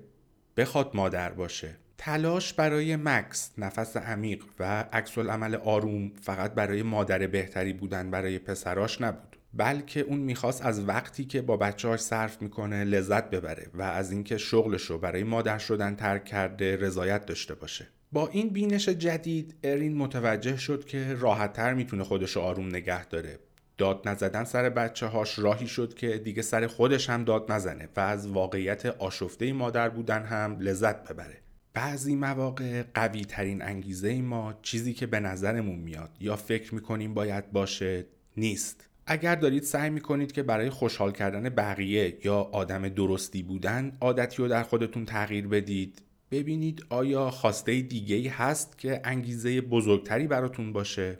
بخواد 0.56 0.90
مادر 0.94 1.32
باشه. 1.32 1.76
تلاش 1.98 2.52
برای 2.52 2.96
مکس 2.96 3.50
نفس 3.58 3.96
عمیق 3.96 4.44
و 4.58 4.84
عکس 4.92 5.18
عمل 5.18 5.54
آروم 5.54 6.12
فقط 6.22 6.54
برای 6.54 6.82
مادر 6.82 7.26
بهتری 7.26 7.72
بودن 7.72 8.10
برای 8.10 8.38
پسراش 8.38 9.00
نبود. 9.00 9.36
بلکه 9.54 10.00
اون 10.00 10.18
می‌خواست 10.18 10.66
از 10.66 10.88
وقتی 10.88 11.24
که 11.24 11.42
با 11.42 11.56
بچهاش 11.56 12.00
صرف 12.00 12.42
می‌کنه 12.42 12.84
لذت 12.84 13.30
ببره 13.30 13.66
و 13.74 13.82
از 13.82 14.12
اینکه 14.12 14.38
شغلش 14.38 14.82
رو 14.82 14.98
برای 14.98 15.24
مادر 15.24 15.58
شدن 15.58 15.94
ترک 15.94 16.24
کرده 16.24 16.76
رضایت 16.76 17.26
داشته 17.26 17.54
باشه. 17.54 17.86
با 18.12 18.28
این 18.28 18.48
بینش 18.48 18.88
جدید 18.88 19.54
ارین 19.62 19.96
متوجه 19.96 20.56
شد 20.56 20.84
که 20.84 21.14
راحتتر 21.14 21.74
می‌تونه 21.74 22.04
خودش 22.04 22.36
رو 22.36 22.42
آروم 22.42 22.68
نگه 22.68 23.06
داره. 23.06 23.38
داد 23.82 24.08
نزدن 24.08 24.44
سر 24.44 24.68
بچه 24.68 25.06
هاش 25.06 25.38
راهی 25.38 25.66
شد 25.66 25.94
که 25.94 26.18
دیگه 26.18 26.42
سر 26.42 26.66
خودش 26.66 27.10
هم 27.10 27.24
داد 27.24 27.52
نزنه 27.52 27.88
و 27.96 28.00
از 28.00 28.28
واقعیت 28.28 28.86
آشفته 28.86 29.52
مادر 29.52 29.88
بودن 29.88 30.22
هم 30.22 30.56
لذت 30.60 31.08
ببره. 31.08 31.38
بعضی 31.74 32.14
مواقع 32.14 32.82
قوی 32.94 33.24
ترین 33.24 33.62
انگیزه 33.62 34.22
ما 34.22 34.54
چیزی 34.62 34.92
که 34.92 35.06
به 35.06 35.20
نظرمون 35.20 35.78
میاد 35.78 36.10
یا 36.20 36.36
فکر 36.36 36.74
می‌کنیم 36.74 37.14
باید 37.14 37.52
باشه 37.52 38.06
نیست. 38.36 38.88
اگر 39.06 39.34
دارید 39.34 39.62
سعی 39.62 39.90
می‌کنید 39.90 40.32
که 40.32 40.42
برای 40.42 40.70
خوشحال 40.70 41.12
کردن 41.12 41.48
بقیه 41.48 42.18
یا 42.24 42.36
آدم 42.36 42.88
درستی 42.88 43.42
بودن 43.42 43.96
عادتی 44.00 44.36
رو 44.36 44.48
در 44.48 44.62
خودتون 44.62 45.04
تغییر 45.04 45.46
بدید. 45.46 46.02
ببینید 46.30 46.86
آیا 46.88 47.30
خواسته 47.30 47.80
دیگه 47.80 48.30
هست 48.30 48.78
که 48.78 49.00
انگیزه 49.04 49.60
بزرگتری 49.60 50.26
براتون 50.26 50.72
باشه؟ 50.72 51.18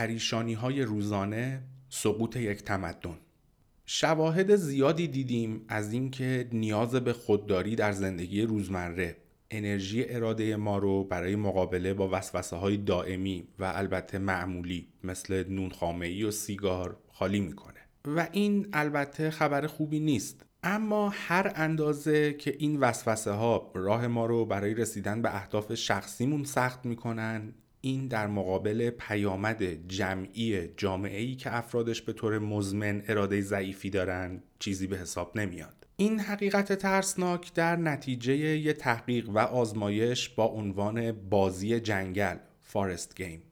پریشانی 0.00 0.54
های 0.54 0.82
روزانه 0.82 1.62
سقوط 1.88 2.36
یک 2.36 2.62
تمدن. 2.62 3.18
شواهد 3.86 4.56
زیادی 4.56 5.08
دیدیم 5.08 5.64
از 5.68 5.92
اینکه 5.92 6.48
نیاز 6.52 6.94
به 6.94 7.12
خودداری 7.12 7.76
در 7.76 7.92
زندگی 7.92 8.42
روزمره 8.42 9.16
انرژی 9.50 10.04
اراده 10.08 10.56
ما 10.56 10.78
رو 10.78 11.04
برای 11.04 11.36
مقابله 11.36 11.94
با 11.94 12.08
وسوسه 12.12 12.56
های 12.56 12.76
دائمی 12.76 13.48
و 13.58 13.72
البته 13.74 14.18
معمولی 14.18 14.88
مثل 15.04 15.44
نون 15.48 16.02
ای 16.02 16.24
و 16.24 16.30
سیگار 16.30 16.96
خالی 17.12 17.40
می‌کنه. 17.40 17.80
و 18.16 18.28
این 18.32 18.68
البته 18.72 19.30
خبر 19.30 19.66
خوبی 19.66 20.00
نیست. 20.00 20.46
اما 20.62 21.08
هر 21.08 21.52
اندازه 21.54 22.32
که 22.32 22.56
این 22.58 22.80
وسوسه 22.80 23.30
ها 23.30 23.72
راه 23.74 24.06
ما 24.06 24.26
رو 24.26 24.46
برای 24.46 24.74
رسیدن 24.74 25.22
به 25.22 25.36
اهداف 25.36 25.74
شخصیمون 25.74 26.44
سخت 26.44 26.86
می‌کنن 26.86 27.54
این 27.80 28.08
در 28.08 28.26
مقابل 28.26 28.90
پیامد 28.90 29.88
جمعی 29.88 30.68
جامعه 30.76 31.20
ای 31.20 31.34
که 31.34 31.56
افرادش 31.56 32.02
به 32.02 32.12
طور 32.12 32.38
مزمن 32.38 33.02
اراده 33.08 33.40
ضعیفی 33.40 33.90
دارن 33.90 34.42
چیزی 34.58 34.86
به 34.86 34.98
حساب 34.98 35.38
نمیاد. 35.38 35.86
این 35.96 36.20
حقیقت 36.20 36.72
ترسناک 36.72 37.54
در 37.54 37.76
نتیجه 37.76 38.36
یه 38.36 38.72
تحقیق 38.72 39.28
و 39.28 39.38
آزمایش 39.38 40.28
با 40.28 40.44
عنوان 40.46 41.12
بازی 41.12 41.80
جنگل 41.80 42.36
forest 42.60 43.16
game 43.16 43.42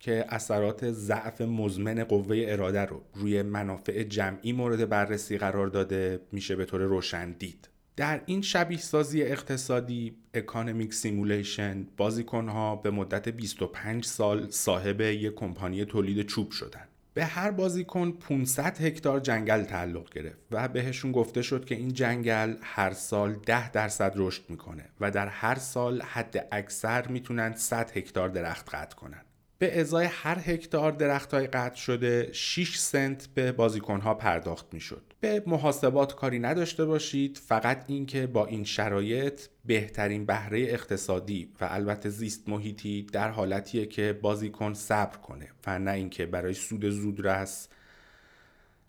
که 0.00 0.24
اثرات 0.28 0.90
ضعف 0.90 1.40
مزمن 1.40 2.04
قوه 2.04 2.44
اراده 2.48 2.80
رو 2.80 3.02
روی 3.14 3.42
منافع 3.42 4.02
جمعی 4.02 4.52
مورد 4.52 4.88
بررسی 4.88 5.38
قرار 5.38 5.66
داده 5.66 6.20
میشه 6.32 6.56
به 6.56 6.64
طور 6.64 6.80
روشن 6.80 7.32
دید. 7.32 7.68
در 7.96 8.20
این 8.26 8.42
شبیه 8.42 8.78
سازی 8.78 9.22
اقتصادی 9.22 10.16
economic 10.34 10.94
simulation 10.94 11.86
بازیکنها 11.96 12.76
به 12.76 12.90
مدت 12.90 13.28
25 13.28 14.04
سال 14.04 14.50
صاحب 14.50 15.00
یک 15.00 15.34
کمپانی 15.34 15.84
تولید 15.84 16.26
چوب 16.26 16.50
شدن 16.50 16.88
به 17.14 17.24
هر 17.24 17.50
بازیکن 17.50 18.10
500 18.10 18.80
هکتار 18.80 19.20
جنگل 19.20 19.62
تعلق 19.64 20.12
گرفت 20.12 20.38
و 20.50 20.68
بهشون 20.68 21.12
گفته 21.12 21.42
شد 21.42 21.64
که 21.64 21.74
این 21.74 21.92
جنگل 21.92 22.56
هر 22.62 22.92
سال 22.92 23.32
10 23.32 23.70
درصد 23.70 24.12
رشد 24.16 24.42
می‌کنه 24.48 24.84
و 25.00 25.10
در 25.10 25.28
هر 25.28 25.54
سال 25.54 26.02
حد 26.02 26.48
اکثر 26.52 27.08
می‌تونن 27.08 27.54
100 27.54 27.96
هکتار 27.96 28.28
درخت 28.28 28.74
قطع 28.74 28.96
کنن 28.96 29.24
به 29.58 29.80
ازای 29.80 30.06
هر 30.06 30.38
هکتار 30.38 30.92
درخت 30.92 31.34
های 31.34 31.46
قطع 31.46 31.76
شده 31.76 32.32
6 32.32 32.76
سنت 32.76 33.28
به 33.34 33.52
بازیکن 33.52 34.00
ها 34.00 34.14
پرداخت 34.14 34.74
می‌شد. 34.74 35.09
به 35.20 35.42
محاسبات 35.46 36.14
کاری 36.14 36.38
نداشته 36.38 36.84
باشید 36.84 37.38
فقط 37.38 37.84
اینکه 37.88 38.26
با 38.26 38.46
این 38.46 38.64
شرایط 38.64 39.40
بهترین 39.64 40.26
بهره 40.26 40.60
اقتصادی 40.60 41.52
و 41.60 41.68
البته 41.70 42.08
زیست 42.08 42.48
محیطی 42.48 43.02
در 43.02 43.30
حالتیه 43.30 43.86
که 43.86 44.18
بازیکن 44.22 44.74
صبر 44.74 45.16
کنه 45.16 45.48
و 45.66 45.78
نه 45.78 45.90
اینکه 45.90 46.26
برای 46.26 46.54
سود 46.54 46.90
زودرس 46.90 47.68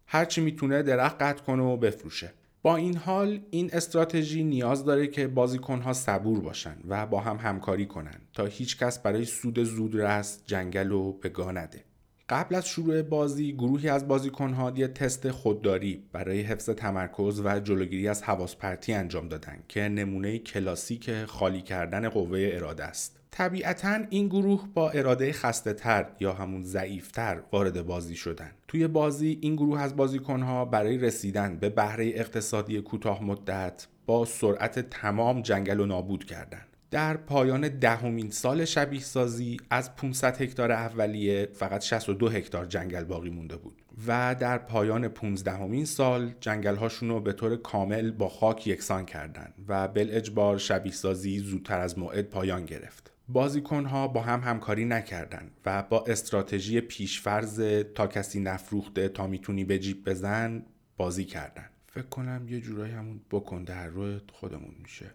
هرچی 0.06 0.42
می‌تونه 0.42 0.84
درخت 0.84 1.22
قطع 1.22 1.44
کنه 1.44 1.64
و 1.64 1.78
بفروشه 1.78 2.34
با 2.62 2.76
این 2.76 2.98
حال 2.98 3.40
این 3.50 3.70
استراتژی 3.74 4.44
نیاز 4.44 4.86
داره 4.86 5.08
که 5.08 5.28
بازیکنها 5.28 5.94
صبور 5.94 6.40
باشن 6.40 6.76
و 6.88 7.06
با 7.06 7.20
هم 7.20 7.38
همکاری 7.38 7.86
کنن 7.86 8.22
تا 8.34 8.46
هیچکس 8.46 9.00
برای 9.00 9.26
سود 9.26 9.64
زودرس 9.64 10.40
جنگل 10.46 10.90
رو 10.90 11.14
به 11.14 11.46
نده. 11.46 11.91
قبل 12.32 12.56
از 12.56 12.68
شروع 12.68 13.02
بازی 13.02 13.54
گروهی 13.54 13.90
از 13.90 14.08
بازیکنها 14.08 14.74
یه 14.76 14.88
تست 14.88 15.32
خودداری 15.32 16.04
برای 16.12 16.42
حفظ 16.42 16.70
تمرکز 16.70 17.42
و 17.46 17.60
جلوگیری 17.60 18.08
از 18.08 18.24
حواس 18.24 18.56
پرتی 18.56 18.94
انجام 18.94 19.28
دادن 19.28 19.64
که 19.68 19.82
نمونه 19.82 20.38
کلاسیک 20.38 21.26
خالی 21.26 21.62
کردن 21.62 22.10
قوه 22.10 22.50
اراده 22.54 22.84
است. 22.84 23.20
طبیعتا 23.32 24.00
این 24.10 24.28
گروه 24.28 24.68
با 24.74 24.90
اراده 24.90 25.34
خسته 25.34 25.74
تر 25.74 26.08
یا 26.20 26.34
همون 26.34 26.64
ضعیفتر 26.64 27.42
وارد 27.52 27.86
بازی 27.86 28.16
شدن 28.16 28.52
توی 28.68 28.88
بازی 28.88 29.40
این 29.42 29.56
گروه 29.56 29.82
از 29.82 29.96
بازیکنها 29.96 30.66
برای 30.66 30.98
رسیدن 30.98 31.58
به 31.58 31.70
بهره 31.70 32.08
اقتصادی 32.08 32.82
کوتاه 32.82 33.24
مدت 33.24 33.88
با 34.06 34.26
سرعت 34.26 34.90
تمام 34.90 35.42
جنگل 35.42 35.80
و 35.80 35.86
نابود 35.86 36.24
کردند. 36.24 36.71
در 36.92 37.18
پایان 37.18 37.68
دهمین 37.68 38.30
سال 38.30 38.66
شبیه 38.66 39.00
سازی 39.00 39.58
از 39.70 39.96
500 39.96 40.42
هکتار 40.42 40.72
اولیه 40.72 41.50
فقط 41.54 41.82
62 41.82 42.30
هکتار 42.30 42.66
جنگل 42.66 43.04
باقی 43.04 43.30
مونده 43.30 43.58
بود 43.58 43.82
و 44.08 44.36
در 44.40 44.58
پایان 44.58 45.08
15 45.08 45.52
همین 45.52 45.86
سال 45.86 46.34
جنگل 46.40 46.76
هاشون 46.76 47.10
رو 47.10 47.20
به 47.20 47.34
طور 47.34 47.56
کامل 47.56 48.12
با 48.12 48.30
خاک 48.30 48.68
یکسان 48.68 49.06
کردند 49.06 49.54
و 49.68 49.88
بل 49.88 50.08
اجبار 50.12 50.58
شبیه 50.58 50.92
سازی 50.92 51.40
زودتر 51.40 51.80
از 51.80 52.00
موعد 52.00 52.30
پایان 52.30 52.66
گرفت. 52.66 53.12
بازیکن 53.30 53.86
ها 53.86 54.08
با 54.08 54.22
هم 54.22 54.40
همکاری 54.40 54.86
نکردند 54.86 55.52
و 55.66 55.84
با 55.84 56.04
استراتژی 56.08 56.82
پیشفرز 56.82 57.62
تا 57.96 58.08
کسی 58.08 58.40
نفروخته 58.40 59.10
تا 59.10 59.28
می‌تونی 59.28 59.64
به 59.64 59.80
جیب 59.80 60.10
بزن 60.10 60.66
بازی 60.98 61.26
کردن 61.26 61.70
فکر 61.88 62.08
کنم 62.08 62.46
یه 62.50 62.62
جورایی 62.62 62.94
همون 62.94 63.22
بکن 63.32 63.64
در 63.64 63.88
روی 63.88 64.20
خودمون 64.34 64.76
میشه. 64.84 65.06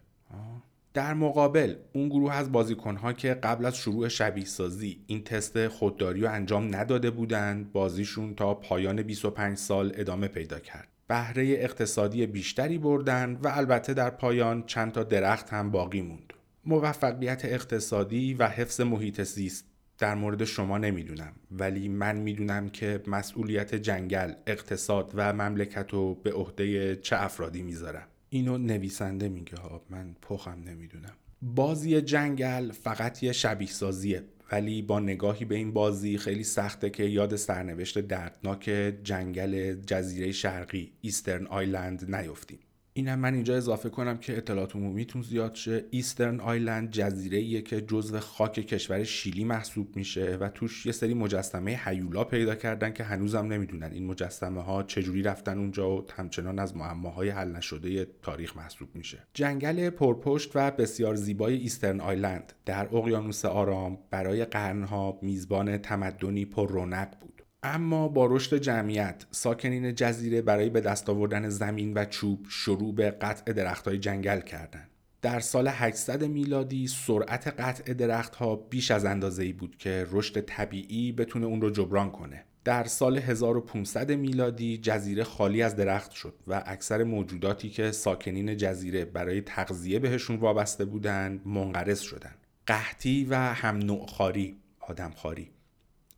در 0.96 1.14
مقابل 1.14 1.74
اون 1.92 2.08
گروه 2.08 2.34
از 2.34 2.52
بازیکنها 2.52 3.12
که 3.12 3.34
قبل 3.34 3.64
از 3.64 3.76
شروع 3.76 4.08
شبیه 4.08 4.44
سازی 4.44 5.04
این 5.06 5.24
تست 5.24 5.68
خودداری 5.68 6.20
رو 6.20 6.30
انجام 6.30 6.76
نداده 6.76 7.10
بودند 7.10 7.72
بازیشون 7.72 8.34
تا 8.34 8.54
پایان 8.54 9.02
25 9.02 9.58
سال 9.58 9.92
ادامه 9.94 10.28
پیدا 10.28 10.58
کرد. 10.58 10.88
بهره 11.08 11.44
اقتصادی 11.44 12.26
بیشتری 12.26 12.78
بردن 12.78 13.38
و 13.42 13.48
البته 13.48 13.94
در 13.94 14.10
پایان 14.10 14.66
چند 14.66 14.92
تا 14.92 15.02
درخت 15.02 15.50
هم 15.50 15.70
باقی 15.70 16.02
موند. 16.02 16.32
موفقیت 16.64 17.44
اقتصادی 17.44 18.34
و 18.34 18.48
حفظ 18.48 18.80
محیط 18.80 19.22
زیست 19.22 19.64
در 19.98 20.14
مورد 20.14 20.44
شما 20.44 20.78
نمی‌دونم 20.78 21.32
ولی 21.50 21.88
من 21.88 22.16
می‌دونم 22.16 22.68
که 22.68 23.02
مسئولیت 23.06 23.74
جنگل 23.74 24.32
اقتصاد 24.46 25.10
و 25.14 25.32
مملکت 25.32 25.90
رو 25.90 26.14
به 26.14 26.32
عهده 26.32 26.96
چه 26.96 27.16
افرادی 27.16 27.62
می‌ذارم. 27.62 28.06
اینو 28.36 28.58
نویسنده 28.58 29.28
میگه. 29.28 29.56
ها 29.56 29.82
من 29.90 30.16
پخم 30.22 30.62
نمی‌دونم. 30.66 31.12
بازی 31.42 32.00
جنگل 32.00 32.72
فقط 32.72 33.22
یه 33.22 33.32
شبیه 33.32 33.68
سازیه 33.68 34.24
ولی 34.52 34.82
با 34.82 35.00
نگاهی 35.00 35.44
به 35.44 35.54
این 35.54 35.72
بازی 35.72 36.18
خیلی 36.18 36.44
سخته 36.44 36.90
که 36.90 37.02
یاد 37.04 37.36
سرنوشت 37.36 37.98
دردناک 37.98 38.94
جنگل 39.02 39.74
جزیره 39.74 40.32
شرقی 40.32 40.92
Eastern 41.00 41.46
Island 41.46 42.14
نیفتیم. 42.14 42.58
اینم 42.96 43.18
من 43.18 43.34
اینجا 43.34 43.56
اضافه 43.56 43.88
کنم 43.88 44.18
که 44.18 44.36
اطلاعات 44.36 44.76
عمومیتون 44.76 45.22
زیاد 45.22 45.54
شه. 45.54 45.84
Eastern 45.90 46.40
Island 46.40 46.90
جزیره 46.90 47.62
که 47.62 47.80
جزو 47.80 48.20
خاک 48.20 48.52
کشور 48.52 49.04
شیلی 49.04 49.44
محسوب 49.44 49.96
میشه 49.96 50.36
و 50.40 50.48
توش 50.48 50.86
یه 50.86 50.92
سری 50.92 51.14
مجسمه 51.14 51.80
هیولا 51.84 52.24
پیدا 52.24 52.54
کردن 52.54 52.92
که 52.92 53.04
هنوزم 53.04 53.46
نمی‌دونن 53.46 53.90
این 53.92 54.06
مجسمه 54.06 54.62
ها 54.62 54.82
چجوری 54.82 55.22
رفتن 55.22 55.58
اونجا 55.58 55.90
و 55.90 56.04
همچنان 56.16 56.58
از 56.58 56.76
معماهای 56.76 57.28
حل 57.28 57.52
نشده 57.52 58.06
تاریخ 58.22 58.56
محسوب 58.56 58.88
میشه. 58.94 59.18
جنگل 59.34 59.90
پرپشت 59.90 60.50
و 60.54 60.70
بسیار 60.70 61.14
زیبای 61.14 61.54
Eastern 61.54 62.00
Island 62.00 62.52
در 62.66 62.96
اقیانوس 62.96 63.44
آرام 63.44 63.98
برای 64.10 64.44
قرنها 64.44 65.18
میزبان 65.22 65.78
تمدنی 65.78 66.44
پر 66.44 66.68
رونق 66.68 67.08
بود. 67.20 67.35
اما 67.62 68.08
با 68.08 68.26
رشد 68.26 68.56
جمعیت 68.56 69.26
ساکنین 69.30 69.94
جزیره 69.94 70.42
برای 70.42 70.70
به 70.70 70.80
دست 70.80 71.10
آوردن 71.10 71.48
زمین 71.48 71.94
و 71.94 72.04
چوب 72.04 72.46
شروع 72.48 72.94
به 72.94 73.10
قطع 73.10 73.52
درختهای 73.52 73.98
جنگل 73.98 74.40
کردند. 74.40 74.90
در 75.22 75.40
سال 75.40 75.68
800 75.68 76.24
میلادی 76.24 76.86
سرعت 76.86 77.48
قطع 77.48 77.94
درختها 77.94 78.56
بیش 78.56 78.90
از 78.90 79.04
اندازه 79.04 79.42
ای 79.42 79.52
بود 79.52 79.76
که 79.76 80.06
رشد 80.10 80.40
طبیعی 80.40 81.12
بتونه 81.12 81.46
اون 81.46 81.60
رو 81.60 81.70
جبران 81.70 82.10
کنه. 82.10 82.44
در 82.64 82.84
سال 82.84 83.18
1500 83.18 84.12
میلادی 84.12 84.78
جزیره 84.78 85.24
خالی 85.24 85.62
از 85.62 85.76
درخت 85.76 86.10
شد 86.10 86.34
و 86.46 86.62
اکثر 86.66 87.04
موجوداتی 87.04 87.70
که 87.70 87.90
ساکنین 87.90 88.56
جزیره 88.56 89.04
برای 89.04 89.40
تغذیه 89.40 89.98
بهشون 89.98 90.36
وابسته 90.36 90.84
بودند 90.84 91.46
منقرض 91.46 92.00
شدند. 92.00 92.38
قحطی 92.66 93.24
و 93.24 93.36
هم 93.36 93.76
نوعخاری، 93.76 94.56
آدمخواری 94.80 95.50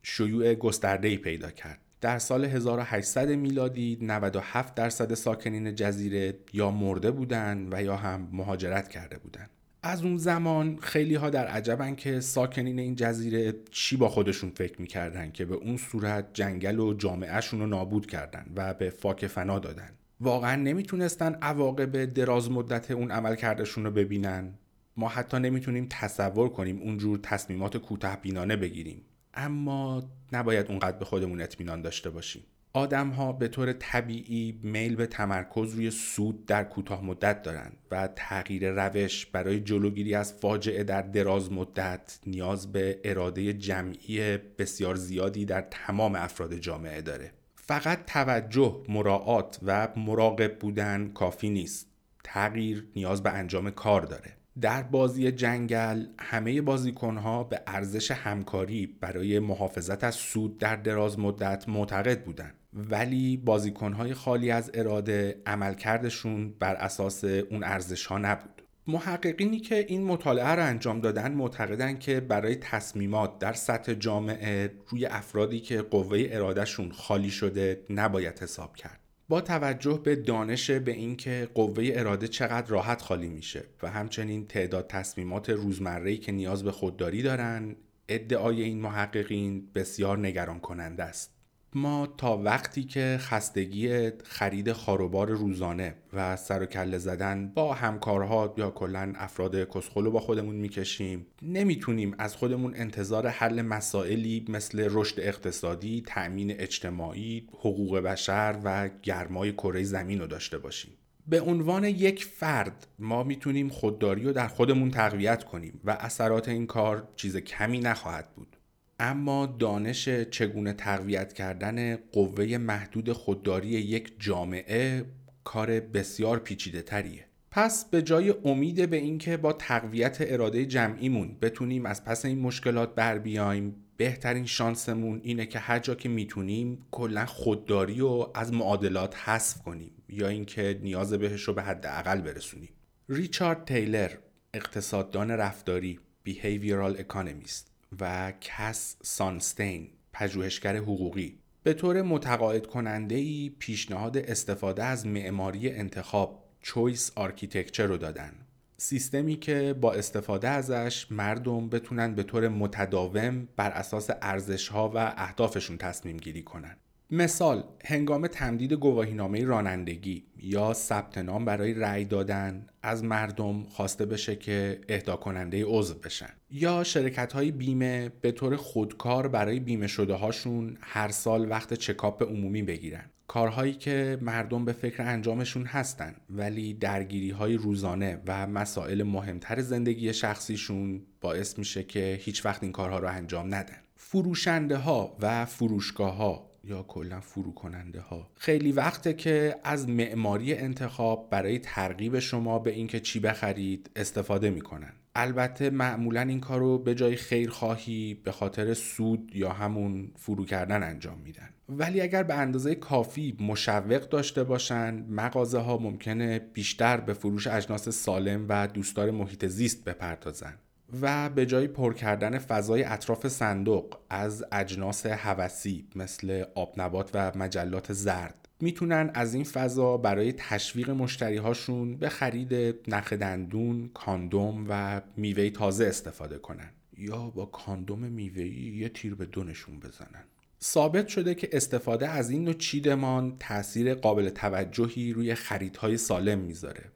شیوع 0.09 0.53
گسترده‌ای 0.53 1.17
پیدا 1.17 1.51
کرد. 1.51 1.79
در 2.01 2.19
سال 2.19 2.45
1800 2.45 3.29
میلادی 3.29 3.97
97 4.01 4.75
درصد 4.75 5.13
ساکنین 5.13 5.75
جزیره 5.75 6.33
یا 6.53 6.71
مرده 6.71 7.11
بودند 7.11 7.73
و 7.73 7.83
یا 7.83 7.95
هم 7.95 8.29
مهاجرت 8.31 8.87
کرده 8.87 9.17
بودند. 9.17 9.49
از 9.83 10.03
اون 10.03 10.17
زمان 10.17 10.77
خیلی 10.81 11.15
ها 11.15 11.29
در 11.29 11.47
عجبن 11.47 11.95
که 11.95 12.19
ساکنین 12.19 12.79
این 12.79 12.95
جزیره 12.95 13.53
چی 13.71 13.97
با 13.97 14.09
خودشون 14.09 14.49
فکر 14.49 14.81
می‌کردن 14.81 15.31
که 15.31 15.45
به 15.45 15.55
اون 15.55 15.77
صورت 15.77 16.25
جنگل 16.33 16.79
و 16.79 16.93
جامعهشون 16.93 17.59
رو 17.59 17.67
نابود 17.67 18.05
کردن 18.05 18.45
و 18.55 18.73
به 18.73 18.89
فاک 18.89 19.27
فنا 19.27 19.59
دادن 19.59 19.89
واقعا 20.21 20.55
نمی‌تونستن 20.55 21.33
عواقب 21.41 22.05
دراز 22.05 22.51
مدت 22.51 22.91
اون 22.91 23.11
عمل 23.11 23.35
کردشون 23.35 23.83
رو 23.83 23.91
ببینن 23.91 24.53
ما 24.97 25.07
حتی 25.07 25.39
نمی‌تونیم 25.39 25.87
تصور 25.89 26.49
کنیم 26.49 26.81
اونجور 26.81 27.19
تصمیمات 27.23 27.77
کوتاه 27.77 28.21
بینانه 28.21 28.55
بگیریم 28.55 29.01
اما 29.33 30.03
نباید 30.31 30.67
اونقدر 30.67 30.97
به 30.97 31.05
خودمون 31.05 31.41
اطمینان 31.41 31.81
داشته 31.81 32.09
باشیم 32.09 32.43
آدم 32.73 33.09
ها 33.09 33.33
به 33.33 33.47
طور 33.47 33.73
طبیعی 33.73 34.59
میل 34.63 34.95
به 34.95 35.07
تمرکز 35.07 35.73
روی 35.73 35.91
سود 35.91 36.45
در 36.45 36.63
کوتاه 36.63 37.05
مدت 37.05 37.41
دارند 37.43 37.77
و 37.91 38.09
تغییر 38.15 38.71
روش 38.71 39.25
برای 39.25 39.59
جلوگیری 39.59 40.15
از 40.15 40.33
فاجعه 40.33 40.83
در 40.83 41.01
دراز 41.01 41.51
مدت 41.51 42.19
نیاز 42.27 42.71
به 42.71 42.99
اراده 43.03 43.53
جمعی 43.53 44.37
بسیار 44.37 44.95
زیادی 44.95 45.45
در 45.45 45.61
تمام 45.71 46.15
افراد 46.15 46.53
جامعه 46.53 47.01
داره. 47.01 47.31
فقط 47.55 48.05
توجه، 48.05 48.83
مراعات 48.89 49.59
و 49.65 49.87
مراقب 49.95 50.59
بودن 50.59 51.11
کافی 51.13 51.49
نیست. 51.49 51.87
تغییر 52.23 52.87
نیاز 52.95 53.23
به 53.23 53.29
انجام 53.29 53.69
کار 53.69 54.01
داره. 54.01 54.38
در 54.61 54.83
بازی 54.83 55.31
جنگل 55.31 56.05
همه 56.19 56.61
بازیکنها 56.61 57.43
به 57.43 57.61
ارزش 57.67 58.11
همکاری 58.11 58.87
برای 58.87 59.39
محافظت 59.39 60.03
از 60.03 60.15
سود 60.15 60.57
در 60.57 60.75
دراز 60.75 61.19
مدت 61.19 61.69
معتقد 61.69 62.23
بودند. 62.23 62.53
ولی 62.73 63.37
بازیکنهای 63.37 64.13
خالی 64.13 64.51
از 64.51 64.71
اراده 64.73 65.41
عملکردشون 65.45 66.53
بر 66.59 66.75
اساس 66.75 67.23
اون 67.23 67.63
ارزش 67.63 68.05
ها 68.05 68.17
نبود. 68.17 68.61
محققینی 68.87 69.59
که 69.59 69.85
این 69.87 70.03
مطالعه 70.03 70.47
رو 70.47 70.65
انجام 70.65 71.01
دادن 71.01 71.31
معتقدن 71.31 71.97
که 71.99 72.19
برای 72.19 72.55
تصمیمات 72.55 73.39
در 73.39 73.53
سطح 73.53 73.93
جامعه 73.93 74.71
روی 74.87 75.05
افرادی 75.05 75.59
که 75.59 75.81
قوه 75.81 76.27
ارادهشون 76.29 76.91
خالی 76.91 77.29
شده 77.29 77.81
نباید 77.89 78.39
حساب 78.39 78.75
کرد. 78.75 78.99
با 79.29 79.41
توجه 79.41 80.01
به 80.03 80.15
دانش 80.15 80.71
به 80.71 80.91
اینکه 80.91 81.49
قوه 81.53 81.89
اراده 81.93 82.27
چقدر 82.27 82.67
راحت 82.67 83.01
خالی 83.01 83.29
میشه 83.29 83.63
و 83.83 83.89
همچنین 83.89 84.47
تعداد 84.47 84.87
تصمیمات 84.87 85.49
روزمره‌ای 85.49 86.17
که 86.17 86.31
نیاز 86.31 86.63
به 86.63 86.71
خودداری 86.71 87.21
دارن 87.21 87.75
ادعای 88.07 88.61
این 88.63 88.81
محققین 88.81 89.69
بسیار 89.75 90.17
نگران 90.17 90.59
کننده 90.59 91.03
است. 91.03 91.38
ما 91.73 92.07
تا 92.17 92.37
وقتی 92.37 92.83
که 92.83 93.17
خستگی 93.19 94.11
خرید 94.23 94.71
خاروبار 94.71 95.29
روزانه 95.29 95.95
و 96.13 96.35
سر 96.35 96.63
و 96.63 96.65
کله 96.65 96.97
زدن 96.97 97.51
با 97.55 97.73
همکارها 97.73 98.53
یا 98.57 98.71
کلا 98.71 99.13
افراد 99.15 99.69
کسخلو 99.69 100.11
با 100.11 100.19
خودمون 100.19 100.55
می‌کشیم 100.55 101.25
نمی‌تونیم 101.41 102.15
از 102.17 102.35
خودمون 102.35 102.75
انتظار 102.75 103.27
حل 103.27 103.61
مسائلی 103.61 104.45
مثل 104.49 104.87
رشد 104.91 105.19
اقتصادی، 105.19 106.03
تأمین 106.07 106.51
اجتماعی، 106.59 107.47
حقوق 107.53 107.97
بشر 107.97 108.59
و 108.63 108.89
گرمای 109.03 109.51
کره 109.51 109.83
زمین 109.83 110.19
رو 110.19 110.27
داشته 110.27 110.57
باشیم. 110.57 110.91
به 111.27 111.41
عنوان 111.41 111.83
یک 111.83 112.25
فرد 112.25 112.87
ما 112.99 113.23
می‌تونیم 113.23 113.69
خودداری 113.69 114.23
رو 114.23 114.33
در 114.33 114.47
خودمون 114.47 114.91
تقویت 114.91 115.43
کنیم 115.43 115.81
و 115.83 115.91
اثرات 115.99 116.49
این 116.49 116.67
کار 116.67 117.07
چیز 117.15 117.37
کمی 117.37 117.79
نخواهد 117.79 118.29
بود. 118.35 118.58
اما 118.99 119.45
دانش 119.45 120.09
چگونه 120.09 120.73
تقویت 120.73 121.33
کردن 121.33 121.95
قوه 121.95 122.57
محدود 122.57 123.11
خودداری 123.11 123.67
یک 123.67 124.13
جامعه 124.19 125.05
کار 125.43 125.79
بسیار 125.79 126.39
پیچیده 126.39 126.81
تریه. 126.81 127.25
پس 127.51 127.85
به 127.85 128.01
جای 128.01 128.33
امید 128.45 128.89
به 128.89 128.97
اینکه 128.97 129.37
با 129.37 129.53
تقویت 129.53 130.17
اراده 130.19 130.65
جمعیمون 130.65 131.37
بتونیم 131.41 131.85
از 131.85 132.05
پس 132.05 132.25
این 132.25 132.39
مشکلات 132.39 132.95
بر 132.95 133.17
بیایم 133.17 133.75
بهترین 133.97 134.45
شانسمون 134.45 135.21
اینه 135.23 135.45
که 135.45 135.59
هر 135.59 135.79
جا 135.79 135.95
که 135.95 136.09
می‌تونیم 136.09 136.85
کلا 136.91 137.25
خودداری 137.25 137.99
رو 137.99 138.31
از 138.35 138.53
معادلات 138.53 139.15
حذف 139.15 139.61
کنیم 139.61 139.91
یا 140.09 140.27
اینکه 140.27 140.79
نیاز 140.83 141.13
بهش 141.13 141.41
رو 141.41 141.53
به 141.53 141.61
حداقل 141.61 142.21
برسونیم 142.21 142.69
ریچارد 143.09 143.65
تیلر 143.65 144.11
اقتصاددان 144.53 145.31
رفتاری 145.31 145.99
Behavioral 146.27 147.01
Economist 147.01 147.68
و 148.01 148.33
کس 148.41 148.97
سانستین 149.03 149.89
پژوهشگر 150.13 150.75
حقوقی. 150.75 151.39
به 151.63 151.73
طور 151.73 152.01
متقاعد 152.01 152.67
کننده 152.67 153.15
ای 153.15 153.55
پیشنهاد 153.59 154.17
استفاده 154.17 154.83
از 154.83 155.07
معماری 155.07 155.69
انتخاب 155.69 156.43
choice 156.61 157.11
architecture 157.15 157.85
رو 157.85 157.97
دادن. 157.97 158.33
سیستمی 158.77 159.35
که 159.35 159.75
با 159.81 159.93
استفاده 159.93 160.47
ازش 160.47 161.11
مردم 161.11 161.69
بتونن 161.69 162.15
به 162.15 162.23
طور 162.23 162.47
متداوم 162.47 163.47
بر 163.55 163.71
اساس 163.71 164.09
ارزش 164.21 164.67
ها 164.67 164.89
و 164.89 164.97
اهدافشون 165.17 165.77
تصمیم 165.77 166.17
گیری 166.17 166.43
کنن. 166.43 166.77
مثال 167.11 167.63
هنگام 167.85 168.27
تمدید 168.27 168.73
گواهینامه 168.73 169.45
رانندگی 169.45 170.23
یا 170.37 170.73
ثبت 170.73 171.17
نام 171.17 171.45
برای 171.45 171.73
رأی 171.73 172.05
دادن 172.05 172.65
از 172.83 173.03
مردم 173.03 173.63
خواسته 173.63 174.05
بشه 174.05 174.35
که 174.35 174.81
اهدا 174.89 175.15
کننده 175.15 175.65
عضو 175.65 175.93
بشن. 175.93 176.29
یا 176.51 176.83
شرکت 176.83 177.33
های 177.33 177.51
بیمه 177.51 178.11
به 178.21 178.31
طور 178.31 178.55
خودکار 178.55 179.27
برای 179.27 179.59
بیمه 179.59 179.87
شده 179.87 180.13
هاشون 180.13 180.77
هر 180.81 181.07
سال 181.07 181.49
وقت 181.49 181.73
چکاپ 181.73 182.23
عمومی 182.23 182.63
بگیرن. 182.63 183.05
کارهایی 183.27 183.73
که 183.73 184.17
مردم 184.21 184.65
به 184.65 184.73
فکر 184.73 185.03
انجامشون 185.03 185.65
هستن 185.65 186.15
ولی 186.29 186.73
درگیری 186.73 187.29
های 187.29 187.55
روزانه 187.55 188.21
و 188.27 188.47
مسائل 188.47 189.03
مهمتر 189.03 189.61
زندگی 189.61 190.13
شخصیشون 190.13 191.01
باعث 191.21 191.57
میشه 191.57 191.83
که 191.83 192.19
هیچ 192.21 192.45
وقت 192.45 192.63
این 192.63 192.71
کارها 192.71 192.99
رو 192.99 193.07
انجام 193.07 193.55
ندن. 193.55 193.77
فروشنده 193.95 194.77
ها 194.77 195.17
و 195.19 195.45
فروشگاه 195.45 196.15
ها 196.15 196.48
یا 196.69 196.83
کلا 196.83 197.19
فرو 197.19 197.53
کننده 197.53 198.01
ها 198.01 198.29
خیلی 198.35 198.71
وقته 198.71 199.13
که 199.13 199.55
از 199.63 199.89
معماری 199.89 200.53
انتخاب 200.53 201.29
برای 201.29 201.59
ترغیب 201.59 202.19
شما 202.19 202.59
به 202.59 202.71
اینکه 202.71 202.99
چی 202.99 203.19
بخرید 203.19 203.89
استفاده 203.95 204.49
می‌کنن. 204.49 204.93
البته 205.15 205.69
معمولا 205.69 206.21
این 206.21 206.39
کار 206.39 206.59
رو 206.59 206.77
به 206.77 206.95
جای 206.95 207.15
خیرخواهی 207.15 208.13
به 208.13 208.31
خاطر 208.31 208.73
سود 208.73 209.31
یا 209.35 209.49
همون 209.49 210.11
فرو 210.15 210.45
کردن 210.45 210.83
انجام 210.83 211.17
میدن. 211.19 211.49
ولی 211.69 212.01
اگر 212.01 212.23
به 212.23 212.33
اندازه 212.33 212.75
کافی 212.75 213.37
مشوق 213.39 214.09
داشته 214.09 214.43
باشن 214.43 215.05
مغازه 215.09 215.59
ها 215.59 215.77
ممکنه 215.77 216.39
بیشتر 216.39 216.97
به 216.97 217.13
فروش 217.13 217.47
اجناس 217.47 217.89
سالم 217.89 218.45
و 218.49 218.67
دوستدار 218.67 219.11
محیط 219.11 219.45
زیست 219.45 219.83
بپردازن. 219.83 220.53
و 221.01 221.29
به 221.29 221.45
جای 221.45 221.67
پر 221.67 221.93
کردن 221.93 222.37
فضای 222.39 222.83
اطراف 222.83 223.27
صندوق 223.27 223.97
از 224.09 224.45
اجناس 224.51 225.05
هوسی 225.05 225.87
مثل 225.95 226.43
آبنبات 226.55 227.09
و 227.13 227.31
مجلات 227.37 227.93
زرد 227.93 228.47
می‌تونن 228.61 229.11
از 229.13 229.33
این 229.33 229.43
فضا 229.43 229.97
برای 229.97 230.33
تشویق 230.33 230.89
مشتری 230.89 231.37
هاشون 231.37 231.97
به 231.97 232.09
خرید 232.09 232.53
نخ 232.87 233.13
دندون، 233.13 233.89
کاندوم 233.93 234.65
و 234.69 235.01
میوه 235.17 235.49
تازه 235.49 235.85
استفاده 235.85 236.37
کنن. 236.37 236.69
یا 236.97 237.29
با 237.29 237.45
کاندوم 237.45 237.99
میوه‌ای 237.99 238.77
یه 238.77 238.89
تیر 238.89 239.15
به 239.15 239.25
دونشون 239.25 239.79
بزنن. 239.79 240.23
ثابت 240.63 241.07
شده 241.07 241.35
که 241.35 241.49
استفاده 241.51 242.09
از 242.09 242.29
این 242.29 242.43
نوع 242.43 242.53
چیدمان 242.53 243.35
تاثیر 243.39 243.93
قابل 243.93 244.29
توجهی 244.29 245.13
روی 245.13 245.35
خریدهای 245.35 245.97
سالم 245.97 246.39
می‌ذاره 246.39 246.91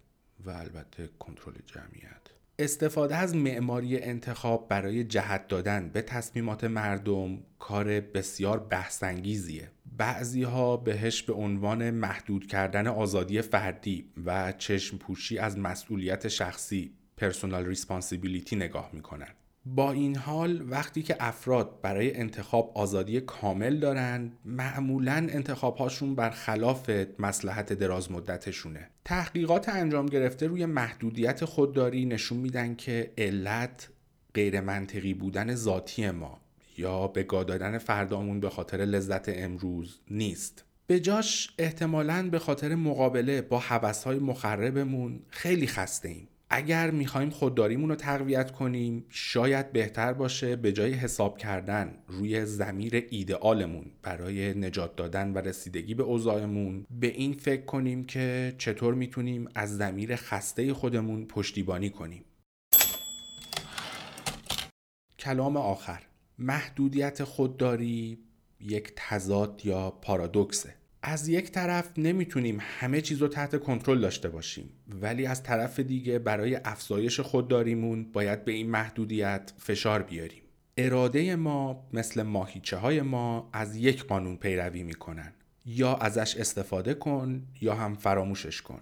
و 0.46 0.50
البته 0.50 1.10
کنترل 1.20 1.54
جمعیت. 1.66 2.33
استفاده 2.60 3.16
از 3.16 3.36
معماری 3.36 4.00
انتخاب 4.00 4.68
برای 4.68 5.04
جهت 5.04 5.48
دادن 5.48 5.90
به 5.90 6.02
تصمیمات 6.02 6.64
مردم 6.64 7.40
کار 7.60 8.00
بسیار 8.00 8.60
بحثانگیزیه. 8.60 9.72
بعضی 9.98 10.44
ها 10.44 10.78
بهش 10.78 11.24
به 11.24 11.34
عنوان 11.34 11.92
محدود 11.92 12.48
کردن 12.48 12.88
آزادی 12.88 13.42
فردی 13.42 14.10
و 14.26 14.52
چشم 14.52 14.98
پوشی 14.98 15.38
از 15.38 15.58
مسئولیت 15.58 16.28
شخصی 16.28 16.94
personal 17.18 17.66
responsibility 17.66 18.56
نگاه 18.56 18.90
می‌کنند 18.94 19.36
با 19.66 19.92
این 19.92 20.16
حال 20.16 20.72
وقتی 20.72 21.04
که 21.04 21.16
افراد 21.20 21.82
برای 21.82 22.16
انتخاب 22.16 22.72
آزادی 22.76 23.22
کامل 23.22 23.80
دارند 23.80 24.38
معمولا 24.46 25.28
انتخابهاشون 25.30 26.16
برخلاف 26.16 26.92
مسلحت 27.20 27.74
دراز 27.74 28.12
مدتشونه 28.12 28.90
تحقیقات 29.06 29.70
انجام 29.70 30.06
گرفته 30.06 30.48
روی 30.48 30.66
محدودیت 30.66 31.46
خودداری 31.46 32.06
نشون 32.06 32.38
میدن 32.38 32.76
که 32.76 33.14
علت 33.18 33.90
غیر 34.34 34.62
منطقی 34.62 35.14
بودن 35.14 35.56
ذاتی 35.56 36.12
ما 36.12 36.40
یا 36.78 37.08
به 37.08 37.24
دادن 37.24 37.78
فردامون 37.78 38.40
به 38.40 38.50
خاطر 38.50 38.78
لذت 38.78 39.30
امروز 39.30 40.00
نیست. 40.12 40.64
به 40.88 41.00
جاش 41.00 41.54
احتمالاً 41.58 42.30
به 42.30 42.40
خاطر 42.40 42.76
مقابله 42.76 43.42
با 43.42 43.60
حوثهای 43.60 44.20
مخربمون 44.20 45.20
خیلی 45.30 45.68
خسته 45.68 46.10
ایم 46.10 46.28
اگر 46.56 46.92
می‌خوایم 46.92 47.30
خودداریمون 47.30 47.90
رو 47.90 47.96
تقویت 47.96 48.52
کنیم 48.52 49.06
شاید 49.10 49.72
بهتر 49.72 50.14
باشه 50.14 50.56
به 50.56 50.72
جای 50.72 50.94
حساب 50.94 51.38
کردن 51.38 51.98
روی 52.08 52.46
زمیر 52.46 53.08
ایدئالمون 53.10 53.86
برای 54.02 54.54
نجات 54.54 54.96
دادن 54.96 55.34
و 55.34 55.38
رسیدگی 55.38 55.94
به 55.94 56.04
اوضاعمون 56.04 56.86
به 57.00 57.08
این 57.08 57.34
فکر 57.34 57.66
کنیم 57.66 58.04
که 58.06 58.56
چطور 58.58 58.94
می‌تونیم 58.94 59.48
از 59.56 59.78
زمیر 59.78 60.16
خسته 60.16 60.74
خودمون 60.74 61.26
پشتیبانی 61.26 61.90
کنیم. 61.90 62.26
کلام 65.20 65.58
آخر 65.58 66.04
محدودیت 66.40 67.24
خودداری 67.24 68.20
یک 68.60 68.94
تضاد 68.96 69.62
یا 69.66 69.92
پارادوکسه. 69.92 70.83
از 71.06 71.28
یک 71.28 71.52
طرف 71.52 71.90
نمی‌تونیم 71.98 72.58
همه 72.62 73.02
چیز 73.02 73.18
رو 73.22 73.28
تحت 73.28 73.60
کنترل 73.60 74.02
داشته 74.02 74.30
باشیم 74.30 74.70
ولی 75.02 75.26
از 75.26 75.44
طرف 75.44 75.80
دیگه 75.80 76.20
برای 76.20 76.56
افزایش 76.56 77.20
خودداریمون 77.20 78.12
باید 78.12 78.46
به 78.46 78.52
این 78.52 78.70
محدودیت 78.70 79.54
فشار 79.58 80.04
بیاریم. 80.04 80.42
اراده 80.78 81.36
ما 81.36 81.88
مثل 81.94 82.22
ماهیچه 82.22 82.78
های 82.78 83.02
ما 83.02 83.50
از 83.54 83.76
یک 83.76 84.04
قانون 84.04 84.38
پیروی 84.38 84.84
می‌کنن. 84.84 85.34
یا 85.66 85.96
ازش 85.96 86.36
استفاده 86.38 86.94
کن 86.94 87.44
یا 87.62 87.76
هم 87.76 87.96
فراموشش 87.96 88.62
کن. 88.62 88.82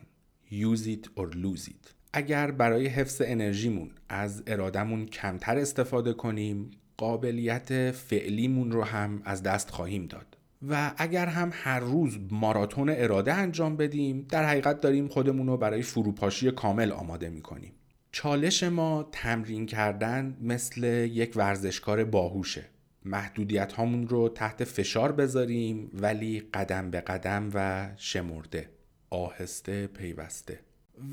Use 0.52 0.86
it 0.86 1.06
or 1.20 1.36
lose 1.36 1.66
it. 1.68 1.90
اگر 2.14 2.52
برای 2.52 2.88
حفظ 2.88 3.22
انرژیمون 3.26 3.92
از 4.10 4.44
ارادمون 4.48 5.06
کمتر 5.06 5.58
استفاده 5.58 6.14
کنیم 6.14 6.72
قابلیت 6.98 7.92
فعلیمون 7.92 8.72
رو 8.72 8.84
هم 8.84 9.22
از 9.26 9.44
دست 9.44 9.70
خواهیم 9.70 10.06
داد. 10.06 10.38
و 10.70 10.94
اگر 10.98 11.26
هم 11.26 11.50
هر 11.54 11.80
روز 11.80 12.18
ماراتون 12.32 12.90
اراده 12.90 13.34
انجام 13.34 13.78
بدیم 13.78 14.26
در 14.30 14.46
حقیقت 14.46 14.82
داریم 14.82 15.08
خودمون 15.08 15.48
رو 15.48 15.58
برای 15.58 15.82
فروپاشی 15.82 16.52
کامل 16.52 16.92
آماده 16.92 17.30
می‌کنیم. 17.30 17.74
چالش 18.12 18.64
ما 18.64 19.10
تمرین 19.12 19.66
کردن 19.66 20.38
مثل 20.42 20.84
یک 21.12 21.34
ورزشکار 21.36 22.04
باهوشه. 22.04 22.66
محدودیت 23.06 23.74
هامون 23.74 24.08
رو 24.08 24.30
تحت 24.30 24.64
فشار 24.64 25.12
بذاریم 25.12 25.92
ولی 25.94 26.40
قدم 26.54 26.92
به 26.92 27.02
قدم 27.02 27.50
و 27.54 27.90
شمرده 27.98 28.70
آهسته 29.10 29.88
پیوسته. 29.88 30.60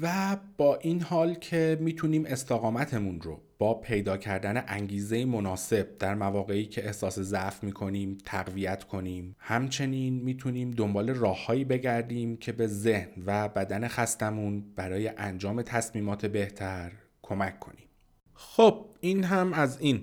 و 0.03 0.37
با 0.57 0.77
این 0.77 1.03
حال 1.03 1.35
که 1.35 1.79
می‌تونیم 1.81 2.25
استقامتمون 2.27 3.21
رو 3.21 3.41
با 3.59 3.75
پیدا 3.75 4.17
کردن 4.17 4.65
انگیزه 4.67 5.25
مناسب 5.25 5.99
در 5.99 6.15
مواقعی 6.15 6.67
که 6.67 6.87
احساس 6.87 7.19
ضعف 7.19 7.65
می‌کنیم 7.65 8.19
تقویت 8.25 8.85
کنیم 8.85 9.37
همچنین 9.39 10.15
می‌تونیم 10.15 10.71
دنبال 10.71 11.11
راههایی 11.11 11.65
بگردیم 11.65 12.37
که 12.37 12.53
به 12.53 12.67
ذهن 12.67 13.09
و 13.27 13.49
بدن 13.49 13.89
خستمون 13.89 14.65
برای 14.77 15.11
انجام 15.17 15.63
تصمیمات 15.63 16.27
بهتر 16.27 16.93
کمک 17.23 17.61
کنیم. 17.61 17.89
خب 18.35 18.87
این 19.01 19.25
هم 19.25 19.53
از 19.53 19.81
این. 19.81 20.03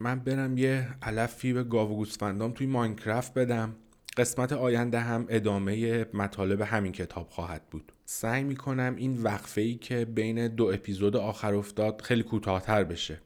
من 0.00 0.18
برم 0.18 0.58
یه 0.58 0.88
علفی 1.02 1.52
به 1.52 1.64
گاو 1.64 1.90
و 1.92 1.96
گوسفندام 1.96 2.52
توی 2.52 2.66
ماینکرافت 2.66 3.34
بدم. 3.34 3.76
قسمت 4.18 4.52
آینده 4.52 5.00
هم 5.00 5.26
ادامه 5.28 6.06
مطالب 6.14 6.60
همین 6.60 6.92
کتاب 6.92 7.28
خواهد 7.28 7.62
بود. 7.70 7.92
سعی 8.04 8.44
می‌کنم 8.44 8.94
این 8.96 9.22
وقفه 9.22 9.60
ای 9.60 9.74
که 9.74 10.04
بین 10.04 10.48
دو 10.48 10.66
اپیزود 10.66 11.16
آخر 11.16 11.54
افتاد 11.54 12.00
خیلی 12.00 12.22
کوتاهتر 12.22 12.84
بشه. 12.84 13.20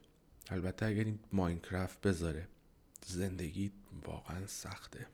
البته 0.50 0.86
اگر 0.86 1.04
این 1.04 1.18
ماینکرافت 1.32 2.00
بذاره 2.00 2.48
زندگی 3.06 3.72
واقعا 4.06 4.46
سخته. 4.46 5.06